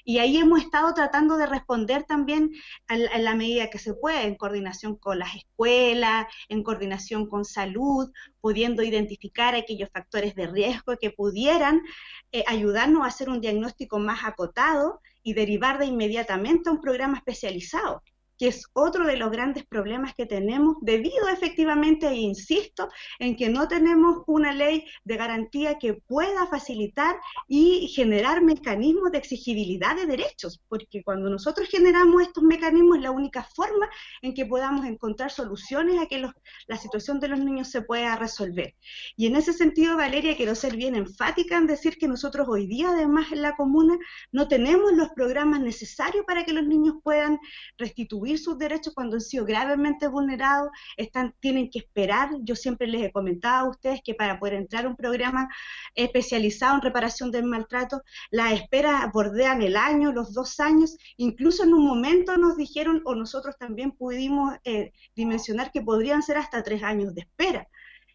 y 0.04 0.17
ahí 0.17 0.38
hemos 0.38 0.62
estado 0.62 0.96
tratando 0.96 1.38
de 1.38 1.46
responder 1.46 2.06
también 2.06 2.50
a, 2.88 2.98
la 2.98 3.36
medida 3.36 3.70
que 3.70 3.78
se 3.78 3.93
puede, 3.93 4.24
en 4.24 4.34
coordinación 4.34 4.96
con 4.96 5.20
las 5.20 5.36
escuelas, 5.36 6.26
en 6.50 6.63
coordinación 6.63 7.30
con 7.30 7.46
salud, 7.46 8.12
pudiendo 8.41 8.82
identificar 8.82 9.54
aquellos 9.54 9.91
factores 9.93 10.34
de 10.34 10.48
riesgo 10.48 10.98
que 11.00 11.12
pudieran 11.12 11.84
eh, 12.32 12.43
ayudarnos 12.48 13.04
a 13.04 13.10
hacer 13.10 13.30
un 13.30 13.41
diagnóstico 13.41 14.00
más 14.00 14.26
acotado 14.26 15.02
y 15.27 15.33
derivar 15.33 15.77
de 15.77 15.85
inmediatamente 15.85 16.69
a 16.69 16.71
un 16.71 16.79
programa 16.79 17.17
especializado. 17.17 18.01
Que 18.38 18.47
es 18.47 18.65
otro 18.73 19.06
de 19.06 19.17
los 19.17 19.32
grandes 19.32 19.65
problemas 19.65 20.13
que 20.15 20.26
tenemos 20.26 20.78
debido 20.82 21.28
efectivamente, 21.30 22.08
e 22.08 22.15
insisto, 22.15 22.89
en 23.19 23.36
que 23.36 23.50
no 23.50 23.67
tenemos 23.67 24.23
una 24.28 24.54
ley 24.54 24.86
de 25.04 25.17
garantía 25.17 25.78
que 25.80 25.95
pueda 25.95 26.47
facilitar 26.47 27.17
y 27.47 27.88
generar 27.89 28.43
mecanismos 28.43 29.12
de 29.12 29.17
exigibilidad 29.17 29.95
de 29.95 30.06
derechos, 30.06 30.62
porque 30.67 31.04
cuando 31.04 31.30
nosotros 31.30 31.67
generamos 31.69 32.21
estos 32.21 32.43
mecanismos 32.43 32.97
es 32.97 33.04
la 33.04 33.12
única 33.12 33.43
forma 33.43 33.89
en 34.21 34.34
que 34.34 34.45
podamos 34.45 34.86
encontrar 34.86 35.32
soluciones 35.32 36.00
a 36.00 36.06
que 36.06 36.30
la 36.67 36.78
situación 36.78 37.19
de 37.19 37.30
los 37.30 37.39
niños 37.39 37.69
se 37.69 37.82
pueda 37.82 38.15
resolver. 38.15 38.76
Y 39.15 39.28
en 39.28 39.36
ese 39.36 39.54
sentido, 39.54 39.97
Valeria, 39.97 40.36
quiero 40.36 40.56
ser 40.56 40.76
bien 40.76 40.95
enfática 40.95 41.58
en 41.58 41.67
decir 41.67 41.97
que 41.97 42.08
nosotros 42.08 42.47
hoy 42.50 42.67
día, 42.67 42.89
además, 42.89 43.32
en 43.32 43.41
la 43.41 43.56
comuna, 43.56 43.97
no 44.32 44.47
tenemos 44.47 44.93
los 44.93 45.10
programas 45.10 45.62
necesarios 45.62 46.26
para 46.26 46.45
que 46.45 46.54
los 46.54 46.65
niños 46.65 46.95
puedan 47.04 47.39
restituir 47.78 48.26
sus 48.35 48.57
derechos 48.57 48.93
cuando 48.93 49.15
han 49.15 49.21
sido 49.21 49.45
gravemente 49.45 50.07
vulnerados, 50.07 50.69
están, 50.97 51.33
tienen 51.39 51.69
que 51.69 51.79
esperar. 51.79 52.29
Yo 52.41 52.55
siempre 52.55 52.87
les 52.87 53.03
he 53.03 53.11
comentado 53.11 53.67
a 53.67 53.69
ustedes 53.69 54.01
que 54.03 54.13
para 54.13 54.39
poder 54.39 54.55
entrar 54.55 54.85
a 54.85 54.89
un 54.89 54.95
programa 54.97 55.47
especializado 55.95 56.75
en 56.75 56.81
reparación 56.81 57.31
del 57.31 57.45
maltrato, 57.45 58.01
las 58.31 58.53
esperas 58.53 59.09
bordean 59.13 59.61
el 59.61 59.77
año, 59.77 60.11
los 60.11 60.33
dos 60.33 60.59
años, 60.59 60.97
incluso 61.15 61.63
en 61.63 61.73
un 61.73 61.85
momento 61.85 62.37
nos 62.37 62.57
dijeron, 62.57 63.01
o 63.05 63.15
nosotros 63.15 63.55
también 63.57 63.91
pudimos 63.91 64.55
eh, 64.63 64.91
dimensionar 65.15 65.71
que 65.71 65.81
podrían 65.81 66.23
ser 66.23 66.37
hasta 66.37 66.63
tres 66.63 66.83
años 66.83 67.13
de 67.15 67.21
espera. 67.21 67.67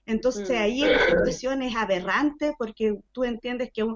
Entonces 0.07 0.51
mm. 0.51 0.55
ahí 0.55 0.81
la 0.81 1.07
situación 1.07 1.62
es 1.62 1.77
aberrante 1.77 2.55
porque 2.59 2.99
tú 3.12 3.25
entiendes 3.25 3.71
que, 3.73 3.87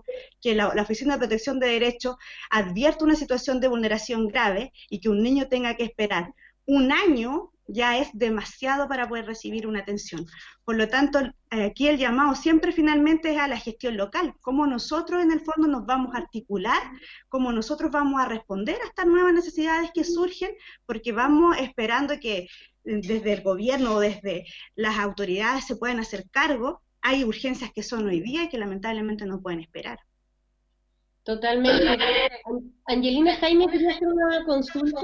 que 0.40 0.54
la, 0.54 0.68
Oficina 0.68 1.14
de 1.14 1.20
Protección 1.20 1.58
de 1.58 1.68
Derechos 1.68 2.16
advierte 2.50 3.04
una 3.04 3.16
situación 3.16 3.60
de 3.60 3.68
vulneración 3.68 4.28
grave 4.28 4.72
y 4.88 5.00
que 5.00 5.08
un 5.08 5.22
niño 5.22 5.48
tenga 5.48 5.74
que 5.76 5.84
esperar 5.84 6.32
un 6.66 6.92
año 6.92 7.52
ya 7.68 7.98
es 7.98 8.08
demasiado 8.12 8.88
para 8.88 9.08
poder 9.08 9.26
recibir 9.26 9.66
una 9.66 9.80
atención. 9.80 10.24
Por 10.64 10.76
lo 10.76 10.88
tanto, 10.88 11.18
aquí 11.50 11.88
el 11.88 11.98
llamado 11.98 12.34
siempre 12.34 12.72
finalmente 12.72 13.32
es 13.32 13.38
a 13.38 13.48
la 13.48 13.58
gestión 13.58 13.96
local, 13.96 14.34
cómo 14.40 14.66
nosotros 14.66 15.22
en 15.22 15.32
el 15.32 15.40
fondo 15.40 15.68
nos 15.68 15.84
vamos 15.84 16.14
a 16.14 16.18
articular, 16.18 16.80
cómo 17.28 17.52
nosotros 17.52 17.90
vamos 17.90 18.20
a 18.20 18.28
responder 18.28 18.76
a 18.80 18.86
estas 18.86 19.06
nuevas 19.06 19.32
necesidades 19.32 19.90
que 19.92 20.04
surgen, 20.04 20.50
porque 20.86 21.12
vamos 21.12 21.56
esperando 21.58 22.18
que 22.20 22.46
desde 22.86 23.32
el 23.32 23.42
gobierno 23.42 23.94
o 23.94 24.00
desde 24.00 24.46
las 24.76 24.98
autoridades 24.98 25.66
se 25.66 25.76
puedan 25.76 25.98
hacer 25.98 26.24
cargo, 26.30 26.82
hay 27.02 27.24
urgencias 27.24 27.70
que 27.74 27.82
son 27.82 28.06
hoy 28.06 28.20
día 28.20 28.44
y 28.44 28.48
que 28.48 28.58
lamentablemente 28.58 29.26
no 29.26 29.40
pueden 29.40 29.60
esperar. 29.60 29.98
Totalmente. 31.24 31.98
Angelina 32.86 33.36
Jaime, 33.36 33.66
¿quieres 33.66 33.96
hacer 33.96 34.08
una 34.08 34.44
consulta? 34.44 35.00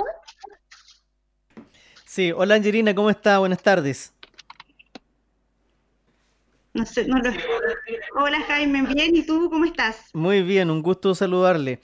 Sí, 2.07 2.31
hola 2.31 2.55
Angelina, 2.55 2.95
¿cómo 2.95 3.11
está? 3.11 3.41
Buenas 3.41 3.63
tardes. 3.63 4.15
No 6.75 6.87
sé, 6.87 7.07
no 7.07 7.19
lo... 7.19 7.31
Hola 8.17 8.41
Jaime, 8.43 8.83
bien, 8.95 9.17
¿y 9.17 9.27
tú 9.27 9.51
cómo 9.51 9.65
estás? 9.65 10.11
Muy 10.15 10.43
bien, 10.43 10.71
un 10.71 10.83
gusto 10.83 11.15
saludarle. 11.15 11.81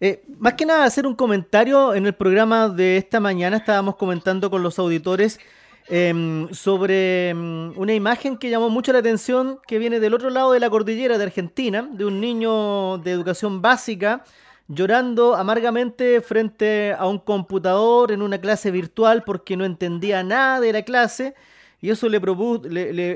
Eh, 0.00 0.22
más 0.38 0.54
que 0.54 0.64
nada, 0.64 0.84
hacer 0.84 1.06
un 1.06 1.14
comentario 1.14 1.94
en 1.94 2.06
el 2.06 2.14
programa 2.14 2.68
de 2.68 2.96
esta 2.96 3.20
mañana. 3.20 3.56
Estábamos 3.56 3.96
comentando 3.96 4.50
con 4.50 4.62
los 4.62 4.78
auditores 4.78 5.40
em, 5.88 6.48
sobre 6.52 7.30
em, 7.30 7.76
una 7.76 7.94
imagen 7.94 8.36
que 8.36 8.50
llamó 8.50 8.70
mucho 8.70 8.92
la 8.92 9.00
atención 9.00 9.58
que 9.66 9.78
viene 9.78 10.00
del 10.00 10.14
otro 10.14 10.30
lado 10.30 10.52
de 10.52 10.60
la 10.60 10.70
cordillera 10.70 11.18
de 11.18 11.24
Argentina, 11.24 11.88
de 11.90 12.04
un 12.04 12.20
niño 12.20 12.98
de 12.98 13.10
educación 13.12 13.62
básica 13.62 14.24
llorando 14.68 15.34
amargamente 15.34 16.20
frente 16.20 16.92
a 16.92 17.06
un 17.06 17.18
computador 17.18 18.12
en 18.12 18.22
una 18.22 18.38
clase 18.38 18.70
virtual 18.70 19.24
porque 19.24 19.56
no 19.56 19.64
entendía 19.64 20.22
nada 20.22 20.60
de 20.60 20.72
la 20.72 20.82
clase 20.82 21.34
y 21.80 21.90
eso 21.90 22.08
le, 22.08 22.20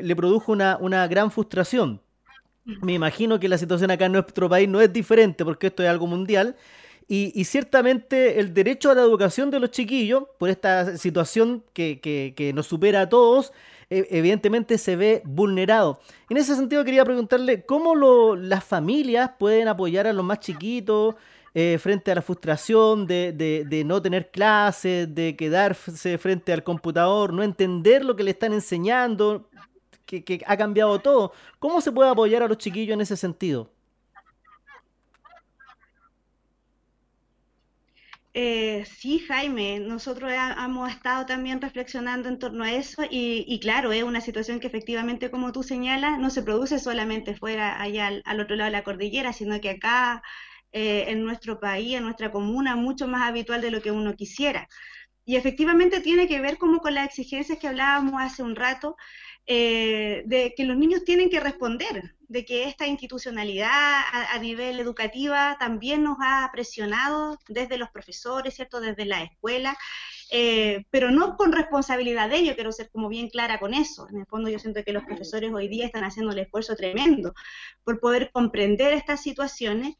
le, 0.02 0.16
produjo 0.16 0.52
una, 0.52 0.78
una 0.80 1.06
gran 1.08 1.30
frustración. 1.30 2.00
Me 2.64 2.92
imagino 2.92 3.40
que 3.40 3.48
la 3.48 3.58
situación 3.58 3.90
acá 3.90 4.06
en 4.06 4.12
nuestro 4.12 4.48
país 4.48 4.68
no 4.68 4.80
es 4.80 4.92
diferente 4.92 5.44
porque 5.44 5.68
esto 5.68 5.82
es 5.82 5.88
algo 5.88 6.06
mundial. 6.06 6.56
Y, 7.08 7.44
ciertamente 7.44 8.40
el 8.40 8.54
derecho 8.54 8.90
a 8.90 8.94
la 8.94 9.02
educación 9.02 9.50
de 9.50 9.60
los 9.60 9.70
chiquillos, 9.70 10.24
por 10.38 10.48
esta 10.48 10.96
situación 10.96 11.62
que, 11.74 12.00
que, 12.00 12.52
nos 12.54 12.66
supera 12.66 13.02
a 13.02 13.08
todos, 13.08 13.52
e, 13.90 14.06
evidentemente 14.10 14.78
se 14.78 14.96
ve 14.96 15.20
vulnerado. 15.26 16.00
En 16.30 16.38
ese 16.38 16.56
sentido 16.56 16.84
quería 16.84 17.04
preguntarle 17.04 17.66
cómo 17.66 17.94
lo, 17.94 18.34
las 18.34 18.64
familias 18.64 19.32
pueden 19.38 19.68
apoyar 19.68 20.06
a 20.06 20.14
los 20.14 20.24
más 20.24 20.40
chiquitos 20.40 21.16
eh, 21.54 21.76
frente 21.78 22.10
a 22.10 22.14
la 22.14 22.22
frustración 22.22 23.06
de, 23.06 23.32
de, 23.68 23.84
no 23.84 24.00
tener 24.00 24.30
clases, 24.30 25.14
de 25.14 25.36
quedarse 25.36 26.16
frente 26.16 26.50
al 26.50 26.62
computador, 26.62 27.34
no 27.34 27.42
entender 27.42 28.06
lo 28.06 28.16
que 28.16 28.22
le 28.22 28.30
están 28.30 28.54
enseñando 28.54 29.50
que, 30.20 30.42
ha 30.46 30.56
cambiado 30.56 30.98
todo. 30.98 31.32
¿Cómo 31.58 31.80
se 31.80 31.92
puede 31.92 32.10
apoyar 32.10 32.42
a 32.42 32.48
los 32.48 32.58
chiquillos 32.58 32.94
en 32.94 33.00
ese 33.00 33.16
sentido? 33.16 33.70
Eh, 38.34 38.86
sí, 38.86 39.18
Jaime, 39.18 39.78
nosotros 39.80 40.32
hemos 40.32 40.90
estado 40.90 41.26
también 41.26 41.60
reflexionando 41.60 42.30
en 42.30 42.38
torno 42.38 42.64
a 42.64 42.72
eso 42.72 43.02
y, 43.10 43.60
claro, 43.60 43.92
es 43.92 44.02
una 44.04 44.22
situación 44.22 44.58
que 44.58 44.68
efectivamente, 44.68 45.30
como 45.30 45.52
tú 45.52 45.62
señalas, 45.62 46.18
no 46.18 46.30
se 46.30 46.42
produce 46.42 46.78
solamente 46.78 47.34
fuera 47.34 47.80
allá 47.80 48.08
al, 48.24 48.40
otro 48.40 48.56
lado 48.56 48.70
de 48.70 48.76
la 48.78 48.84
cordillera, 48.84 49.34
sino 49.34 49.60
que 49.60 49.70
acá 49.70 50.22
eh, 50.72 51.06
en 51.08 51.24
nuestro 51.24 51.60
país, 51.60 51.96
en 51.96 52.04
nuestra 52.04 52.30
comuna, 52.32 52.74
mucho 52.74 53.06
más 53.06 53.28
habitual 53.28 53.60
de 53.60 53.70
lo 53.70 53.82
que 53.82 53.90
uno 53.90 54.16
quisiera. 54.16 54.66
Y 55.24 55.36
efectivamente 55.36 56.00
tiene 56.00 56.26
que 56.26 56.40
ver 56.40 56.58
como 56.58 56.80
con 56.80 56.94
las 56.94 57.06
exigencias 57.06 57.58
que 57.58 57.68
hablábamos 57.68 58.20
hace 58.20 58.42
un 58.42 58.56
rato, 58.56 58.96
eh, 59.46 60.22
de 60.26 60.54
que 60.56 60.64
los 60.64 60.76
niños 60.76 61.04
tienen 61.04 61.28
que 61.28 61.40
responder, 61.40 62.14
de 62.28 62.44
que 62.44 62.64
esta 62.64 62.86
institucionalidad 62.86 63.70
a, 63.70 64.38
nivel 64.38 64.78
educativa 64.78 65.56
también 65.58 66.04
nos 66.04 66.16
ha 66.20 66.48
presionado 66.52 67.38
desde 67.48 67.76
los 67.76 67.90
profesores, 67.90 68.54
¿cierto? 68.54 68.80
Desde 68.80 69.04
la 69.04 69.22
escuela, 69.24 69.76
eh, 70.30 70.86
pero 70.90 71.10
no 71.10 71.36
con 71.36 71.52
responsabilidad 71.52 72.30
de 72.30 72.36
ello, 72.36 72.54
quiero 72.54 72.72
ser 72.72 72.88
como 72.90 73.08
bien 73.08 73.28
clara 73.28 73.58
con 73.58 73.74
eso. 73.74 74.08
En 74.08 74.20
el 74.20 74.26
fondo 74.26 74.48
yo 74.48 74.58
siento 74.58 74.84
que 74.84 74.92
los 74.92 75.04
profesores 75.04 75.52
hoy 75.52 75.68
día 75.68 75.86
están 75.86 76.04
haciendo 76.04 76.32
un 76.32 76.38
esfuerzo 76.38 76.76
tremendo 76.76 77.34
por 77.84 78.00
poder 78.00 78.30
comprender 78.32 78.92
estas 78.94 79.22
situaciones 79.22 79.96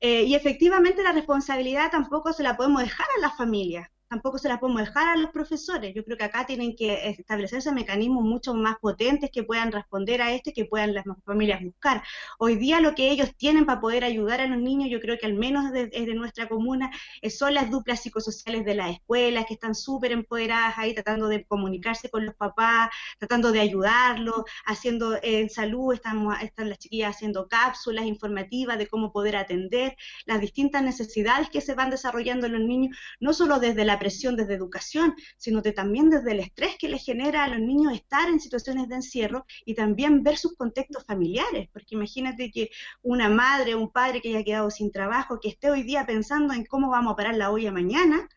eh, 0.00 0.24
y 0.24 0.34
efectivamente 0.34 1.02
la 1.02 1.12
responsabilidad 1.12 1.90
tampoco 1.90 2.32
se 2.32 2.42
la 2.42 2.56
podemos 2.56 2.82
dejar 2.82 3.06
a 3.16 3.20
las 3.20 3.36
familias 3.36 3.88
tampoco 4.10 4.38
se 4.38 4.48
la 4.48 4.58
podemos 4.58 4.82
dejar 4.82 5.08
a 5.08 5.16
los 5.16 5.30
profesores. 5.30 5.94
Yo 5.94 6.04
creo 6.04 6.16
que 6.16 6.24
acá 6.24 6.44
tienen 6.44 6.74
que 6.74 7.10
establecerse 7.10 7.70
mecanismos 7.70 8.24
mucho 8.24 8.54
más 8.54 8.76
potentes 8.80 9.30
que 9.32 9.44
puedan 9.44 9.70
responder 9.70 10.20
a 10.20 10.32
esto 10.32 10.50
y 10.50 10.52
que 10.52 10.64
puedan 10.64 10.94
las 10.94 11.04
familias 11.24 11.62
buscar. 11.62 12.02
Hoy 12.38 12.56
día 12.56 12.80
lo 12.80 12.96
que 12.96 13.12
ellos 13.12 13.36
tienen 13.36 13.66
para 13.66 13.80
poder 13.80 14.02
ayudar 14.02 14.40
a 14.40 14.48
los 14.48 14.58
niños, 14.58 14.90
yo 14.90 15.00
creo 15.00 15.16
que 15.16 15.26
al 15.26 15.34
menos 15.34 15.70
desde 15.70 16.12
nuestra 16.14 16.48
comuna, 16.48 16.90
son 17.30 17.54
las 17.54 17.70
duplas 17.70 18.02
psicosociales 18.02 18.64
de 18.64 18.74
las 18.74 18.90
escuelas, 18.90 19.46
que 19.46 19.54
están 19.54 19.76
súper 19.76 20.10
empoderadas 20.10 20.76
ahí, 20.76 20.92
tratando 20.92 21.28
de 21.28 21.44
comunicarse 21.44 22.10
con 22.10 22.26
los 22.26 22.34
papás, 22.34 22.90
tratando 23.18 23.52
de 23.52 23.60
ayudarlos, 23.60 24.42
haciendo 24.66 25.18
en 25.22 25.48
salud, 25.50 25.94
estamos, 25.94 26.34
están 26.42 26.68
las 26.68 26.78
chiquillas 26.78 27.14
haciendo 27.14 27.46
cápsulas 27.46 28.06
informativas 28.06 28.76
de 28.76 28.88
cómo 28.88 29.12
poder 29.12 29.36
atender 29.36 29.96
las 30.26 30.40
distintas 30.40 30.82
necesidades 30.82 31.48
que 31.48 31.60
se 31.60 31.74
van 31.74 31.90
desarrollando 31.90 32.46
en 32.46 32.52
los 32.54 32.62
niños, 32.62 32.96
no 33.20 33.32
solo 33.32 33.60
desde 33.60 33.84
la 33.84 33.99
presión 34.00 34.34
desde 34.34 34.54
educación, 34.54 35.14
sino 35.36 35.62
que 35.62 35.70
también 35.70 36.10
desde 36.10 36.32
el 36.32 36.40
estrés 36.40 36.76
que 36.76 36.88
les 36.88 37.04
genera 37.04 37.44
a 37.44 37.48
los 37.48 37.60
niños 37.60 37.92
estar 37.92 38.28
en 38.28 38.40
situaciones 38.40 38.88
de 38.88 38.96
encierro 38.96 39.44
y 39.64 39.74
también 39.74 40.24
ver 40.24 40.36
sus 40.36 40.56
contextos 40.56 41.04
familiares, 41.04 41.68
porque 41.72 41.94
imagínate 41.94 42.50
que 42.50 42.70
una 43.02 43.28
madre 43.28 43.76
un 43.76 43.92
padre 43.92 44.20
que 44.20 44.30
haya 44.30 44.44
quedado 44.44 44.70
sin 44.70 44.90
trabajo, 44.90 45.38
que 45.40 45.50
esté 45.50 45.70
hoy 45.70 45.82
día 45.82 46.06
pensando 46.06 46.54
en 46.54 46.64
cómo 46.64 46.90
vamos 46.90 47.12
a 47.12 47.16
parar 47.16 47.36
la 47.36 47.50
olla 47.50 47.70
mañana, 47.70 48.28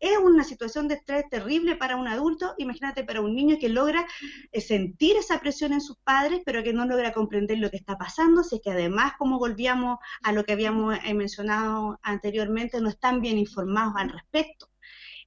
es 0.00 0.16
una 0.16 0.44
situación 0.44 0.88
de 0.88 0.94
estrés 0.94 1.28
terrible 1.28 1.76
para 1.76 1.96
un 1.96 2.08
adulto, 2.08 2.54
imagínate 2.56 3.04
para 3.04 3.20
un 3.20 3.34
niño 3.34 3.58
que 3.60 3.68
logra 3.68 4.06
eh, 4.50 4.60
sentir 4.62 5.16
esa 5.16 5.40
presión 5.40 5.74
en 5.74 5.82
sus 5.82 5.98
padres, 5.98 6.40
pero 6.44 6.62
que 6.62 6.72
no 6.72 6.86
logra 6.86 7.12
comprender 7.12 7.58
lo 7.58 7.70
que 7.70 7.76
está 7.76 7.98
pasando, 7.98 8.42
si 8.42 8.56
es 8.56 8.62
que 8.62 8.70
además, 8.70 9.12
como 9.18 9.38
volvíamos 9.38 9.98
a 10.22 10.32
lo 10.32 10.44
que 10.44 10.52
habíamos 10.54 10.96
eh, 11.04 11.12
mencionado 11.12 11.98
anteriormente, 12.02 12.80
no 12.80 12.88
están 12.88 13.20
bien 13.20 13.38
informados 13.38 13.94
al 13.96 14.08
respecto. 14.08 14.69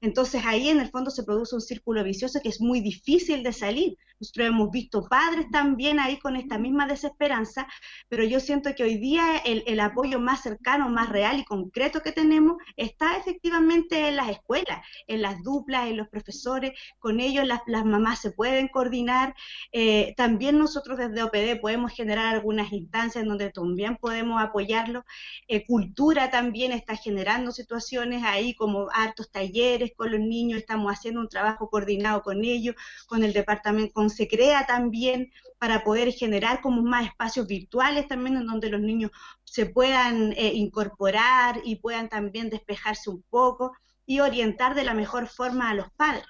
Entonces 0.04 0.44
ahí 0.46 0.68
en 0.68 0.82
el 0.82 0.90
fondo 0.90 1.10
se 1.12 1.24
produce 1.24 1.56
un 1.56 1.62
círculo 1.62 2.04
vicioso 2.04 2.42
que 2.44 2.50
es 2.50 2.60
muy 2.60 2.82
difícil 2.82 3.42
de 3.42 3.54
salir. 3.54 3.98
Nosotros 4.20 4.48
hemos 4.48 4.70
visto 4.70 5.08
padres 5.08 5.46
también 5.50 5.98
ahí 5.98 6.20
con 6.20 6.36
esta 6.36 6.58
misma 6.58 6.88
desesperanza, 6.88 7.68
pero 8.10 8.26
yo 8.26 8.42
siento 8.42 8.76
que 8.76 8.84
hoy 8.84 8.98
día 8.98 9.38
el, 9.46 9.80
apoyo 9.80 10.20
más 10.20 10.42
cercano, 10.42 10.90
más 10.90 11.08
real 11.08 11.40
y 11.40 11.46
concreto 11.46 12.02
que 12.02 12.12
tenemos 12.12 12.58
está 12.76 13.16
efectivamente 13.16 14.10
en 14.10 14.18
las 14.18 14.30
escuelas, 14.30 14.86
en 15.08 15.22
las 15.22 15.42
duplas, 15.42 15.88
en 15.88 15.96
los 15.96 16.10
profesores, 16.10 16.74
con 17.00 17.22
ellos 17.22 17.46
las, 17.48 17.62
mamás 17.86 18.20
se 18.20 18.32
pueden 18.32 18.68
coordinar. 18.68 19.34
Eh, 19.72 20.14
también 20.18 20.58
nosotros 20.58 20.98
desde 20.98 21.24
OPD 21.24 21.62
podemos 21.62 21.94
generar 21.94 22.36
algunas 22.36 22.74
instancias 22.74 23.24
en 23.24 23.30
donde 23.30 23.52
también 23.52 23.96
podemos 23.96 24.42
apoyarlo. 24.42 25.06
Eh, 25.48 25.66
cultura 25.66 26.30
también 26.30 26.74
está 26.74 26.98
generando 26.98 27.54
situaciones 27.54 28.24
ahí 28.26 28.54
como 28.54 28.90
hartos 28.92 29.32
talleres 29.32 29.93
con 29.96 30.12
los 30.12 30.20
niños, 30.20 30.60
estamos 30.60 30.92
haciendo 30.92 31.22
un 31.22 31.30
trabajo 31.30 31.70
coordinado 31.70 32.22
con 32.22 32.44
ellos, 32.44 32.76
con 33.08 33.24
el 33.24 33.34
departamento, 33.34 33.94
con 33.94 34.10
Secrea 34.10 34.66
también, 34.66 35.32
para 35.58 35.84
poder 35.84 36.12
generar 36.12 36.62
como 36.62 36.82
más 36.82 37.08
espacios 37.08 37.48
virtuales 37.48 38.08
también 38.08 38.38
en 38.38 38.48
donde 38.48 38.70
los 38.70 38.82
niños 38.82 39.12
se 39.44 39.66
puedan 39.66 40.34
eh, 40.34 40.52
incorporar 40.54 41.62
y 41.64 41.78
puedan 41.78 42.10
también 42.10 42.50
despejarse 42.50 43.10
un 43.10 43.24
poco 43.30 43.72
y 44.06 44.20
orientar 44.20 44.76
de 44.76 44.84
la 44.84 44.94
mejor 44.94 45.28
forma 45.28 45.70
a 45.70 45.74
los 45.74 45.90
padres. 45.92 46.26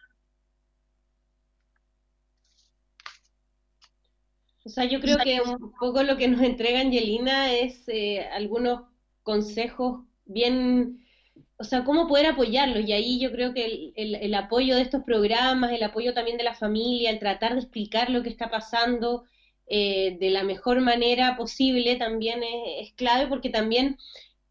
O 4.66 4.70
sea, 4.70 4.86
yo 4.86 5.02
creo 5.02 5.18
que 5.18 5.42
un 5.42 5.74
poco 5.78 6.04
lo 6.04 6.16
que 6.16 6.28
nos 6.28 6.42
entrega 6.42 6.80
Angelina 6.80 7.52
es 7.54 7.84
eh, 7.88 8.26
algunos 8.28 8.84
consejos 9.22 10.06
bien, 10.26 11.03
o 11.64 11.66
sea, 11.66 11.86
cómo 11.86 12.10
poder 12.10 12.26
apoyarlos. 12.26 12.84
Y 12.86 12.92
ahí 12.92 13.20
yo 13.22 13.32
creo 13.32 13.54
que 13.54 13.94
el, 13.96 14.34
apoyo 14.36 14.76
de 14.76 14.82
estos 14.82 15.04
programas, 15.04 15.72
el 15.72 15.82
apoyo 15.84 16.14
también 16.14 16.36
de 16.36 16.44
la 16.44 16.56
familia, 16.56 17.10
el 17.10 17.20
tratar 17.20 17.54
de 17.54 17.62
explicar 17.62 18.10
lo 18.10 18.22
que 18.22 18.30
está 18.30 18.52
pasando 18.52 19.24
eh, 19.68 20.18
de 20.20 20.30
la 20.30 20.44
mejor 20.44 20.82
manera 20.82 21.38
posible 21.38 21.96
también 21.96 22.42
es, 22.44 22.92
clave 22.96 23.28
porque 23.28 23.50
también 23.50 23.98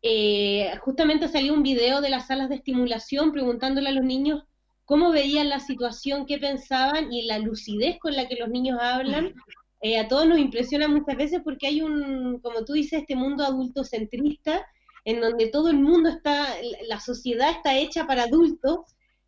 eh, 0.01 0.73
justamente 0.81 1.29
salió 1.29 1.53
un 1.53 1.63
video 1.63 2.01
de 2.01 2.09
las 2.09 2.29
salas 2.29 2.49
de 2.49 2.55
estimulación 2.55 3.31
preguntándole 3.31 3.91
a 3.91 3.93
los 3.93 4.05
niños 4.05 4.45
cómo 4.87 5.11
veían 5.11 5.51
la 5.51 5.61
situación, 5.61 6.25
qué 6.25 6.39
pensaban 6.39 7.13
y 7.13 7.27
la 7.27 7.39
lucidez 7.41 7.99
con 7.99 8.17
la 8.17 8.27
que 8.27 8.37
los 8.37 8.49
niños 8.49 8.79
hablan 8.81 9.35
eh, 9.83 9.99
a 9.99 10.09
todos 10.09 10.27
nos 10.27 10.39
impresiona 10.39 10.89
muchas 10.89 11.17
veces 11.17 11.43
porque 11.45 11.67
hay 11.67 11.83
un, 11.83 12.39
como 12.41 12.65
tú 12.65 12.73
dices, 12.73 13.01
este 13.01 13.17
mundo 13.17 13.45
adultocentrista 13.45 14.65
en 15.05 15.21
donde 15.21 15.49
todo 15.49 15.71
el 15.71 15.79
mundo 15.79 16.09
está, 16.09 16.49
la 16.87 17.01
sociedad 17.01 17.51
está 17.51 17.77
hecha 17.77 18.07
para 18.07 18.25
adultos, 18.25 18.81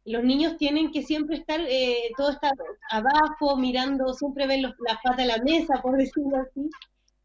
los 0.04 0.22
niños 0.22 0.56
tienen 0.56 0.92
que 0.92 1.02
siempre 1.02 1.36
estar, 1.36 1.60
eh, 1.60 2.10
todo 2.16 2.30
está 2.30 2.52
abajo, 2.90 3.56
mirando, 3.56 4.12
siempre 4.12 4.46
ven 4.46 4.62
los, 4.62 4.74
la 4.86 5.00
pata 5.02 5.22
de 5.22 5.28
la 5.28 5.38
mesa, 5.38 5.80
por 5.82 5.96
decirlo 5.96 6.36
así. 6.38 6.68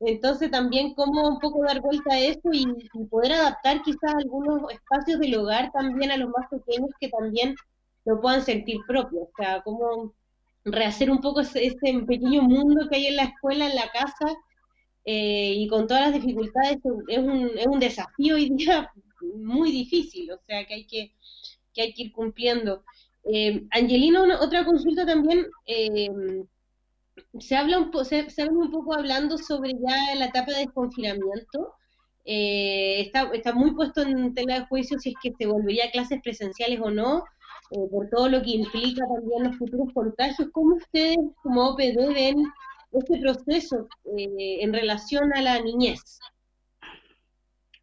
Entonces 0.01 0.49
también 0.49 0.93
cómo 0.93 1.27
un 1.27 1.39
poco 1.39 1.61
dar 1.63 1.81
vuelta 1.81 2.13
a 2.13 2.19
eso 2.19 2.49
y, 2.53 2.65
y, 2.93 3.05
poder 3.05 3.33
adaptar 3.33 3.81
quizás 3.81 4.15
algunos 4.15 4.71
espacios 4.71 5.19
del 5.19 5.35
hogar 5.35 5.71
también 5.73 6.11
a 6.11 6.17
los 6.17 6.29
más 6.29 6.47
pequeños 6.49 6.91
que 7.01 7.09
también 7.09 7.53
lo 8.05 8.21
puedan 8.21 8.41
sentir 8.41 8.79
propio. 8.87 9.23
O 9.23 9.31
sea, 9.35 9.61
cómo 9.61 10.13
rehacer 10.65 11.11
un 11.11 11.19
poco 11.19 11.41
ese, 11.41 11.75
pequeño 12.07 12.41
mundo 12.43 12.87
que 12.89 12.97
hay 12.97 13.07
en 13.07 13.15
la 13.17 13.23
escuela, 13.23 13.67
en 13.67 13.75
la 13.75 13.89
casa, 13.91 14.35
eh, 15.05 15.53
y 15.55 15.67
con 15.67 15.87
todas 15.87 16.11
las 16.11 16.21
dificultades, 16.21 16.77
es 17.07 17.19
un, 17.19 17.51
es 17.57 17.67
un 17.67 17.79
desafío 17.79 18.35
hoy 18.35 18.49
día 18.51 18.91
muy 19.35 19.71
difícil, 19.71 20.31
o 20.31 20.39
sea 20.45 20.65
que 20.65 20.73
hay 20.73 20.85
que, 20.85 21.13
que, 21.73 21.81
hay 21.81 21.93
que 21.93 22.03
ir 22.03 22.11
cumpliendo. 22.11 22.83
Eh, 23.25 23.63
Angelina, 23.71 24.23
otra 24.39 24.65
consulta 24.65 25.05
también, 25.05 25.45
eh, 25.65 26.09
se, 27.39 27.55
habla 27.55 27.79
un 27.79 28.05
se, 28.05 28.29
se, 28.29 28.41
habla 28.41 28.59
un 28.59 28.71
poco 28.71 28.93
hablando 28.93 29.37
sobre 29.37 29.71
ya 29.71 30.15
la 30.15 30.25
etapa 30.25 30.51
de 30.51 30.59
desconfinamiento, 30.59 31.73
eh, 32.31 33.01
está, 33.01 33.23
está 33.33 33.53
muy 33.53 33.71
puesto 33.71 34.03
en 34.03 34.35
tela 34.35 34.59
de 34.59 34.65
juicio 34.67 34.99
si 34.99 35.09
es 35.09 35.15
que 35.19 35.33
se 35.35 35.47
volvería 35.47 35.85
a 35.85 35.91
clases 35.91 36.21
presenciales 36.21 36.79
o 36.79 36.91
no, 36.91 37.23
eh, 37.71 37.87
por 37.91 38.07
todo 38.09 38.29
lo 38.29 38.43
que 38.43 38.51
implica 38.51 39.03
también 39.07 39.45
los 39.45 39.57
futuros 39.57 39.91
contagios. 39.93 40.49
¿Cómo 40.51 40.75
ustedes 40.75 41.17
como 41.41 41.69
OPD 41.69 42.13
ven 42.13 42.43
este 42.91 43.19
proceso 43.19 43.87
eh, 44.17 44.57
en 44.61 44.73
relación 44.73 45.33
a 45.33 45.41
la 45.41 45.61
niñez? 45.61 46.19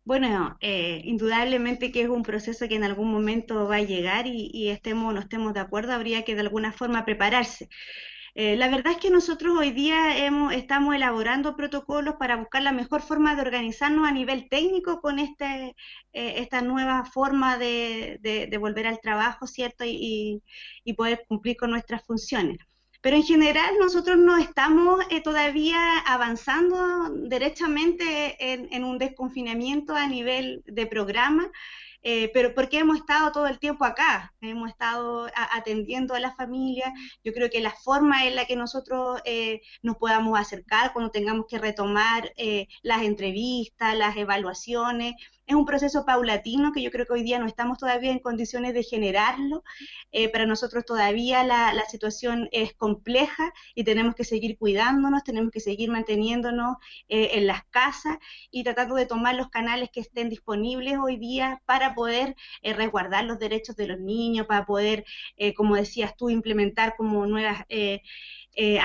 Bueno, 0.07 0.57
eh, 0.61 1.01
indudablemente 1.05 1.91
que 1.91 2.03
es 2.03 2.09
un 2.09 2.23
proceso 2.23 2.69
que 2.69 2.77
en 2.77 2.85
algún 2.85 3.11
momento 3.11 3.67
va 3.67 3.77
a 3.77 3.83
llegar 3.83 4.29
y, 4.29 4.69
estemos 4.71 5.11
o 5.11 5.13
no 5.13 5.19
estemos 5.21 5.53
de 5.53 5.59
acuerdo, 5.59 5.93
habría 5.93 6.25
que 6.25 6.37
de 6.37 6.43
alguna 6.43 6.73
forma 6.73 7.05
prepararse. 7.05 7.69
Eh, 8.37 8.55
la 8.57 8.69
verdad 8.69 8.93
es 8.93 8.99
que 8.99 9.11
nosotros 9.11 9.59
hoy 9.59 9.73
día 9.73 10.25
hemos, 10.25 10.53
estamos 10.53 10.95
elaborando 10.95 11.57
protocolos 11.57 12.15
para 12.21 12.37
buscar 12.37 12.63
la 12.63 12.71
mejor 12.71 13.03
forma 13.03 13.35
de 13.35 13.43
organizarnos 13.43 14.07
a 14.07 14.13
nivel 14.13 14.49
técnico 14.49 15.01
con 15.01 15.19
este, 15.19 15.75
eh, 16.13 16.35
esta 16.37 16.61
nueva 16.63 17.05
forma 17.07 17.59
de, 17.59 18.57
volver 18.61 18.87
al 18.87 19.01
trabajo, 19.01 19.49
¿cierto? 19.49 19.85
Y, 19.85 20.41
poder 20.97 21.25
cumplir 21.29 21.57
con 21.57 21.71
nuestras 21.71 22.05
funciones. 22.05 22.59
Pero 23.07 23.19
en 23.19 23.23
general 23.23 23.71
nosotros 23.79 24.19
no 24.19 24.37
estamos 24.37 24.99
eh, 25.11 25.21
todavía 25.21 25.99
avanzando 25.99 27.09
derechamente 27.15 28.35
en, 28.41 28.67
en, 28.73 28.83
un 28.83 28.99
desconfinamiento 28.99 29.95
a 29.95 30.09
nivel 30.09 30.65
de 30.67 30.87
programa. 30.87 31.49
Eh, 32.03 32.31
pero 32.33 32.55
porque 32.55 32.79
hemos 32.79 32.99
estado 32.99 33.33
todo 33.33 33.47
el 33.47 33.59
tiempo 33.59 33.85
acá, 33.85 34.35
hemos 34.41 34.69
estado 34.71 35.29
atendiendo 35.53 36.15
a 36.15 36.21
la 36.21 36.35
familia. 36.35 36.93
Yo 37.25 37.33
creo 37.33 37.51
que 37.51 37.61
la 37.61 37.73
forma 37.73 38.27
en 38.27 38.37
la 38.37 38.45
que 38.47 38.57
nosotros 38.57 39.21
eh, 39.25 39.61
nos 39.83 39.97
podamos 39.97 40.39
acercar 40.39 40.93
cuando 40.93 41.11
tengamos 41.11 41.47
que 41.49 41.59
retomar 41.59 42.33
eh, 42.37 42.69
las 42.83 43.03
entrevistas, 43.03 43.97
las 43.97 44.17
evaluaciones, 44.17 45.15
es 45.47 45.55
un 45.55 45.65
proceso 45.65 46.05
paulatino 46.05 46.73
que 46.73 46.83
yo 46.83 46.91
creo 46.91 47.07
que 47.07 47.13
hoy 47.13 47.23
día 47.23 47.39
no 47.39 47.47
estamos 47.47 47.79
todavía 47.79 48.11
en 48.11 48.19
condiciones 48.19 48.75
de 48.75 48.83
generarlo. 48.83 49.63
Eh, 50.11 50.29
para 50.29 50.45
nosotros 50.45 50.85
todavía 50.85 51.45
la, 51.45 51.73
situación 51.89 52.49
es 52.51 52.75
compleja 52.75 53.53
y 53.75 53.85
tenemos 53.85 54.17
que 54.17 54.25
seguir 54.25 54.59
cuidándonos, 54.59 55.23
tenemos 55.23 55.53
que 55.53 55.61
seguir 55.61 55.89
manteniéndonos 55.89 56.77
eh, 57.09 57.31
en 57.35 57.47
las 57.47 57.65
casas 57.67 58.19
y 58.51 58.65
tratando 58.65 58.97
de 58.97 59.07
tomar 59.07 59.37
los 59.37 59.49
canales 59.51 59.89
que 59.93 60.01
estén 60.01 60.29
disponibles 60.29 60.99
hoy 61.01 61.17
día 61.17 61.63
para 61.65 61.95
poder 61.97 62.37
eh, 62.63 62.73
resguardar 62.75 63.25
los 63.25 63.41
derechos 63.41 63.75
de 63.75 63.89
los 63.89 63.99
niños, 63.99 64.47
para 64.47 64.65
poder, 64.65 65.05
como 65.57 65.75
decías 65.77 66.17
tú, 66.17 66.31
implementar 66.31 66.95
como 66.97 67.27
nuevas... 67.27 67.65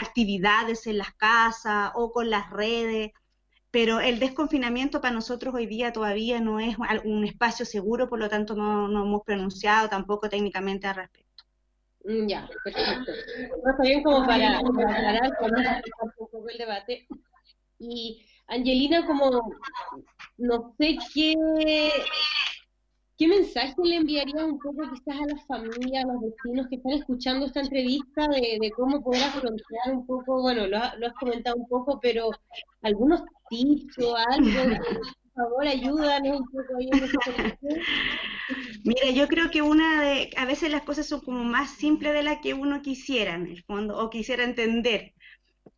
actividades 0.02 0.88
en 0.88 0.98
las 0.98 1.14
casas 1.14 1.92
o 1.96 2.12
con 2.12 2.30
las 2.30 2.50
redes 2.50 3.12
pero 3.72 4.02
el 4.02 4.20
desconfinamiento 4.20 5.00
para 5.00 5.14
nosotros 5.14 5.56
hoy 5.56 5.66
día 5.66 5.94
todavía 5.94 6.42
no 6.42 6.60
es 6.60 6.76
un 7.06 7.24
espacio 7.24 7.66
seguro, 7.66 8.10
por 8.10 8.20
lo 8.20 8.30
tanto 8.30 8.54
no, 8.54 8.86
hemos 8.86 9.24
pronunciado 9.24 9.88
tampoco 9.88 10.30
técnicamente 10.30 10.88
al 10.88 10.96
respecto. 10.96 11.46
Mm, 12.04 12.28
ya, 12.28 12.50
perfecto. 12.66 13.12
Está 13.12 13.82
bien 13.82 14.04
como 14.04 14.26
para, 14.26 14.60
aclarar 14.60 15.32
un 16.02 16.12
poco 16.18 16.50
el 16.50 16.58
debate. 16.58 17.08
Y 17.80 18.26
Angelina, 18.48 19.08
como 19.08 19.56
no 20.38 20.76
sé 20.78 20.98
qué 21.14 21.34
¿Qué 23.18 23.28
mensaje 23.28 23.76
le 23.84 23.98
enviaría 23.98 24.46
un 24.46 24.58
poco 24.58 24.82
quizás 24.92 25.22
a 25.22 25.26
las 25.28 25.46
familias, 25.46 26.06
a 26.06 26.14
los 26.14 26.22
vecinos 26.22 26.68
que 26.70 26.78
están 26.78 26.94
escuchando 26.94 27.46
esta 27.46 27.62
entrevista 27.62 28.28
de, 28.28 28.72
cómo 28.76 29.04
poder 29.04 29.24
afrontar 29.24 29.94
un 29.94 30.06
poco, 30.08 30.42
bueno, 30.42 30.68
lo, 30.68 30.78
has 30.78 31.14
comentado 31.20 31.58
un 31.58 31.68
poco, 31.68 32.00
pero 32.02 32.32
algunos 32.82 33.22
tips 33.50 34.00
o 34.00 34.16
algo, 34.16 34.50
por 35.34 35.44
favor, 35.44 35.68
ayúdanos 35.68 36.40
un 36.40 36.46
poco 36.48 36.78
ahí 36.80 36.90
Mira, 38.84 39.12
yo 39.12 39.28
creo 39.28 39.52
que 39.52 39.62
una 39.62 40.02
de, 40.02 40.32
a 40.36 40.46
veces 40.46 40.72
las 40.72 40.82
cosas 40.82 41.06
son 41.06 41.22
como 41.22 41.44
más 41.44 41.72
simples 41.72 42.14
de 42.14 42.24
las 42.24 42.40
que 42.40 42.54
uno 42.54 42.82
quisiera 42.82 43.36
en 43.36 43.48
el 43.48 43.64
fondo, 43.64 43.98
o 43.98 44.10
quisiera 44.10 44.44
entender. 44.44 45.14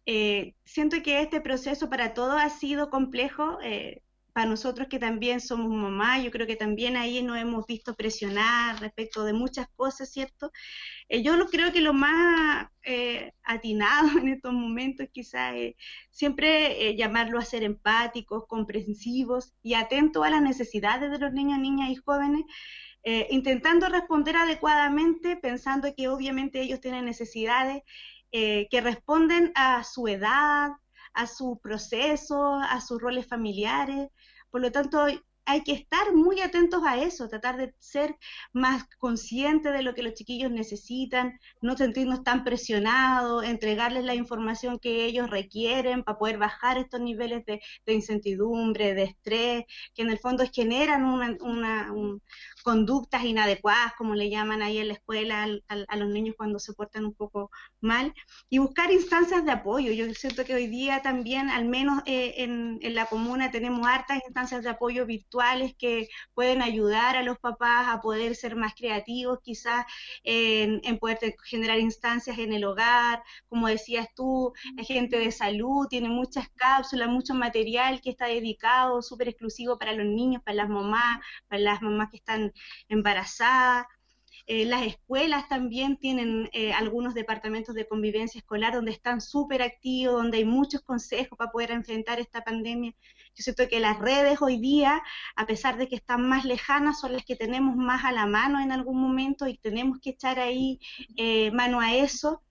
Eh, 0.05 0.55
siento 0.65 1.01
que 1.03 1.21
este 1.21 1.41
proceso 1.41 1.89
para 1.89 2.13
todos 2.13 2.41
ha 2.41 2.49
sido 2.49 2.89
complejo. 2.89 3.59
Eh, 3.61 4.01
para 4.34 4.49
nosotros 4.49 4.88
que 4.89 4.99
también 4.99 5.39
somos 5.39 5.69
mamá, 5.69 6.19
yo 6.19 6.31
creo 6.31 6.47
que 6.47 6.55
también 6.55 6.97
ahí 6.97 7.21
nos 7.21 7.38
hemos 7.38 7.67
visto 7.67 7.95
presionar 7.95 8.79
respecto 8.81 9.23
de 9.23 9.34
muchas 9.34 9.67
cosas, 9.75 10.11
¿cierto? 10.11 10.51
Eh, 11.07 11.21
yo 11.21 11.34
creo 11.51 11.71
que 11.71 11.81
lo 11.81 11.93
más 11.93 12.67
eh, 12.84 13.31
atinado 13.43 14.07
en 14.19 14.29
estos 14.29 14.51
momentos 14.53 15.07
quizás 15.13 15.53
es 15.55 15.75
siempre 16.09 16.89
eh, 16.89 16.95
llamarlo 16.97 17.38
a 17.38 17.45
ser 17.45 17.63
empáticos, 17.63 18.45
comprensivos 18.47 19.53
y 19.61 19.75
atentos 19.75 20.25
a 20.25 20.31
las 20.31 20.41
necesidades 20.41 21.11
de 21.11 21.19
los 21.19 21.31
niños, 21.31 21.59
niñas 21.59 21.89
y 21.91 21.95
jóvenes, 21.95 22.43
intentando 23.29 23.89
responder 23.89 24.38
adecuadamente, 24.38 25.36
pensando 25.36 25.93
que 25.93 26.07
obviamente 26.07 26.61
ellos 26.61 26.79
tienen 26.79 27.03
necesidades 27.03 27.84
que 28.31 28.81
responden 28.81 29.51
a 29.55 29.84
su 29.84 30.07
edad, 30.07 30.69
a 31.14 31.28
su 31.28 31.59
proceso, 31.61 32.55
a 32.55 32.82
sus 32.82 33.01
roles 33.01 33.28
familiares. 33.28 34.09
Por 34.49 34.61
lo 34.61 34.72
tanto, 34.72 35.05
hay 35.45 35.64
que 35.64 35.74
estar 35.74 36.14
muy 36.14 36.41
atentos 36.41 36.84
a 36.86 37.01
eso, 37.01 37.28
tratar 37.28 37.57
de 37.57 37.74
ser 37.80 38.16
más 38.53 38.86
conscientes 38.97 39.74
de 39.74 39.82
lo 39.82 39.93
que 39.93 40.03
los 40.03 40.14
chiquillos 40.14 40.51
necesitan, 40.51 41.39
no 41.61 41.76
sentirnos 41.76 42.24
tan 42.24 42.43
presionados, 42.43 43.43
entregarles 43.43 44.05
la 44.05 44.16
información 44.16 44.80
que 44.80 45.05
ellos 45.05 45.30
requieren 45.30 46.03
para 46.03 46.18
poder 46.18 46.38
bajar 46.38 46.78
estos 46.78 47.01
niveles 47.01 47.45
de, 47.45 47.61
de 47.86 47.93
incertidumbre, 47.93 48.93
de 48.93 49.03
estrés, 49.03 49.66
que 49.93 50.03
en 50.03 50.11
el 50.11 50.20
fondo 50.20 50.45
generan 50.51 51.03
una, 51.03 51.36
una, 51.41 51.91
un, 51.91 52.22
conductas 52.64 53.24
inadecuadas, 53.24 53.93
como 53.97 54.16
le 54.16 54.30
llaman 54.30 54.61
ahí 54.61 54.78
en 54.78 54.88
la 54.88 54.93
escuela 54.95 55.47
a, 55.68 55.95
los 55.95 56.09
niños 56.09 56.36
cuando 56.38 56.59
se 56.59 56.74
portan 56.74 57.05
un 57.05 57.14
poco 57.14 57.51
mal, 57.82 58.14
y 58.49 58.59
buscar 58.59 58.91
instancias 58.91 59.45
de 59.45 59.51
apoyo. 59.51 59.91
Yo 59.91 60.11
siento 60.14 60.45
que 60.45 60.55
hoy 60.55 60.68
día 60.68 61.01
también, 61.01 61.49
al 61.49 61.66
menos 61.66 62.01
eh, 62.05 62.36
en, 62.38 62.80
en, 62.82 62.95
la 62.95 63.05
comuna, 63.05 63.51
tenemos 63.51 63.86
hartas 63.88 64.22
instancias 64.26 64.64
de 64.64 64.70
apoyo 64.70 65.05
virtual 65.05 65.24
virtuales 65.24 65.76
que 65.78 66.09
pueden 66.34 66.61
ayudar 66.61 67.16
a 67.16 67.24
los 67.24 67.39
papás 67.39 67.88
a 67.89 68.01
poder 68.01 68.36
ser 68.36 68.55
más 68.55 68.74
creativos, 68.76 69.39
quizás 69.43 69.86
en, 70.24 70.82
poder 70.99 71.18
generar 71.45 71.80
instancias 71.80 72.38
en 72.38 72.53
el 72.53 72.64
hogar, 72.66 73.24
como 73.47 73.68
decías 73.68 74.07
tú, 74.16 74.53
hay 74.78 74.86
gente 74.86 75.18
de 75.18 75.32
salud, 75.32 75.88
tiene 75.89 76.09
muchas 76.09 76.49
cápsulas, 76.55 77.09
mucho 77.09 77.34
material 77.34 78.01
que 78.01 78.11
está 78.11 78.28
dedicado, 78.28 79.01
súper 79.01 79.30
exclusivo 79.30 79.78
para 79.78 79.93
los 79.93 80.05
niños, 80.05 80.41
para 80.43 80.55
las 80.55 80.70
mamás, 80.70 81.20
para 81.47 81.61
las 81.61 81.82
mamás 81.82 82.09
que 82.09 82.18
están 82.18 82.53
embarazadas. 82.89 83.86
Eh, 84.45 84.66
las 84.66 84.82
escuelas 84.86 85.47
también 85.47 85.97
tienen 85.97 86.49
eh, 86.51 86.74
algunos 86.74 87.14
departamentos 87.14 87.76
de 87.76 87.88
convivencia 87.88 88.39
escolar 88.39 88.74
donde 88.74 88.91
están 88.91 89.22
súper 89.22 89.62
activos, 89.62 90.16
donde 90.16 90.38
hay 90.39 90.45
muchos 90.45 90.82
consejos 90.82 91.38
para 91.38 91.51
poder 91.51 91.72
enfrentar 91.72 92.20
esta 92.20 92.43
pandemia. 92.43 92.93
Yo 93.36 93.43
siento 93.43 93.68
que 93.70 93.80
las 93.80 93.97
redes 93.99 94.41
hoy 94.41 94.60
día, 94.60 95.01
a 95.36 95.45
pesar 95.45 95.78
de 95.78 95.88
que 95.88 95.95
están 95.95 96.28
más 96.28 96.43
lejanas, 96.45 96.99
son 96.99 97.14
las 97.14 97.24
que 97.26 97.36
tenemos 97.36 97.76
más 97.78 98.04
a 98.04 98.12
la 98.12 98.26
mano 98.26 98.60
en 98.60 98.72
algún 98.72 99.01
momento 99.01 99.47
y 99.47 99.58
tenemos 99.58 99.99
que 99.99 100.12
echar 100.12 100.39
ahí 100.39 100.80
eh, 101.16 101.51
mano 101.51 101.80
a 101.80 101.95
eso. 101.95 102.43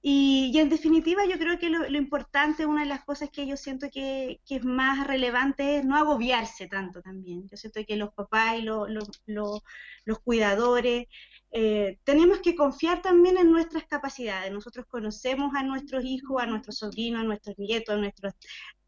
Y, 0.00 0.56
en 0.58 0.68
definitiva 0.68 1.24
yo 1.26 1.38
creo 1.38 1.58
que 1.58 1.70
lo, 1.70 1.86
importante, 1.96 2.66
una 2.66 2.82
de 2.82 2.88
las 2.88 3.04
cosas 3.04 3.30
que 3.30 3.46
yo 3.46 3.56
siento 3.56 3.88
que, 3.92 4.40
es 4.48 4.64
más 4.64 5.06
relevante 5.06 5.78
es 5.78 5.84
no 5.84 5.96
agobiarse 5.96 6.68
tanto 6.68 7.02
también. 7.02 7.48
Yo 7.48 7.56
siento 7.56 7.80
que 7.86 7.96
los 7.96 8.12
papás 8.14 8.58
y 8.58 8.62
los 8.62 10.18
cuidadores 10.24 11.06
eh, 11.50 11.98
tenemos 12.04 12.40
que 12.40 12.54
confiar 12.54 13.00
también 13.02 13.38
en 13.38 13.50
nuestras 13.50 13.84
capacidades. 13.84 14.52
Nosotros 14.52 14.86
conocemos 14.86 15.54
a 15.54 15.62
nuestros 15.62 16.04
hijos, 16.04 16.42
a 16.42 16.46
nuestros 16.46 16.78
sobrinos, 16.78 17.22
a 17.22 17.24
nuestros 17.24 17.58
nietos, 17.58 17.94
a 17.94 17.98
nuestros 17.98 18.34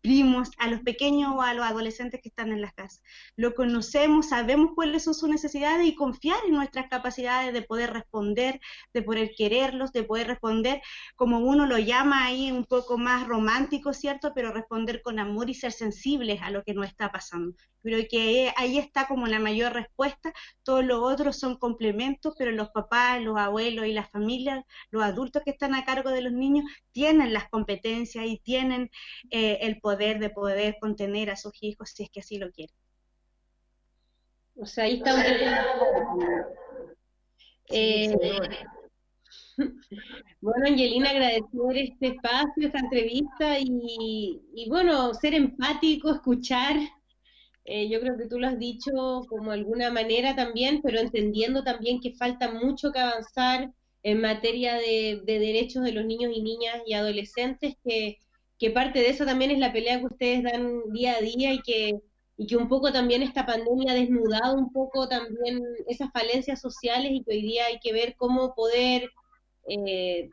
primos, 0.01 0.51
a 0.59 0.69
los 0.69 0.81
pequeños 0.81 1.33
o 1.37 1.43
a 1.43 1.55
los 1.55 1.65
adolescentes 1.65 2.21
que 2.23 2.29
están 2.29 2.53
en 2.53 2.61
las 2.61 2.73
casas. 2.73 3.03
Lo 3.37 3.55
conocemos, 3.55 4.31
sabemos 4.31 4.71
cuáles 4.75 5.05
son 5.05 5.15
sus 5.15 5.29
necesidades 5.29 5.87
y 5.87 5.95
confiar 5.95 6.39
en 6.47 6.55
nuestras 6.55 6.89
capacidades 6.89 7.53
de 7.53 7.63
poder 7.63 7.93
responder, 7.93 8.61
de 8.95 9.03
poder 9.03 9.33
quererlos, 9.37 9.93
de 9.93 10.05
poder 10.05 10.27
responder 10.29 10.81
como 11.17 11.41
uno 11.41 11.67
lo 11.67 11.79
llama 11.79 12.25
ahí 12.25 12.51
un 12.51 12.65
poco 12.65 12.99
más 12.99 13.27
romántico, 13.27 13.93
¿cierto? 13.93 14.33
Pero 14.35 14.53
responder 14.53 15.03
con 15.03 15.19
amor 15.19 15.51
y 15.51 15.55
ser 15.55 15.73
sensibles 15.73 16.41
a 16.43 16.51
lo 16.51 16.63
que 16.65 16.75
nos 16.75 16.87
está 16.87 17.13
pasando. 17.13 17.55
Creo 17.83 18.05
que 18.11 18.53
ahí 18.57 18.79
está 18.79 19.07
como 19.07 19.27
la 19.27 19.39
mayor 19.39 19.73
respuesta. 19.73 20.33
Todos 20.63 20.85
los 20.85 21.01
otros 21.01 21.39
son 21.39 21.57
complementos, 21.57 22.35
pero 22.39 22.51
los 22.53 22.71
papás, 22.71 23.23
los 23.23 23.39
abuelos 23.39 23.87
y 23.87 23.93
las 23.93 24.11
familias, 24.11 24.65
los 24.91 25.03
adultos 25.03 25.43
que 25.45 25.51
están 25.53 25.75
a 25.75 25.85
cargo 25.85 26.11
de 26.11 26.21
los 26.21 26.33
niños, 26.33 26.65
tienen 26.93 27.33
las 27.33 27.49
competencias 27.49 28.27
y 28.27 28.39
tienen 28.39 28.91
eh, 29.31 29.59
el 29.63 29.81
poder 29.81 29.90
de 29.97 30.31
poder 30.31 30.77
contener 30.81 31.31
a 31.31 31.37
sus 31.37 31.53
hijos 31.61 31.91
si 31.91 32.05
es 32.05 32.11
que 32.11 32.21
así 32.21 32.39
lo 32.39 32.51
quieren. 32.51 32.75
O 34.57 34.67
sea, 34.67 34.85
ahí 34.85 34.97
está 34.97 35.15
un... 35.15 35.23
Eh, 37.73 38.15
bueno, 40.41 40.67
Angelina, 40.67 41.11
agradecer 41.11 41.77
este 41.77 42.07
espacio, 42.09 42.67
esta 42.67 42.81
entrevista 42.81 43.59
y, 43.59 44.43
y 44.55 44.69
bueno, 44.69 45.15
ser 45.15 45.35
empático, 45.35 46.11
escuchar 46.11 46.77
eh, 47.73 47.89
yo 47.89 48.01
creo 48.01 48.17
que 48.17 48.27
tú 48.27 48.39
lo 48.39 48.49
has 48.49 48.59
dicho 48.59 48.91
como 49.29 49.53
alguna 49.53 49.91
manera 49.91 50.35
también, 50.35 50.81
pero 50.83 50.99
entendiendo 50.99 51.63
también 51.63 52.01
que 52.01 52.15
falta 52.15 52.53
mucho 52.53 52.91
que 52.91 52.99
avanzar 52.99 53.73
en 54.03 54.21
materia 54.21 54.75
de, 54.75 55.23
derechos 55.25 55.85
de 55.85 55.93
los 55.93 56.05
niños 56.05 56.33
y 56.35 56.43
niñas 56.43 56.83
y 56.87 56.95
adolescentes, 56.95 57.75
que, 57.85 58.19
que, 58.61 58.71
parte 58.71 59.01
de 59.01 59.09
eso 59.09 59.25
también 59.25 59.51
es 59.51 59.59
la 59.59 59.73
pelea 59.73 59.99
que 59.99 60.07
ustedes 60.07 60.43
dan 60.43 60.83
día 60.93 61.17
a 61.17 61.21
día 61.21 61.53
y 61.55 61.61
que, 61.63 61.99
y 62.37 62.47
que 62.47 62.57
un 62.57 62.69
poco 62.69 62.93
también 62.93 63.23
esta 63.23 63.47
pandemia 63.47 63.93
ha 63.93 63.97
desnudado 63.97 64.55
un 64.55 64.73
poco 64.73 65.09
también 65.09 65.61
esas 65.89 66.11
falencias 66.13 66.61
sociales 66.61 67.11
y 67.13 67.25
que 67.25 67.33
hoy 67.33 67.43
día 67.43 67.67
hay 67.67 67.81
que 67.81 67.93
ver 67.93 68.15
cómo 68.17 68.55
poder 68.55 69.11
eh, 69.69 70.29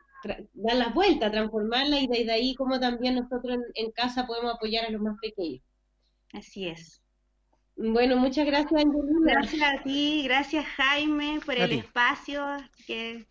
dar 0.52 0.76
las 0.76 0.94
vueltas, 0.94 1.32
transformarla 1.32 2.00
y 2.00 2.06
desde 2.06 2.32
ahí 2.32 2.54
cómo 2.54 2.78
también 2.78 3.16
nosotros 3.16 3.58
en 3.74 3.90
casa 3.92 4.26
podemos 4.26 4.54
apoyar 4.54 4.86
a 4.86 4.90
los 4.90 5.00
más 5.00 5.16
pequeños. 5.20 5.62
Así 6.32 6.68
es. 6.68 7.02
Bueno, 7.76 8.16
muchas 8.16 8.44
gracias, 8.44 8.84
Angelina. 8.84 9.34
Gracias 9.34 9.62
a 9.62 9.82
ti, 9.84 10.22
gracias 10.24 10.64
Jaime 10.66 11.40
por 11.46 11.54
el 11.54 11.72
espacio, 11.72 12.44
que 12.86 13.24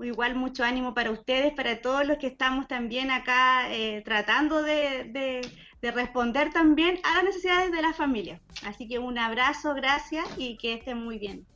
igual 0.00 0.34
mucho 0.34 0.64
ánimo 0.64 0.94
para 0.94 1.10
ustedes, 1.10 1.52
para 1.54 1.80
todos 1.80 2.06
los 2.06 2.18
que 2.18 2.26
estamos 2.26 2.68
también 2.68 3.10
acá 3.10 3.72
eh, 3.72 4.02
tratando 4.04 4.62
de, 4.62 5.40
responder 5.82 6.52
también 6.52 6.98
a 7.04 7.14
las 7.14 7.24
necesidades 7.24 7.70
de 7.70 7.80
la 7.80 7.92
familia. 7.92 8.40
Así 8.64 8.88
que 8.88 8.98
un 8.98 9.18
abrazo, 9.18 9.72
gracias 9.74 10.26
y 10.36 10.56
que 10.56 10.74
estén 10.74 10.98
muy 10.98 11.18
bien 11.18 11.46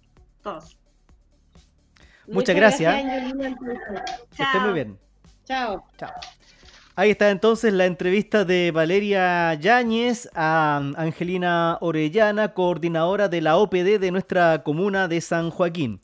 todos. 0.43 0.78
Muchas, 2.28 2.55
gracias. 2.55 2.95
Que 2.95 4.43
estén 4.45 4.62
muy 4.62 4.72
bien. 4.72 4.99
Chao. 5.45 5.84
Chao. 5.99 6.12
Ahí 6.95 7.11
está 7.11 7.30
entonces 7.30 7.72
la 7.72 7.86
entrevista 7.86 8.45
de 8.45 8.72
Valeria 8.72 9.55
Yáñez 9.55 10.28
a 10.34 10.76
Angelina 10.97 11.78
Orellana, 11.80 12.53
coordinadora 12.53 13.28
de 13.28 13.41
la 13.41 13.57
OPD 13.57 13.99
de 13.99 14.11
nuestra 14.11 14.62
comuna 14.62 15.09
de 15.09 15.20
San 15.20 15.51
Joaquín. 15.51 16.01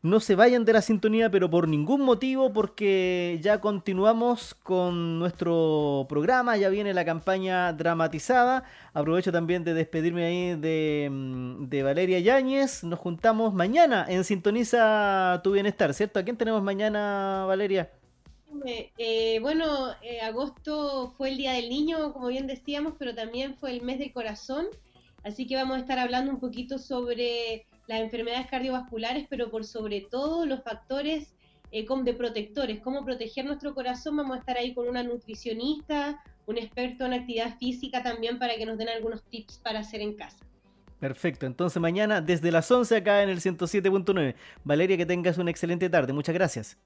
No 0.00 0.20
se 0.20 0.36
vayan 0.36 0.64
de 0.64 0.72
la 0.72 0.80
sintonía, 0.80 1.28
pero 1.28 1.50
por 1.50 1.66
ningún 1.66 2.02
motivo, 2.02 2.52
porque 2.52 3.40
ya 3.42 3.60
continuamos 3.60 4.54
con 4.54 5.18
nuestro 5.18 6.06
programa, 6.08 6.56
ya 6.56 6.68
viene 6.68 6.94
la 6.94 7.04
campaña 7.04 7.72
dramatizada. 7.72 8.62
Aprovecho 8.92 9.32
también 9.32 9.64
de 9.64 9.74
despedirme 9.74 10.24
ahí 10.24 10.54
de, 10.54 11.08
mm, 11.10 11.68
Valeria 11.82 12.20
Yáñez. 12.20 12.84
Nos 12.84 13.00
juntamos 13.00 13.52
mañana 13.54 14.06
en 14.08 14.22
Sintoniza 14.22 15.40
tu 15.42 15.50
Bienestar, 15.50 15.92
¿cierto? 15.92 16.20
¿A 16.20 16.22
quién 16.22 16.36
tenemos 16.36 16.62
mañana, 16.62 17.44
Valeria? 17.48 17.90
Eh, 18.64 19.38
bueno, 19.40 19.90
eh, 20.02 20.20
agosto 20.20 21.12
fue 21.16 21.30
el 21.30 21.38
Día 21.38 21.54
del 21.54 21.68
Niño, 21.68 22.12
como 22.12 22.28
bien 22.28 22.46
decíamos, 22.46 22.94
pero 22.98 23.16
también 23.16 23.56
fue 23.56 23.72
el 23.72 23.82
mes 23.82 23.98
del 23.98 24.12
corazón, 24.12 24.66
así 25.24 25.46
que 25.46 25.56
vamos 25.56 25.76
a 25.76 25.80
estar 25.80 25.98
hablando 25.98 26.30
un 26.30 26.40
poquito 26.40 26.78
sobre 26.78 27.66
las 27.88 28.00
enfermedades 28.00 28.46
cardiovasculares, 28.46 29.26
pero 29.28 29.50
por 29.50 29.64
sobre 29.64 30.02
todo 30.02 30.46
los 30.46 30.62
factores 30.62 31.34
eh, 31.72 31.86
de 32.04 32.14
protectores, 32.14 32.80
cómo 32.80 33.04
proteger 33.04 33.44
nuestro 33.44 33.74
corazón. 33.74 34.16
Vamos 34.16 34.36
a 34.36 34.40
estar 34.40 34.56
ahí 34.56 34.74
con 34.74 34.88
una 34.88 35.02
nutricionista, 35.02 36.22
un 36.46 36.58
experto 36.58 37.06
en 37.06 37.14
actividad 37.14 37.58
física 37.58 38.02
también 38.02 38.38
para 38.38 38.56
que 38.56 38.66
nos 38.66 38.78
den 38.78 38.90
algunos 38.90 39.24
tips 39.24 39.58
para 39.58 39.80
hacer 39.80 40.00
en 40.00 40.14
casa. 40.14 40.44
Perfecto, 41.00 41.46
entonces 41.46 41.80
mañana 41.80 42.20
desde 42.20 42.50
las 42.50 42.70
11 42.70 42.96
acá 42.96 43.22
en 43.22 43.30
el 43.30 43.40
107.9. 43.40 44.34
Valeria, 44.64 44.96
que 44.96 45.06
tengas 45.06 45.38
una 45.38 45.50
excelente 45.50 45.88
tarde. 45.88 46.12
Muchas 46.12 46.34
gracias. 46.34 46.76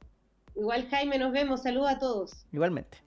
Igual 0.54 0.86
Jaime, 0.88 1.18
nos 1.18 1.32
vemos. 1.32 1.62
Saludos 1.62 1.90
a 1.90 1.98
todos. 1.98 2.46
Igualmente. 2.52 2.98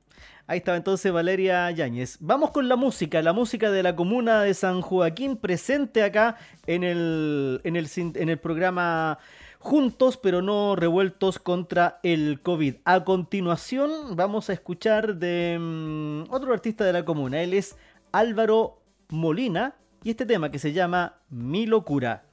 Ahí 0.47 0.59
estaba 0.59 0.77
entonces 0.77 1.11
Valeria 1.11 1.71
Yáñez. 1.71 2.17
Vamos 2.19 2.51
con 2.51 2.69
la 2.69 2.75
música, 2.75 3.21
la 3.23 3.33
música 3.33 3.71
de 3.71 3.81
la 3.81 3.95
comuna 3.95 4.43
de 4.43 4.53
San 4.53 4.81
Joaquín, 4.81 5.37
presente 5.37 6.03
acá 6.03 6.37
en 6.67 6.83
el, 6.83 7.61
en 7.63 7.75
el, 7.75 7.89
en 7.95 8.29
el 8.29 8.37
programa 8.37 9.17
Juntos 9.65 10.17
pero 10.17 10.43
no 10.43 10.75
revueltos 10.75 11.39
contra 11.39 11.99
el 12.03 12.39
COVID. 12.43 12.75
A 12.85 13.03
continuación 13.03 14.15
vamos 14.15 14.51
a 14.51 14.53
escuchar 14.53 15.15
de 15.15 15.57
mm, 15.59 16.31
otro 16.31 16.53
artista 16.53 16.85
de 16.85 16.93
la 16.93 17.03
comuna. 17.03 17.41
Él 17.41 17.55
es 17.55 17.75
Álvaro 18.11 18.79
Molina 19.09 19.73
y 20.03 20.11
este 20.11 20.27
tema 20.27 20.51
que 20.51 20.59
se 20.59 20.73
llama 20.73 21.15
Mi 21.31 21.65
locura. 21.65 22.25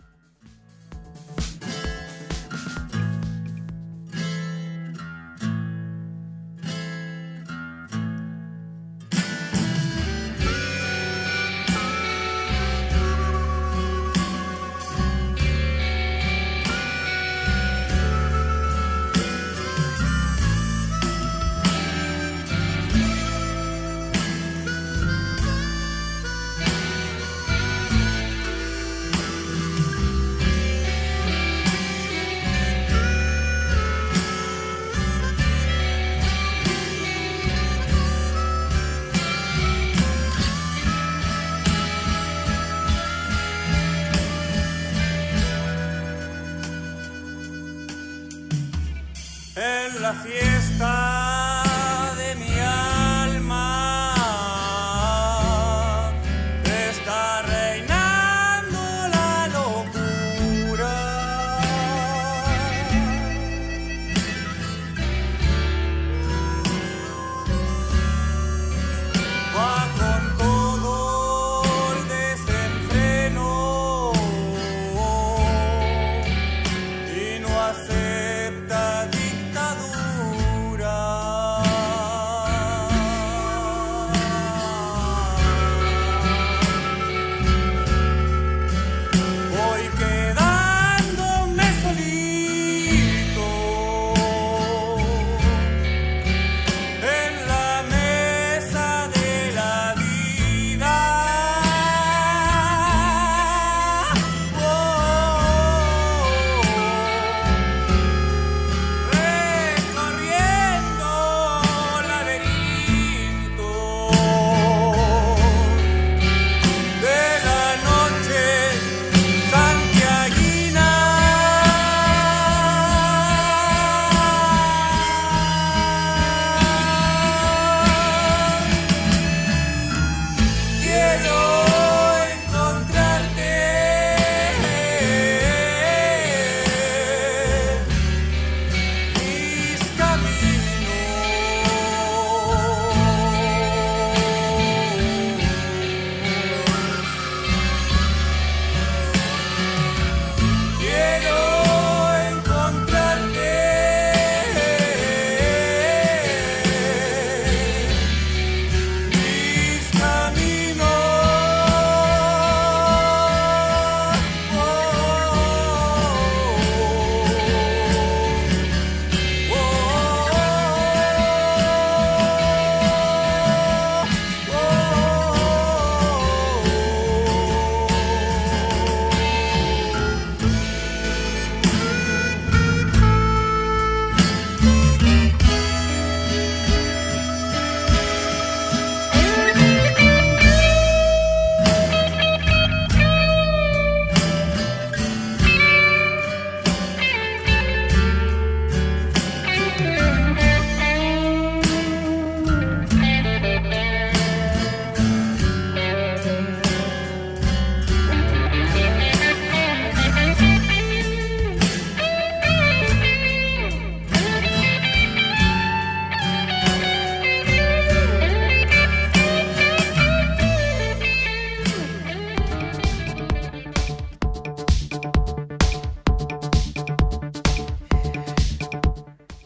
Está 50.13 50.25
reinando 50.25 50.52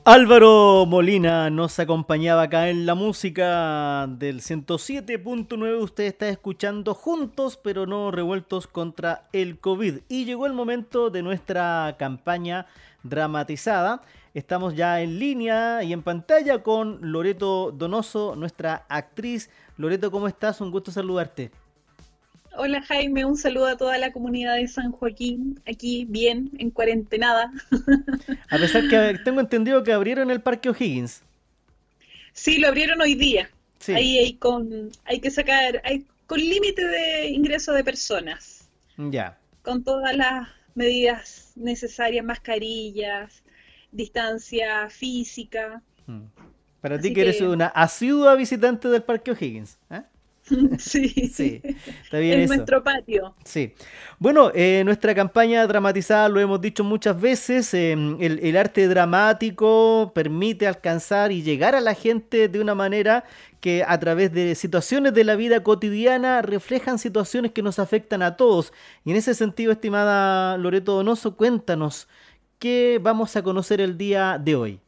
Álvaro 0.08 0.86
Molina 0.86 1.50
nos 1.50 1.80
acompañaba 1.80 2.42
acá 2.42 2.68
en 2.68 2.86
la 2.86 2.94
música 2.94 4.06
del 4.06 4.40
107.9. 4.40 5.82
Usted 5.82 6.04
está 6.04 6.28
escuchando 6.28 6.94
juntos 6.94 7.58
pero 7.60 7.86
no 7.86 8.12
revueltos 8.12 8.68
contra 8.68 9.26
el 9.32 9.58
COVID. 9.58 10.02
Y 10.08 10.24
llegó 10.24 10.46
el 10.46 10.52
momento 10.52 11.10
de 11.10 11.24
nuestra 11.24 11.96
campaña 11.98 12.66
dramatizada. 13.02 14.02
Estamos 14.32 14.76
ya 14.76 15.00
en 15.00 15.18
línea 15.18 15.82
y 15.82 15.92
en 15.92 16.04
pantalla 16.04 16.62
con 16.62 16.98
Loreto 17.00 17.72
Donoso, 17.72 18.36
nuestra 18.36 18.86
actriz. 18.88 19.50
Loreto, 19.76 20.12
¿cómo 20.12 20.28
estás? 20.28 20.60
Un 20.60 20.70
gusto 20.70 20.92
saludarte. 20.92 21.50
Hola 22.58 22.82
Jaime, 22.82 23.24
un 23.24 23.36
saludo 23.36 23.66
a 23.66 23.76
toda 23.76 23.98
la 23.98 24.12
comunidad 24.12 24.56
de 24.56 24.66
San 24.66 24.90
Joaquín, 24.90 25.60
aquí 25.68 26.06
bien, 26.08 26.50
en 26.58 26.70
cuarentenada. 26.70 27.52
A 28.50 28.56
pesar 28.56 28.88
que 28.88 29.18
tengo 29.24 29.40
entendido 29.40 29.82
que 29.82 29.92
abrieron 29.92 30.30
el 30.30 30.40
Parque 30.40 30.70
O'Higgins. 30.70 31.22
Sí, 32.32 32.58
lo 32.58 32.68
abrieron 32.68 33.00
hoy 33.00 33.14
día. 33.14 33.50
Ahí 33.88 34.18
hay, 34.18 34.34
con, 34.34 34.90
hay 35.04 35.20
que 35.20 35.30
sacar, 35.30 35.82
hay 35.84 36.04
con 36.26 36.40
límite 36.40 36.86
de 36.86 37.28
ingreso 37.28 37.72
de 37.72 37.84
personas. 37.84 38.66
Ya. 38.96 39.38
Con 39.62 39.84
todas 39.84 40.16
las 40.16 40.48
medidas 40.74 41.52
necesarias, 41.56 42.24
mascarillas, 42.24 43.42
distancia 43.92 44.88
física. 44.88 45.82
Mm. 46.06 46.22
Para 46.80 47.00
ti 47.00 47.12
que 47.12 47.22
eres 47.22 47.40
una 47.40 47.66
asidua 47.66 48.34
visitante 48.34 48.88
del 48.88 49.02
Parque 49.02 49.32
O'Higgins. 49.32 49.78
¿eh? 49.90 50.02
Sí, 50.78 51.08
sí, 51.32 51.60
está 52.02 52.18
bien. 52.18 52.40
En 52.40 52.48
nuestro 52.48 52.82
patio. 52.82 53.34
Sí. 53.44 53.74
Bueno, 54.18 54.50
eh, 54.54 54.82
nuestra 54.84 55.14
campaña 55.14 55.66
dramatizada, 55.66 56.28
lo 56.28 56.40
hemos 56.40 56.60
dicho 56.60 56.84
muchas 56.84 57.20
veces, 57.20 57.72
em, 57.74 58.16
el, 58.20 58.56
arte 58.56 58.86
dramático 58.86 60.12
permite 60.14 60.66
alcanzar 60.66 61.32
y 61.32 61.42
llegar 61.42 61.74
a 61.74 61.80
la 61.80 61.94
gente 61.94 62.48
de 62.48 62.60
una 62.60 62.74
manera 62.74 63.24
que 63.60 63.84
a 63.86 63.98
través 63.98 64.32
de 64.32 64.54
situaciones 64.54 65.14
de 65.14 65.24
la 65.24 65.34
vida 65.34 65.62
cotidiana 65.62 66.42
reflejan 66.42 66.98
situaciones 66.98 67.52
que 67.52 67.62
nos 67.62 67.78
afectan 67.78 68.22
a 68.22 68.36
todos. 68.36 68.72
Y 69.04 69.10
en 69.10 69.16
ese 69.16 69.34
sentido, 69.34 69.72
estimada 69.72 70.56
Loreto 70.58 70.94
Donoso, 70.94 71.36
cuéntanos, 71.36 72.08
¿qué 72.58 73.00
vamos 73.02 73.34
a 73.36 73.42
conocer 73.42 73.80
el 73.80 73.98
día 73.98 74.40
de 74.42 74.54
hoy? 74.54 74.80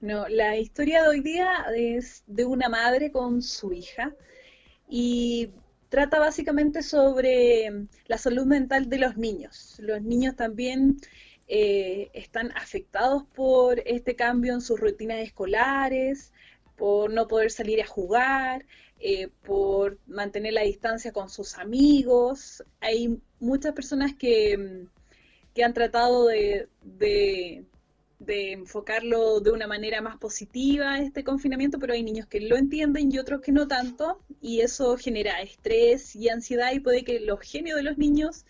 No, 0.00 0.28
la 0.28 0.56
historia 0.56 1.02
de 1.02 1.08
hoy 1.08 1.20
día 1.20 1.48
es 1.76 2.24
de 2.26 2.44
una 2.44 2.68
madre 2.68 3.12
con 3.12 3.40
su 3.40 3.72
hija 3.72 4.12
y 4.94 5.48
trata 5.88 6.18
básicamente 6.18 6.82
sobre 6.82 7.86
la 8.08 8.18
salud 8.18 8.44
mental 8.44 8.90
de 8.90 8.98
los 8.98 9.16
niños. 9.16 9.76
Los 9.78 10.02
niños 10.02 10.36
también 10.36 10.98
eh, 11.48 12.10
están 12.12 12.52
afectados 12.52 13.24
por 13.34 13.80
este 13.86 14.16
cambio 14.16 14.52
en 14.52 14.60
sus 14.60 14.78
rutinas 14.78 15.20
escolares, 15.20 16.34
por 16.76 17.10
no 17.10 17.26
poder 17.26 17.50
salir 17.50 17.80
a 17.80 17.86
jugar, 17.86 18.66
eh, 19.00 19.28
por 19.46 19.96
mantener 20.06 20.52
la 20.52 20.62
distancia 20.62 21.10
con 21.10 21.30
sus 21.30 21.56
amigos. 21.56 22.62
Hay 22.80 23.18
muchas 23.40 23.72
personas 23.72 24.12
que, 24.14 24.84
que 25.54 25.64
han 25.64 25.72
tratado 25.72 26.26
de 26.26 26.68
de 26.82 27.64
enfocarlo 28.26 29.40
de 29.40 29.50
una 29.50 29.66
manera 29.66 30.00
más 30.00 30.16
positiva 30.18 30.98
este 30.98 31.24
confinamiento, 31.24 31.78
pero 31.78 31.94
hay 31.94 32.02
niños 32.02 32.26
que 32.26 32.40
lo 32.40 32.56
entienden 32.56 33.12
y 33.12 33.18
otros 33.18 33.40
que 33.40 33.52
no 33.52 33.66
tanto, 33.68 34.20
y 34.40 34.60
eso 34.60 34.96
genera 34.96 35.40
estrés 35.42 36.14
y 36.16 36.28
ansiedad 36.28 36.72
y 36.72 36.80
puede 36.80 37.04
que 37.04 37.20
los 37.20 37.40
genios 37.40 37.76
de 37.76 37.82
los 37.82 37.98
niños 37.98 38.44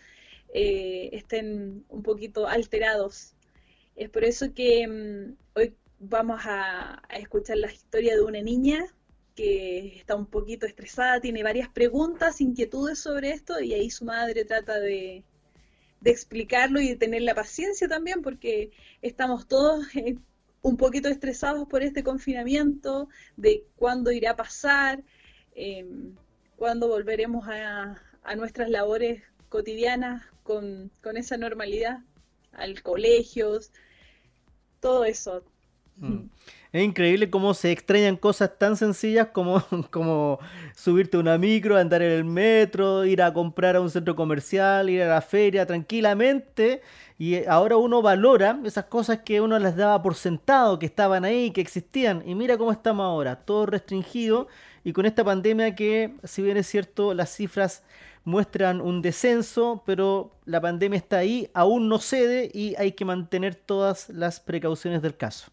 eh, 0.53 1.09
estén 1.13 1.85
un 1.89 2.03
poquito 2.03 2.47
alterados. 2.47 3.33
Es 3.95 4.09
por 4.09 4.23
eso 4.23 4.53
que 4.53 4.87
mm, 4.87 5.35
hoy 5.55 5.75
vamos 5.99 6.41
a, 6.45 7.01
a 7.09 7.17
escuchar 7.17 7.57
la 7.57 7.71
historia 7.71 8.15
de 8.15 8.21
una 8.21 8.41
niña 8.41 8.85
que 9.35 9.97
está 9.97 10.15
un 10.15 10.27
poquito 10.27 10.65
estresada, 10.65 11.19
tiene 11.19 11.43
varias 11.43 11.69
preguntas, 11.69 12.41
inquietudes 12.41 12.99
sobre 12.99 13.31
esto, 13.31 13.59
y 13.59 13.73
ahí 13.73 13.89
su 13.89 14.05
madre 14.05 14.45
trata 14.45 14.79
de, 14.79 15.23
de 16.03 16.11
explicarlo 16.11 16.81
y 16.81 16.89
de 16.89 16.95
tener 16.97 17.21
la 17.21 17.33
paciencia 17.33 17.87
también, 17.87 18.21
porque 18.21 18.71
estamos 19.01 19.47
todos 19.47 19.85
eh, 19.95 20.17
un 20.61 20.75
poquito 20.75 21.07
estresados 21.07 21.65
por 21.67 21.81
este 21.81 22.03
confinamiento, 22.03 23.07
de 23.37 23.65
cuándo 23.77 24.11
irá 24.11 24.31
a 24.31 24.35
pasar, 24.35 25.01
em, 25.55 26.13
cuándo 26.57 26.89
volveremos 26.89 27.47
a, 27.47 27.97
nuestras 28.35 28.69
labores 28.69 29.21
cotidianas 29.49 30.23
con, 30.43 30.91
con, 31.01 31.17
esa 31.17 31.37
normalidad, 31.37 31.99
al 32.53 32.81
colegios, 32.81 33.71
todo 34.79 35.03
eso. 35.05 35.43
Mm. 35.97 36.29
Es 36.73 36.83
increíble 36.83 37.29
cómo 37.29 37.53
se 37.53 37.71
extrañan 37.71 38.17
cosas 38.17 38.57
tan 38.57 38.75
sencillas 38.75 39.27
como, 39.27 39.63
como 39.91 40.39
subirte 40.75 41.17
a 41.17 41.19
una 41.19 41.37
micro, 41.37 41.77
andar 41.77 42.01
en 42.01 42.11
el 42.11 42.25
metro, 42.25 43.05
ir 43.05 43.21
a 43.21 43.31
comprar 43.31 43.75
a 43.75 43.81
un 43.81 43.91
centro 43.91 44.15
comercial, 44.15 44.89
ir 44.89 45.03
a 45.03 45.07
la 45.07 45.21
feria 45.21 45.67
tranquilamente. 45.67 46.81
Y 47.19 47.45
ahora 47.45 47.77
uno 47.77 48.01
valora 48.01 48.59
esas 48.65 48.85
cosas 48.85 49.19
que 49.19 49.39
uno 49.39 49.59
las 49.59 49.75
daba 49.75 50.01
por 50.01 50.15
sentado, 50.15 50.79
que 50.79 50.87
estaban 50.87 51.25
ahí, 51.25 51.51
que 51.51 51.61
existían. 51.61 52.23
Y 52.25 52.33
mira 52.33 52.57
cómo 52.57 52.71
estamos 52.71 53.03
ahora, 53.03 53.35
todo 53.35 53.67
restringido. 53.67 54.47
Y 54.83 54.93
con 54.93 55.05
esta 55.05 55.23
pandemia 55.23 55.75
que, 55.75 56.15
si 56.23 56.41
bien 56.41 56.57
es 56.57 56.65
cierto, 56.65 57.13
las 57.13 57.29
cifras 57.35 57.83
muestran 58.23 58.81
un 58.81 59.03
descenso, 59.03 59.83
pero 59.85 60.31
la 60.45 60.59
pandemia 60.59 60.97
está 60.97 61.19
ahí, 61.19 61.51
aún 61.53 61.87
no 61.87 61.99
cede 61.99 62.49
y 62.51 62.73
hay 62.77 62.93
que 62.93 63.05
mantener 63.05 63.53
todas 63.53 64.09
las 64.09 64.39
precauciones 64.39 65.03
del 65.03 65.15
caso. 65.15 65.51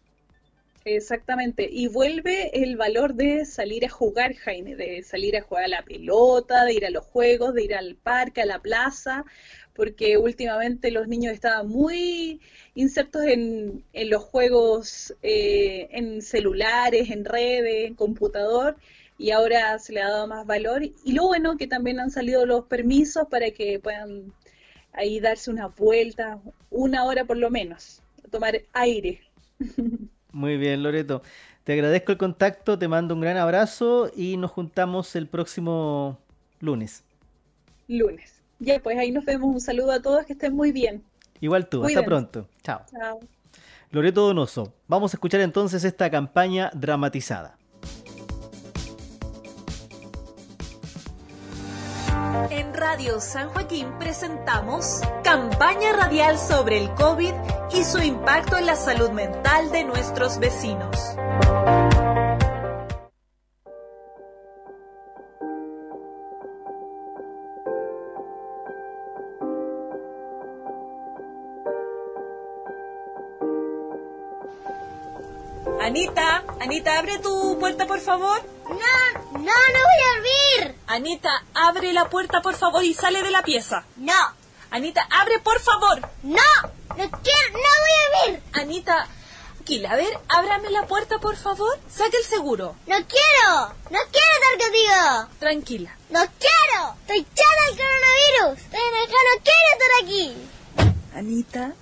Exactamente, 0.83 1.69
y 1.71 1.87
vuelve 1.87 2.63
el 2.63 2.75
valor 2.75 3.13
de 3.13 3.45
salir 3.45 3.85
a 3.85 3.89
jugar, 3.89 4.33
Jaime, 4.35 4.75
de 4.75 5.03
salir 5.03 5.37
a 5.37 5.41
jugar 5.43 5.65
a 5.65 5.67
la 5.67 5.83
pelota, 5.83 6.65
de 6.65 6.73
ir 6.73 6.85
a 6.87 6.89
los 6.89 7.05
juegos, 7.05 7.53
de 7.53 7.63
ir 7.63 7.75
al 7.75 7.95
parque, 7.95 8.41
a 8.41 8.47
la 8.47 8.59
plaza, 8.59 9.23
porque 9.75 10.17
últimamente 10.17 10.89
los 10.89 11.07
niños 11.07 11.33
estaban 11.33 11.67
muy 11.67 12.41
insertos 12.73 13.23
en, 13.25 13.83
en 13.93 14.09
los 14.09 14.23
juegos, 14.23 15.13
eh, 15.21 15.87
en 15.91 16.21
celulares, 16.23 17.11
en 17.11 17.25
redes, 17.25 17.85
en 17.87 17.93
computador, 17.93 18.75
y 19.19 19.29
ahora 19.31 19.77
se 19.77 19.93
le 19.93 20.01
ha 20.01 20.09
dado 20.09 20.25
más 20.27 20.47
valor. 20.47 20.81
Y 20.83 21.11
lo 21.13 21.27
bueno 21.27 21.57
que 21.57 21.67
también 21.67 21.99
han 21.99 22.09
salido 22.09 22.45
los 22.47 22.65
permisos 22.65 23.27
para 23.29 23.51
que 23.51 23.79
puedan 23.79 24.33
ahí 24.93 25.19
darse 25.19 25.51
una 25.51 25.67
vuelta, 25.67 26.39
una 26.71 27.05
hora 27.05 27.25
por 27.25 27.37
lo 27.37 27.49
menos, 27.51 28.01
tomar 28.31 28.61
aire. 28.73 29.21
Muy 30.31 30.57
bien, 30.57 30.83
Loreto. 30.83 31.21
Te 31.63 31.73
agradezco 31.73 32.11
el 32.11 32.17
contacto, 32.17 32.79
te 32.79 32.87
mando 32.87 33.13
un 33.13 33.21
gran 33.21 33.37
abrazo 33.37 34.11
y 34.15 34.37
nos 34.37 34.51
juntamos 34.51 35.15
el 35.15 35.27
próximo 35.27 36.17
lunes. 36.59 37.03
Lunes. 37.87 38.41
Ya, 38.59 38.79
pues 38.79 38.97
ahí 38.97 39.11
nos 39.11 39.25
vemos. 39.25 39.53
Un 39.53 39.61
saludo 39.61 39.91
a 39.91 40.01
todos, 40.01 40.25
que 40.25 40.33
estén 40.33 40.55
muy 40.55 40.71
bien. 40.71 41.03
Igual 41.39 41.67
tú, 41.67 41.83
hasta 41.83 42.03
pronto. 42.03 42.47
Chao. 42.63 42.81
Chao. 42.91 43.19
Loreto 43.91 44.21
Donoso, 44.21 44.73
vamos 44.87 45.13
a 45.13 45.17
escuchar 45.17 45.41
entonces 45.41 45.83
esta 45.83 46.09
campaña 46.09 46.71
dramatizada. 46.73 47.57
Radio 52.81 53.21
San 53.21 53.49
Joaquín 53.49 53.87
presentamos 53.99 55.01
campaña 55.23 55.93
radial 55.93 56.39
sobre 56.39 56.79
el 56.79 56.91
COVID 56.95 57.31
y 57.75 57.83
su 57.83 57.99
impacto 57.99 58.57
en 58.57 58.65
la 58.65 58.75
salud 58.75 59.11
mental 59.11 59.71
de 59.71 59.83
nuestros 59.83 60.39
vecinos. 60.39 60.97
Anita, 75.79 76.43
Anita, 76.59 76.97
abre 76.97 77.19
tu 77.19 77.59
puerta, 77.59 77.85
por 77.85 77.99
favor. 77.99 78.41
No, 78.67 79.20
no, 79.41 79.53
no 79.73 79.79
voy 79.89 80.01
a 80.05 80.17
abrir. 80.17 80.75
Anita, 80.87 81.29
abre 81.53 81.93
la 81.93 82.09
puerta, 82.09 82.41
por 82.41 82.55
favor, 82.55 82.83
y 82.83 82.93
sale 82.93 83.21
de 83.23 83.31
la 83.31 83.43
pieza. 83.43 83.83
No. 83.97 84.13
Anita, 84.69 85.07
abre, 85.09 85.39
por 85.39 85.59
favor. 85.59 85.99
No, 86.23 86.51
no 86.89 86.95
quiero, 86.95 87.51
no 87.53 87.71
voy 87.81 87.95
a 87.97 88.25
abrir. 88.25 88.43
Anita, 88.53 89.07
tranquila, 89.55 89.91
a 89.91 89.95
ver, 89.95 90.19
ábrame 90.27 90.69
la 90.69 90.87
puerta, 90.87 91.19
por 91.19 91.35
favor. 91.35 91.79
Saque 91.89 92.17
el 92.17 92.23
seguro. 92.23 92.75
No 92.87 92.95
quiero, 92.95 93.73
no 93.89 93.99
quiero 94.11 94.33
estar 94.41 94.59
contigo. 94.59 95.29
Tranquila. 95.39 95.97
No 96.09 96.19
quiero, 96.19 96.95
estoy 97.01 97.25
chata 97.35 97.65
del 97.67 97.77
coronavirus. 97.77 98.69
Ven 98.69 98.81
acá, 99.03 99.17
no 99.29 99.43
quiero 99.43 99.69
estar 99.73 100.03
aquí. 100.03 100.35
Anita, 101.15 101.73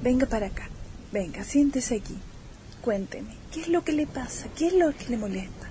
venga 0.00 0.26
para 0.26 0.46
acá. 0.46 0.68
Venga, 1.12 1.44
siéntese 1.44 1.96
aquí. 1.96 2.18
Cuénteme, 2.82 3.36
¿qué 3.52 3.62
es 3.62 3.68
lo 3.68 3.84
que 3.84 3.92
le 3.92 4.06
pasa? 4.06 4.46
¿Qué 4.56 4.66
es 4.66 4.72
lo 4.74 4.92
que 4.94 5.08
le 5.08 5.16
molesta? 5.16 5.63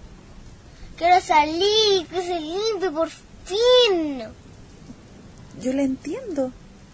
Quiero 0.98 1.20
salir, 1.22 2.08
que 2.08 2.22
se 2.22 2.40
limpie 2.40 2.92
por 2.92 3.10
fin. 3.10 4.24
Yo 5.62 5.74
le 5.74 5.84
entiendo. 5.84 6.52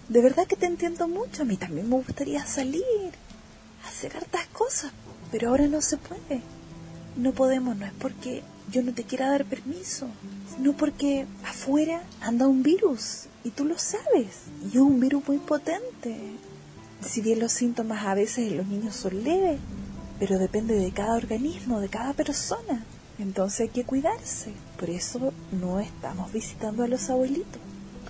De 0.08 0.22
verdad 0.22 0.48
que 0.48 0.56
te 0.56 0.66
entiendo 0.66 1.08
mucho. 1.08 1.44
A 1.44 1.46
mí 1.46 1.58
también 1.58 1.90
me 1.90 1.96
gustaría 1.98 2.46
salir. 2.46 2.84
hacer 3.86 4.16
hartas 4.16 4.48
cosas, 4.48 4.92
pero 5.32 5.50
ahora 5.50 5.68
no 5.68 5.82
se 5.82 5.98
puede. 5.98 6.42
No 7.16 7.34
podemos, 7.34 7.76
no 7.76 7.86
es 7.86 7.94
porque 8.00 8.44
yo 8.72 8.82
no 8.84 8.94
te 8.94 9.04
quiera 9.04 9.30
dar 9.30 9.46
permiso, 9.46 10.08
sino 10.56 10.74
porque 10.74 11.26
afuera 11.44 12.04
anda 12.22 12.48
un 12.48 12.64
virus 12.64 13.26
y 13.44 13.50
tú 13.52 13.66
lo 13.66 13.78
sabes, 13.80 14.44
y 14.64 14.76
es 14.76 14.82
un 14.82 15.00
virus 15.00 15.28
muy 15.28 15.38
potente. 15.40 16.18
Si 17.02 17.22
bien 17.22 17.40
los 17.40 17.52
síntomas 17.52 18.06
a 18.06 18.14
veces 18.14 18.52
en 18.52 18.58
los 18.58 18.68
niños 18.68 18.96
son 18.96 19.24
leves, 19.24 19.60
pero 20.20 20.38
depende 20.38 20.76
de 20.76 20.92
cada 20.92 21.16
organismo, 21.16 21.80
de 21.80 21.90
cada 21.90 22.14
persona. 22.14 22.86
Entonces 23.20 23.60
hay 23.62 23.70
que 23.70 23.84
cuidarse. 23.84 24.54
Por 24.80 24.90
eso 24.90 25.34
no 25.52 25.80
estamos 25.80 26.32
visitando 26.32 26.84
a 26.84 26.88
los 26.88 27.10
abuelitos. 27.10 27.62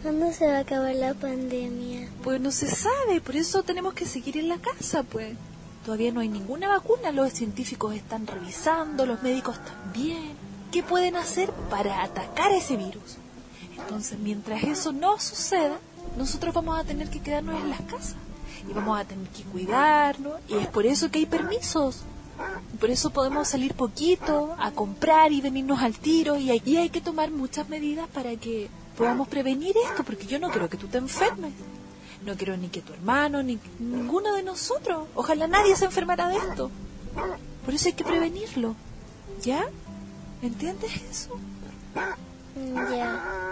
¿Cuándo 0.01 0.31
se 0.31 0.47
va 0.47 0.57
a 0.57 0.59
acabar 0.59 0.95
la 0.95 1.13
pandemia? 1.13 2.07
Pues 2.23 2.39
no 2.39 2.51
se 2.51 2.67
sabe, 2.67 3.19
por 3.19 3.35
eso 3.35 3.63
tenemos 3.63 3.93
que 3.93 4.05
seguir 4.05 4.37
en 4.37 4.47
la 4.47 4.57
casa, 4.57 5.03
pues. 5.03 5.35
Todavía 5.83 6.11
no 6.11 6.21
hay 6.21 6.29
ninguna 6.29 6.69
vacuna, 6.69 7.11
los 7.11 7.33
científicos 7.33 7.95
están 7.95 8.27
revisando, 8.27 9.05
los 9.05 9.21
médicos 9.23 9.57
también. 9.65 10.31
¿Qué 10.71 10.83
pueden 10.83 11.15
hacer 11.15 11.51
para 11.69 12.03
atacar 12.03 12.51
ese 12.51 12.77
virus? 12.77 13.17
Entonces, 13.77 14.19
mientras 14.19 14.63
eso 14.63 14.93
no 14.93 15.19
suceda, 15.19 15.79
nosotros 16.17 16.53
vamos 16.53 16.79
a 16.79 16.83
tener 16.83 17.09
que 17.09 17.21
quedarnos 17.21 17.61
en 17.61 17.69
las 17.71 17.81
casas 17.81 18.15
y 18.69 18.73
vamos 18.73 18.99
a 18.99 19.05
tener 19.05 19.27
que 19.29 19.43
cuidarnos 19.43 20.33
y 20.47 20.55
es 20.55 20.67
por 20.67 20.85
eso 20.85 21.09
que 21.09 21.19
hay 21.19 21.25
permisos. 21.25 22.03
Por 22.79 22.89
eso 22.89 23.09
podemos 23.09 23.47
salir 23.47 23.73
poquito 23.73 24.55
a 24.57 24.71
comprar 24.71 25.31
y 25.31 25.41
venirnos 25.41 25.81
al 25.81 25.97
tiro 25.97 26.37
y 26.37 26.49
ahí 26.49 26.77
hay 26.77 26.89
que 26.89 27.01
tomar 27.01 27.31
muchas 27.31 27.67
medidas 27.67 28.07
para 28.07 28.35
que 28.35 28.69
podamos 28.97 29.27
prevenir 29.27 29.75
esto, 29.89 30.03
porque 30.03 30.25
yo 30.25 30.39
no 30.39 30.49
quiero 30.49 30.69
que 30.69 30.77
tú 30.77 30.87
te 30.87 30.97
enfermes. 30.97 31.53
No 32.25 32.35
quiero 32.35 32.57
ni 32.57 32.67
que 32.67 32.81
tu 32.81 32.93
hermano, 32.93 33.43
ni 33.43 33.59
ninguno 33.79 34.33
de 34.33 34.43
nosotros. 34.43 35.07
Ojalá 35.15 35.47
nadie 35.47 35.75
se 35.75 35.85
enfermara 35.85 36.27
de 36.27 36.37
esto. 36.37 36.69
Por 37.65 37.73
eso 37.73 37.87
hay 37.87 37.93
que 37.93 38.03
prevenirlo. 38.03 38.75
¿Ya? 39.41 39.65
¿Entiendes 40.41 40.91
eso? 41.09 41.37
Ya. 42.65 43.48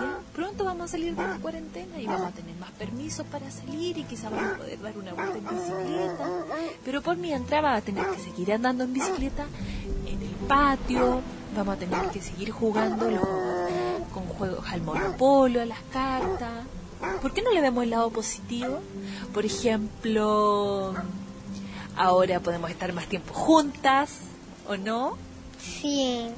¿Ya? 0.00 0.18
Pronto 0.34 0.64
vamos 0.64 0.84
a 0.84 0.88
salir 0.88 1.14
de 1.16 1.22
la 1.26 1.36
cuarentena 1.38 1.98
y 1.98 2.06
vamos 2.06 2.28
a 2.28 2.30
tener 2.32 2.54
más 2.56 2.70
permisos 2.72 3.26
para 3.26 3.50
salir 3.50 3.96
y 3.98 4.04
quizá 4.04 4.28
vamos 4.30 4.52
a 4.54 4.56
poder 4.58 4.80
dar 4.80 4.96
una 4.98 5.14
vuelta 5.14 5.38
en 5.38 5.44
bicicleta. 5.48 6.28
Pero 6.84 7.02
por 7.02 7.16
mientras 7.16 7.62
vas 7.62 7.78
a 7.78 7.84
tener 7.84 8.06
que 8.08 8.18
seguir 8.20 8.52
andando 8.52 8.84
en 8.84 8.92
bicicleta 8.92 9.46
en 10.06 10.22
el 10.22 10.34
patio, 10.46 11.20
vamos 11.56 11.74
a 11.74 11.78
tener 11.78 12.08
que 12.10 12.20
seguir 12.20 12.50
jugando 12.50 13.10
los 13.10 13.20
juegos- 13.20 14.08
con 14.12 14.24
juegos 14.26 14.64
al 14.70 14.82
monopolio, 14.82 15.62
a 15.62 15.66
las 15.66 15.80
cartas. 15.92 16.64
¿Por 17.22 17.32
qué 17.32 17.42
no 17.42 17.50
le 17.52 17.60
vemos 17.60 17.84
el 17.84 17.90
lado 17.90 18.10
positivo? 18.10 18.80
Por 19.32 19.44
ejemplo, 19.44 20.94
ahora 21.96 22.40
podemos 22.40 22.70
estar 22.70 22.92
más 22.92 23.06
tiempo 23.06 23.32
juntas, 23.34 24.18
¿o 24.68 24.76
no? 24.76 25.16
Sí. 25.60 26.28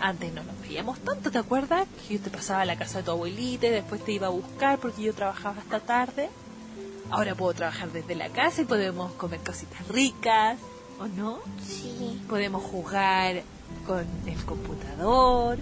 Antes 0.00 0.32
no 0.32 0.42
nos 0.42 0.60
veíamos 0.60 0.98
tanto, 1.00 1.30
¿te 1.30 1.38
acuerdas? 1.38 1.86
Que 2.06 2.14
yo 2.14 2.20
te 2.20 2.30
pasaba 2.30 2.62
a 2.62 2.64
la 2.64 2.76
casa 2.76 2.98
de 2.98 3.04
tu 3.04 3.10
abuelita 3.12 3.66
y 3.66 3.70
después 3.70 4.04
te 4.04 4.12
iba 4.12 4.26
a 4.26 4.30
buscar 4.30 4.78
porque 4.78 5.02
yo 5.02 5.14
trabajaba 5.14 5.60
hasta 5.60 5.80
tarde. 5.80 6.30
Ahora 7.10 7.34
puedo 7.34 7.52
trabajar 7.54 7.92
desde 7.92 8.14
la 8.14 8.28
casa 8.30 8.62
y 8.62 8.64
podemos 8.64 9.12
comer 9.12 9.40
cositas 9.40 9.86
ricas, 9.88 10.58
¿o 10.98 11.06
no? 11.06 11.38
Sí. 11.62 12.20
Podemos 12.28 12.62
jugar 12.62 13.42
con 13.86 14.06
el 14.26 14.44
computador, 14.44 15.58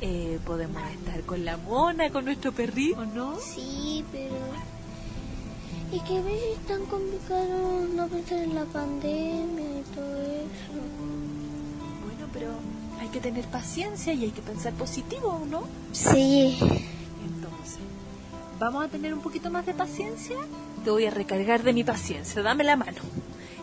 eh, 0.00 0.38
podemos 0.44 0.82
estar 0.90 1.22
con 1.22 1.44
la 1.44 1.56
mona, 1.56 2.10
con 2.10 2.24
nuestro 2.24 2.52
perrito, 2.52 3.00
¿o 3.00 3.04
no? 3.04 3.38
Sí, 3.38 4.04
pero... 4.12 4.34
Y 5.92 6.00
que 6.00 6.18
a 6.18 6.22
veces 6.22 6.58
es 6.58 6.66
tan 6.66 6.84
complicado 6.86 7.86
no 7.94 8.08
pensar 8.08 8.38
en 8.38 8.54
la 8.54 8.64
pandemia 8.64 9.80
y 9.80 9.82
todo 9.94 10.22
eso. 10.22 10.72
Bueno, 12.02 12.26
pero 12.32 12.48
hay 13.02 13.08
que 13.08 13.20
tener 13.20 13.44
paciencia 13.46 14.12
y 14.12 14.24
hay 14.24 14.30
que 14.30 14.42
pensar 14.42 14.72
positivo, 14.74 15.40
¿o 15.42 15.44
no? 15.44 15.64
Sí. 15.90 16.56
Entonces, 16.60 17.80
¿vamos 18.60 18.84
a 18.84 18.88
tener 18.88 19.12
un 19.12 19.20
poquito 19.20 19.50
más 19.50 19.66
de 19.66 19.74
paciencia? 19.74 20.36
Te 20.84 20.90
voy 20.90 21.06
a 21.06 21.10
recargar 21.10 21.64
de 21.64 21.72
mi 21.72 21.82
paciencia, 21.82 22.42
dame 22.42 22.62
la 22.62 22.76
mano. 22.76 23.00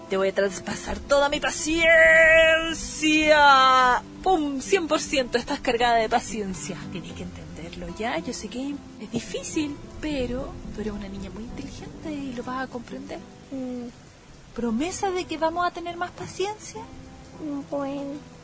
Te 0.10 0.18
voy 0.18 0.28
a 0.30 0.34
traspasar 0.34 1.00
toda 1.00 1.30
mi 1.30 1.40
paciencia. 1.40 1.88
¡Pum! 4.24 4.60
100% 4.60 5.36
estás 5.36 5.62
cargada 5.62 5.96
de 5.96 6.10
paciencia. 6.10 6.76
Tienes 6.92 7.14
que 7.14 7.24
entenderlo 7.24 7.88
ya. 7.98 8.18
Yo 8.18 8.34
sé 8.34 8.50
que 8.50 8.74
es 9.00 9.12
difícil, 9.12 9.78
pero 10.02 10.52
tú 10.76 10.82
eres 10.82 10.92
una 10.94 11.08
niña 11.08 11.30
muy 11.30 11.44
inteligente 11.44 12.12
y 12.12 12.34
lo 12.34 12.44
vas 12.44 12.64
a 12.64 12.68
comprender. 12.68 13.20
Mm, 13.52 13.88
¿Promesa 14.56 15.12
de 15.12 15.24
que 15.26 15.38
vamos 15.38 15.66
a 15.66 15.72
tener 15.72 15.96
más 15.96 16.12
paciencia? 16.12 16.82
Bueno. 17.70 18.39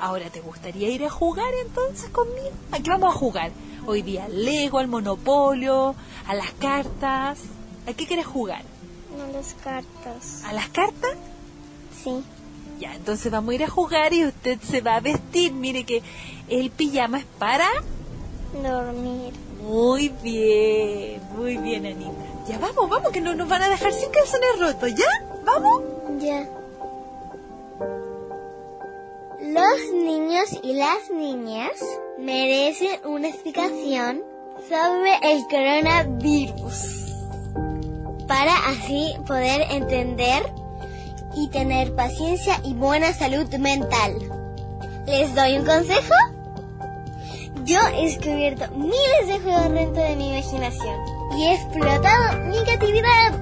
Ahora, 0.00 0.30
¿te 0.30 0.40
gustaría 0.40 0.88
ir 0.88 1.04
a 1.04 1.10
jugar 1.10 1.52
entonces 1.64 2.08
conmigo? 2.10 2.50
¿A 2.72 2.78
qué 2.78 2.90
vamos 2.90 3.14
a 3.14 3.18
jugar? 3.18 3.50
Hoy 3.86 4.02
día 4.02 4.24
al 4.24 4.44
Lego, 4.44 4.78
al 4.78 4.88
Monopolio, 4.88 5.94
a 6.26 6.34
las 6.34 6.50
cartas. 6.52 7.40
¿A 7.86 7.92
qué 7.92 8.06
quieres 8.06 8.26
jugar? 8.26 8.62
No 9.16 9.26
las 9.32 9.54
cartas. 9.54 10.42
¿A 10.44 10.52
las 10.52 10.68
cartas? 10.68 11.12
Sí. 12.02 12.22
Ya, 12.78 12.94
entonces 12.94 13.32
vamos 13.32 13.52
a 13.52 13.54
ir 13.54 13.64
a 13.64 13.68
jugar 13.68 14.12
y 14.12 14.26
usted 14.26 14.58
se 14.60 14.80
va 14.80 14.96
a 14.96 15.00
vestir. 15.00 15.52
Mire 15.52 15.84
que 15.84 16.02
el 16.48 16.70
pijama 16.70 17.18
es 17.18 17.26
para... 17.38 17.68
Dormir. 18.62 19.32
Muy 19.62 20.10
bien, 20.22 21.20
muy 21.36 21.56
bien, 21.56 21.86
Anita. 21.86 22.12
Ya 22.48 22.58
vamos, 22.58 22.88
vamos, 22.88 23.10
que 23.10 23.20
no 23.20 23.34
nos 23.34 23.48
van 23.48 23.62
a 23.62 23.68
dejar 23.68 23.92
sin 23.92 24.10
calzones 24.10 24.60
rotos, 24.60 24.90
¿ya? 24.94 25.06
¿Vamos? 25.44 25.82
Ya. 26.20 26.48
Los 29.46 29.92
niños 29.94 30.58
y 30.60 30.74
las 30.74 31.08
niñas 31.08 31.70
merecen 32.18 32.98
una 33.04 33.28
explicación 33.28 34.24
sobre 34.68 35.14
el 35.22 35.44
coronavirus 35.44 37.12
para 38.26 38.52
así 38.68 39.14
poder 39.24 39.62
entender 39.70 40.52
y 41.36 41.48
tener 41.50 41.94
paciencia 41.94 42.60
y 42.64 42.74
buena 42.74 43.12
salud 43.12 43.46
mental. 43.54 44.14
¿Les 45.06 45.32
doy 45.36 45.58
un 45.58 45.64
consejo? 45.64 46.14
Yo 47.62 47.78
he 47.94 48.06
descubierto 48.06 48.68
miles 48.74 49.28
de 49.28 49.38
juegos 49.38 49.72
dentro 49.72 50.02
de 50.02 50.16
mi 50.16 50.30
imaginación 50.30 50.96
y 51.38 51.44
he 51.44 51.54
explotado 51.54 52.42
mi 52.46 52.58
creatividad. 52.64 53.32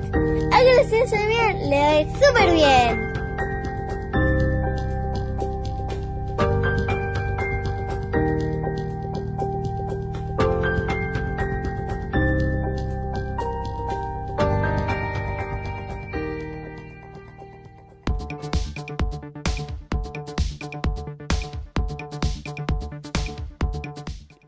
Hágalo 0.53 0.83
sentirse 0.83 1.27
bien, 1.27 1.71
le 1.71 1.79
doy 1.79 2.05
súper 2.13 2.53
bien. 2.53 3.14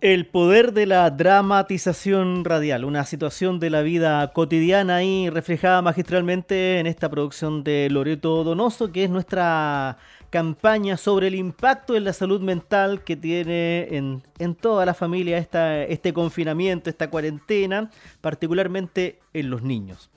El 0.07 0.25
poder 0.25 0.73
de 0.73 0.87
la 0.87 1.11
dramatización 1.11 2.45
radial, 2.45 2.85
una 2.85 3.05
situación 3.05 3.59
de 3.59 3.71
la 3.71 3.83
vida 3.83 4.33
cotidiana 4.33 5.03
y 5.03 5.31
reflejada 5.31 5.83
magistralmente 5.83 6.79
en 6.79 6.87
esta 6.87 7.11
producción 7.11 7.65
de 7.65 7.89
Loreto 7.91 8.45
Donoso, 8.45 8.93
que 8.93 9.03
es 9.03 9.11
nuestra 9.11 9.99
campaña 10.31 10.97
sobre 10.97 11.27
el 11.27 11.35
impacto 11.35 11.97
en 11.97 12.05
la 12.05 12.13
salud 12.13 12.41
mental 12.41 13.03
que 13.03 13.17
tiene 13.17 13.97
en, 13.97 14.23
en 14.39 14.55
toda 14.55 14.87
la 14.87 14.95
familia 14.95 15.39
este 15.39 16.13
confinamiento, 16.13 16.89
esta 16.89 17.11
cuarentena, 17.11 17.91
particularmente 18.21 19.19
en 19.33 19.51
los 19.51 19.63
niños. 19.63 20.09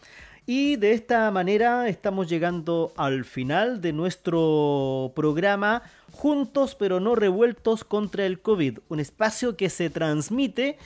Y 0.51 0.77
de 0.77 0.93
esta 0.93 1.29
manera 1.29 1.87
estamos 1.89 2.27
llegando 2.27 2.91
al 2.97 3.23
final 3.23 3.81
de 3.81 3.93
nuestro 3.93 5.11
programa 5.15 5.83
Juntos 6.11 6.73
pero 6.73 6.99
no 6.99 7.13
revueltos 7.13 7.83
contra 7.83 8.25
el 8.25 8.39
COVID, 8.39 8.79
un 8.89 8.99
espacio 8.99 9.55
que 9.55 9.69
se 9.69 9.91
transmite 9.91 10.79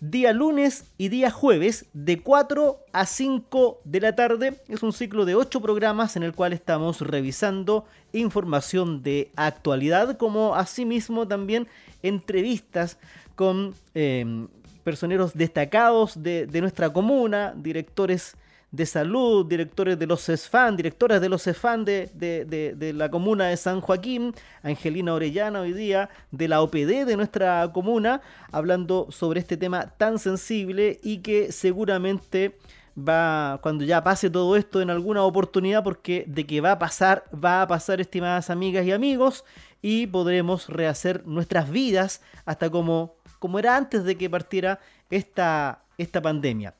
día 0.00 0.32
lunes 0.32 0.86
y 0.96 1.10
día 1.10 1.30
jueves 1.30 1.84
de 1.92 2.22
4 2.22 2.78
a 2.90 3.04
5 3.04 3.82
de 3.84 4.00
la 4.00 4.16
tarde. 4.16 4.58
Es 4.68 4.82
un 4.82 4.94
ciclo 4.94 5.26
de 5.26 5.34
8 5.34 5.60
programas 5.60 6.16
en 6.16 6.22
el 6.22 6.32
cual 6.32 6.54
estamos 6.54 7.02
revisando 7.02 7.84
información 8.14 9.02
de 9.02 9.30
actualidad, 9.36 10.16
como 10.16 10.54
asimismo 10.54 11.28
también 11.28 11.68
entrevistas 12.02 12.96
con 13.34 13.74
eh, 13.94 14.46
personeros 14.84 15.34
destacados 15.34 16.22
de, 16.22 16.46
de 16.46 16.62
nuestra 16.62 16.90
comuna, 16.90 17.52
directores 17.54 18.38
de 18.74 18.86
salud, 18.86 19.46
directores 19.46 19.96
de 19.98 20.06
los 20.06 20.24
CESFAN, 20.24 20.76
directoras 20.76 21.20
de 21.20 21.28
los 21.28 21.42
CESFAN 21.42 21.84
de, 21.84 22.10
de, 22.12 22.44
de, 22.74 22.92
la 22.92 23.08
comuna 23.08 23.46
de 23.46 23.56
San 23.56 23.80
Joaquín, 23.80 24.34
Angelina 24.62 25.14
Orellana 25.14 25.60
hoy 25.60 25.72
día, 25.72 26.10
de 26.32 26.48
la 26.48 26.60
OPD 26.60 27.06
de 27.06 27.16
nuestra 27.16 27.70
comuna, 27.72 28.20
hablando 28.50 29.06
sobre 29.10 29.38
este 29.38 29.56
tema 29.56 29.94
tan 29.96 30.18
sensible 30.18 30.98
y 31.04 31.18
que 31.18 31.52
seguramente 31.52 32.56
va 32.98 33.60
cuando 33.62 33.84
ya 33.84 34.02
pase 34.02 34.28
todo 34.28 34.56
esto 34.56 34.80
en 34.80 34.90
alguna 34.90 35.22
oportunidad, 35.22 35.84
porque 35.84 36.24
de 36.26 36.44
que 36.44 36.60
va 36.60 36.72
a 36.72 36.78
pasar, 36.80 37.24
va 37.32 37.62
a 37.62 37.68
pasar, 37.68 38.00
estimadas 38.00 38.50
amigas 38.50 38.84
y 38.84 38.90
amigos, 38.90 39.44
y 39.82 40.08
podremos 40.08 40.68
rehacer 40.68 41.24
nuestras 41.26 41.70
vidas 41.70 42.22
hasta 42.44 42.70
como, 42.70 43.14
como 43.38 43.60
era 43.60 43.76
antes 43.76 44.02
de 44.02 44.16
que 44.16 44.28
partiera 44.28 44.80
esta, 45.10 45.84
esta 45.96 46.20
pandemia. 46.20 46.74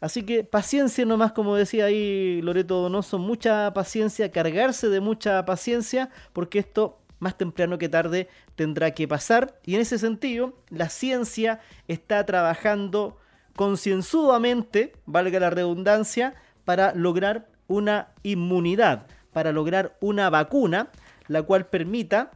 Así 0.00 0.22
que 0.22 0.44
paciencia 0.44 1.04
nomás, 1.04 1.32
como 1.32 1.56
decía 1.56 1.86
ahí 1.86 2.40
Loreto 2.42 2.80
Donoso, 2.80 3.18
mucha 3.18 3.72
paciencia, 3.74 4.30
cargarse 4.30 4.88
de 4.88 5.00
mucha 5.00 5.44
paciencia, 5.44 6.10
porque 6.32 6.58
esto 6.58 6.98
más 7.18 7.36
temprano 7.36 7.78
que 7.78 7.88
tarde 7.88 8.28
tendrá 8.56 8.92
que 8.92 9.06
pasar. 9.06 9.60
Y 9.64 9.74
en 9.74 9.82
ese 9.82 9.98
sentido, 9.98 10.54
la 10.70 10.88
ciencia 10.88 11.60
está 11.86 12.24
trabajando 12.24 13.18
concienzudamente, 13.54 14.94
valga 15.04 15.38
la 15.38 15.50
redundancia, 15.50 16.34
para 16.64 16.94
lograr 16.94 17.48
una 17.66 18.08
inmunidad, 18.22 19.06
para 19.32 19.52
lograr 19.52 19.96
una 20.00 20.30
vacuna, 20.30 20.90
la 21.28 21.42
cual 21.42 21.66
permita 21.66 22.30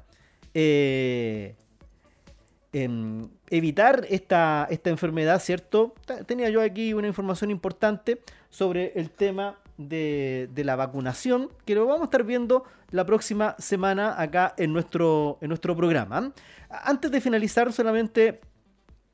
eh, 0.53 1.57
em, 2.73 3.29
evitar 3.57 4.05
esta, 4.11 4.66
esta 4.68 4.90
enfermedad, 4.90 5.40
¿cierto? 5.40 5.94
Tenía 6.26 6.50
yo 6.50 6.61
aquí 6.61 6.92
una 6.92 7.07
información 7.07 7.52
importante 7.52 8.20
sobre 8.50 8.92
el 8.96 9.11
tema 9.11 9.59
de, 9.78 10.48
la 10.57 10.74
vacunación, 10.74 11.50
que 11.64 11.76
lo 11.76 11.86
vamos 11.86 12.02
a 12.02 12.05
estar 12.05 12.24
viendo 12.24 12.64
la 12.90 13.07
próxima 13.07 13.55
semana 13.59 14.20
acá 14.20 14.55
en 14.57 14.72
nuestro, 14.72 15.38
en 15.40 15.48
nuestro 15.48 15.76
programa. 15.76 16.32
Antes 16.68 17.12
de 17.12 17.20
finalizar, 17.20 17.72
solamente 17.72 18.40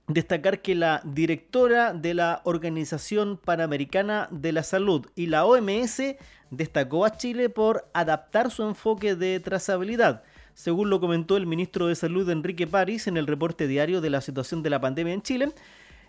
destacar 0.07 0.63
que 0.63 0.75
la 0.75 1.03
directora 1.05 1.93
de 1.93 2.15
la 2.15 2.41
Organización 2.45 3.37
Panamericana 3.37 4.27
de 4.31 4.53
la 4.53 4.63
Salud 4.63 5.07
y 5.15 5.27
la 5.27 5.45
OMS 5.45 6.03
destacó 6.51 7.05
a 7.05 7.17
Chile 7.17 7.51
por 7.51 7.89
adaptar 7.93 8.51
su 8.51 8.63
enfoque 8.63 9.15
de 9.15 9.39
trazabilidad 9.39 10.23
según 10.61 10.91
lo 10.91 11.01
comentó 11.01 11.39
el 11.39 11.47
ministro 11.47 11.87
de 11.87 11.95
Salud 11.95 12.29
Enrique 12.29 12.67
París 12.67 13.07
en 13.07 13.17
el 13.17 13.27
reporte 13.27 13.67
diario 13.67 14.03
de 14.03 14.11
la 14.11 14.21
situación 14.21 14.63
de 14.63 14.69
la 14.69 14.79
pandemia 14.79 15.15
en 15.15 15.23
Chile. 15.23 15.49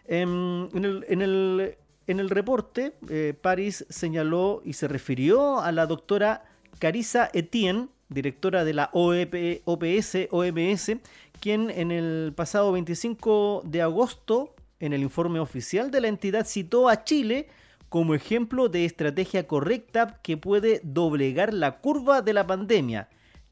Em, 0.06 0.68
en, 0.74 1.22
el, 1.22 2.30
reporte, 2.30 2.92
eh, 3.10 3.34
París 3.42 3.86
señaló 3.88 4.62
y 4.66 4.74
se 4.74 4.90
refirió 4.90 5.62
a 5.62 5.72
la 5.72 5.86
doctora 5.86 6.44
Carissa 6.80 7.30
Etienne, 7.34 7.88
directora 8.10 8.66
de 8.66 8.74
la 8.74 8.90
OEP, 8.92 9.62
OPS, 9.64 10.28
OMS, 10.32 10.98
quien 11.40 11.70
en 11.70 11.92
el 11.92 12.34
pasado 12.36 12.74
25 12.74 13.62
de 13.64 13.82
agosto, 13.82 14.54
en 14.82 14.92
el 14.92 15.02
informe 15.02 15.40
oficial 15.40 15.92
de 15.92 16.02
la 16.02 16.10
entidad, 16.10 16.46
citó 16.46 16.90
a 16.90 17.06
Chile 17.06 17.48
como 17.88 18.16
ejemplo 18.16 18.68
de 18.68 18.84
estrategia 18.84 19.48
correcta 19.48 20.20
que 20.22 20.36
puede 20.36 20.82
doblegar 20.84 21.54
la 21.54 21.80
curva 21.80 22.22
de 22.22 22.34
la 22.34 22.46
pandemia 22.46 23.08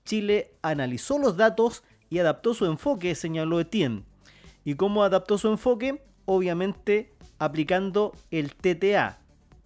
Chile 0.06 0.52
analizó 0.62 1.20
los 1.20 1.38
datos 1.38 1.84
y 2.10 2.20
adaptó 2.20 2.54
su 2.54 2.66
enfoque, 2.66 3.16
señaló 3.16 3.60
Etienne. 3.60 4.04
¿Y 4.64 4.76
cómo 4.76 5.04
adaptó 5.04 5.38
su 5.38 5.48
enfoque? 5.48 6.02
Obviamente 6.26 7.14
aplicando 7.40 8.14
el 8.30 8.54
TTA, 8.54 9.20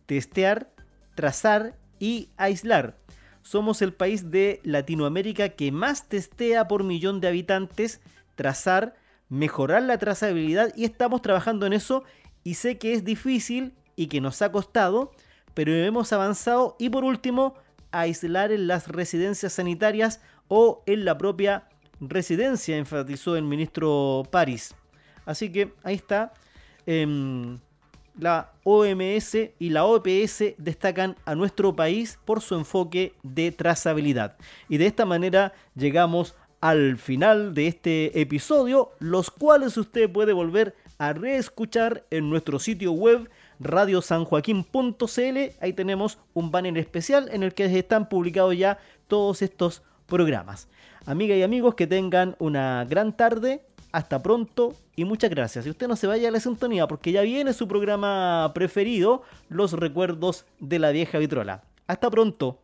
testear, 0.06 0.72
trazar 1.16 1.76
y 2.00 2.30
aislar. 2.38 2.98
Somos 3.42 3.82
el 3.82 3.94
país 3.94 4.32
de 4.32 4.62
Latinoamérica 4.64 5.50
que 5.50 5.72
más 5.72 6.08
testea 6.08 6.68
por 6.68 6.84
millón 6.84 7.20
de 7.20 7.28
habitantes, 7.28 8.00
trazar, 8.36 8.96
mejorar 9.28 9.84
la 9.84 9.98
trazabilidad 9.98 10.72
y 10.76 10.86
estamos 10.86 11.22
trabajando 11.22 11.66
en 11.66 11.74
eso 11.74 12.04
y 12.44 12.54
sé 12.54 12.78
que 12.78 12.94
es 12.94 13.04
difícil 13.04 13.74
y 13.96 14.08
que 14.08 14.22
nos 14.22 14.42
ha 14.42 14.52
costado, 14.52 15.12
pero 15.54 15.74
hemos 15.74 16.14
avanzado 16.14 16.76
y 16.80 16.90
por 16.90 17.04
último, 17.04 17.56
aislar 17.94 18.52
en 18.52 18.68
las 18.68 18.88
residencias 18.90 19.54
sanitarias 19.54 20.20
o 20.50 20.84
en 20.86 21.06
la 21.06 21.18
propia 21.18 21.70
residencia, 22.02 22.78
enfatizó 22.78 23.38
el 23.38 23.44
ministro 23.44 24.24
París. 24.30 24.76
Así 25.26 25.52
que 25.52 25.74
ahí 25.84 25.96
está. 25.96 26.34
Em, 26.86 27.60
la 28.20 28.52
OMS 28.64 29.36
y 29.58 29.70
la 29.70 29.86
OPS 29.86 30.56
destacan 30.58 31.16
a 31.26 31.34
nuestro 31.36 31.76
país 31.76 32.20
por 32.26 32.42
su 32.42 32.56
enfoque 32.56 33.14
de 33.24 33.52
trazabilidad. 33.52 34.38
Y 34.70 34.78
de 34.78 34.88
esta 34.88 35.06
manera 35.06 35.54
llegamos 35.76 36.36
al 36.62 36.98
final 36.98 37.54
de 37.54 37.68
este 37.68 38.22
episodio, 38.22 38.92
los 39.00 39.32
cuales 39.32 39.78
usted 39.78 40.12
puede 40.12 40.34
volver 40.34 40.76
a 40.98 41.14
reescuchar 41.14 42.06
en 42.10 42.30
nuestro 42.30 42.60
sitio 42.60 42.92
web 42.92 43.30
radiosanjoaquín.cl. 43.64 45.38
Ahí 45.62 45.74
tenemos 45.74 46.20
un 46.34 46.52
banner 46.52 46.78
especial 46.78 47.30
en 47.32 47.44
el 47.44 47.54
que 47.54 47.66
están 47.66 48.10
publicados 48.10 48.58
ya 48.58 48.78
todos 49.08 49.42
estos 49.42 49.82
programas. 50.06 50.68
Amigas 51.06 51.38
y 51.38 51.44
amigos, 51.44 51.76
que 51.76 51.88
tengan 51.88 52.36
una 52.40 52.86
gran 52.86 53.16
tarde. 53.16 53.66
Hasta 53.92 54.24
pronto 54.24 54.74
y 54.96 55.06
muchas 55.06 55.30
gracias. 55.30 55.68
Y 55.68 55.70
usted 55.70 55.88
no 55.88 55.96
se 55.96 56.08
vaya 56.08 56.30
a 56.30 56.32
la 56.32 56.40
sintonía 56.40 56.88
porque 56.88 57.12
ya 57.12 57.22
viene 57.22 57.54
su 57.54 57.68
programa 57.68 58.52
preferido, 58.56 59.22
Los 59.50 59.74
Recuerdos 59.74 60.46
de 60.60 60.80
la 60.80 60.90
Vieja 60.90 61.20
Vitrola. 61.20 61.64
Hasta 61.86 62.10
pronto. 62.10 62.60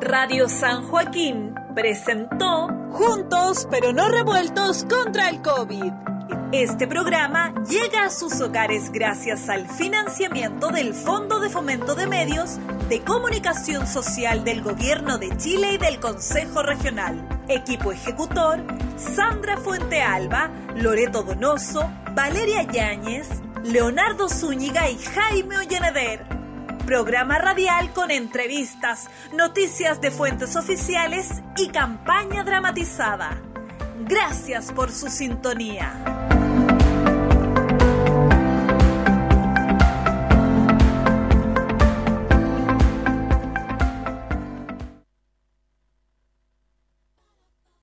Radio 0.00 0.48
San 0.48 0.82
Joaquín 0.84 1.49
presentó 1.80 2.68
Juntos 2.90 3.66
pero 3.70 3.94
no 3.94 4.08
revueltos 4.10 4.84
contra 4.84 5.30
el 5.30 5.40
COVID 5.40 5.92
este 6.52 6.86
programa 6.86 7.54
llega 7.68 8.04
a 8.04 8.10
sus 8.10 8.40
hogares 8.40 8.90
gracias 8.92 9.48
al 9.48 9.66
financiamiento 9.66 10.68
del 10.68 10.92
Fondo 10.92 11.40
de 11.40 11.48
Fomento 11.48 11.94
de 11.94 12.06
Medios 12.06 12.58
de 12.88 13.00
Comunicación 13.00 13.86
Social 13.86 14.44
del 14.44 14.60
Gobierno 14.60 15.16
de 15.16 15.34
Chile 15.36 15.74
y 15.74 15.78
del 15.78 16.00
Consejo 16.00 16.64
Regional. 16.64 17.24
Equipo 17.48 17.92
ejecutor, 17.92 18.58
Sandra 18.96 19.58
Fuente 19.58 20.02
Alba, 20.02 20.50
Loreto 20.74 21.22
Donoso, 21.22 21.88
Valeria 22.14 22.64
Yáñez, 22.64 23.28
Leonardo 23.62 24.28
Zúñiga 24.28 24.90
y 24.90 24.98
Jaime 24.98 25.56
Ollaneder. 25.56 26.39
Programa 26.86 27.38
radial 27.38 27.92
con 27.92 28.10
entrevistas, 28.10 29.08
noticias 29.32 30.00
de 30.00 30.10
fuentes 30.10 30.56
oficiales 30.56 31.42
y 31.56 31.68
campaña 31.68 32.42
dramatizada. 32.42 33.40
Gracias 34.06 34.72
por 34.72 34.90
su 34.90 35.08
sintonía. 35.08 36.39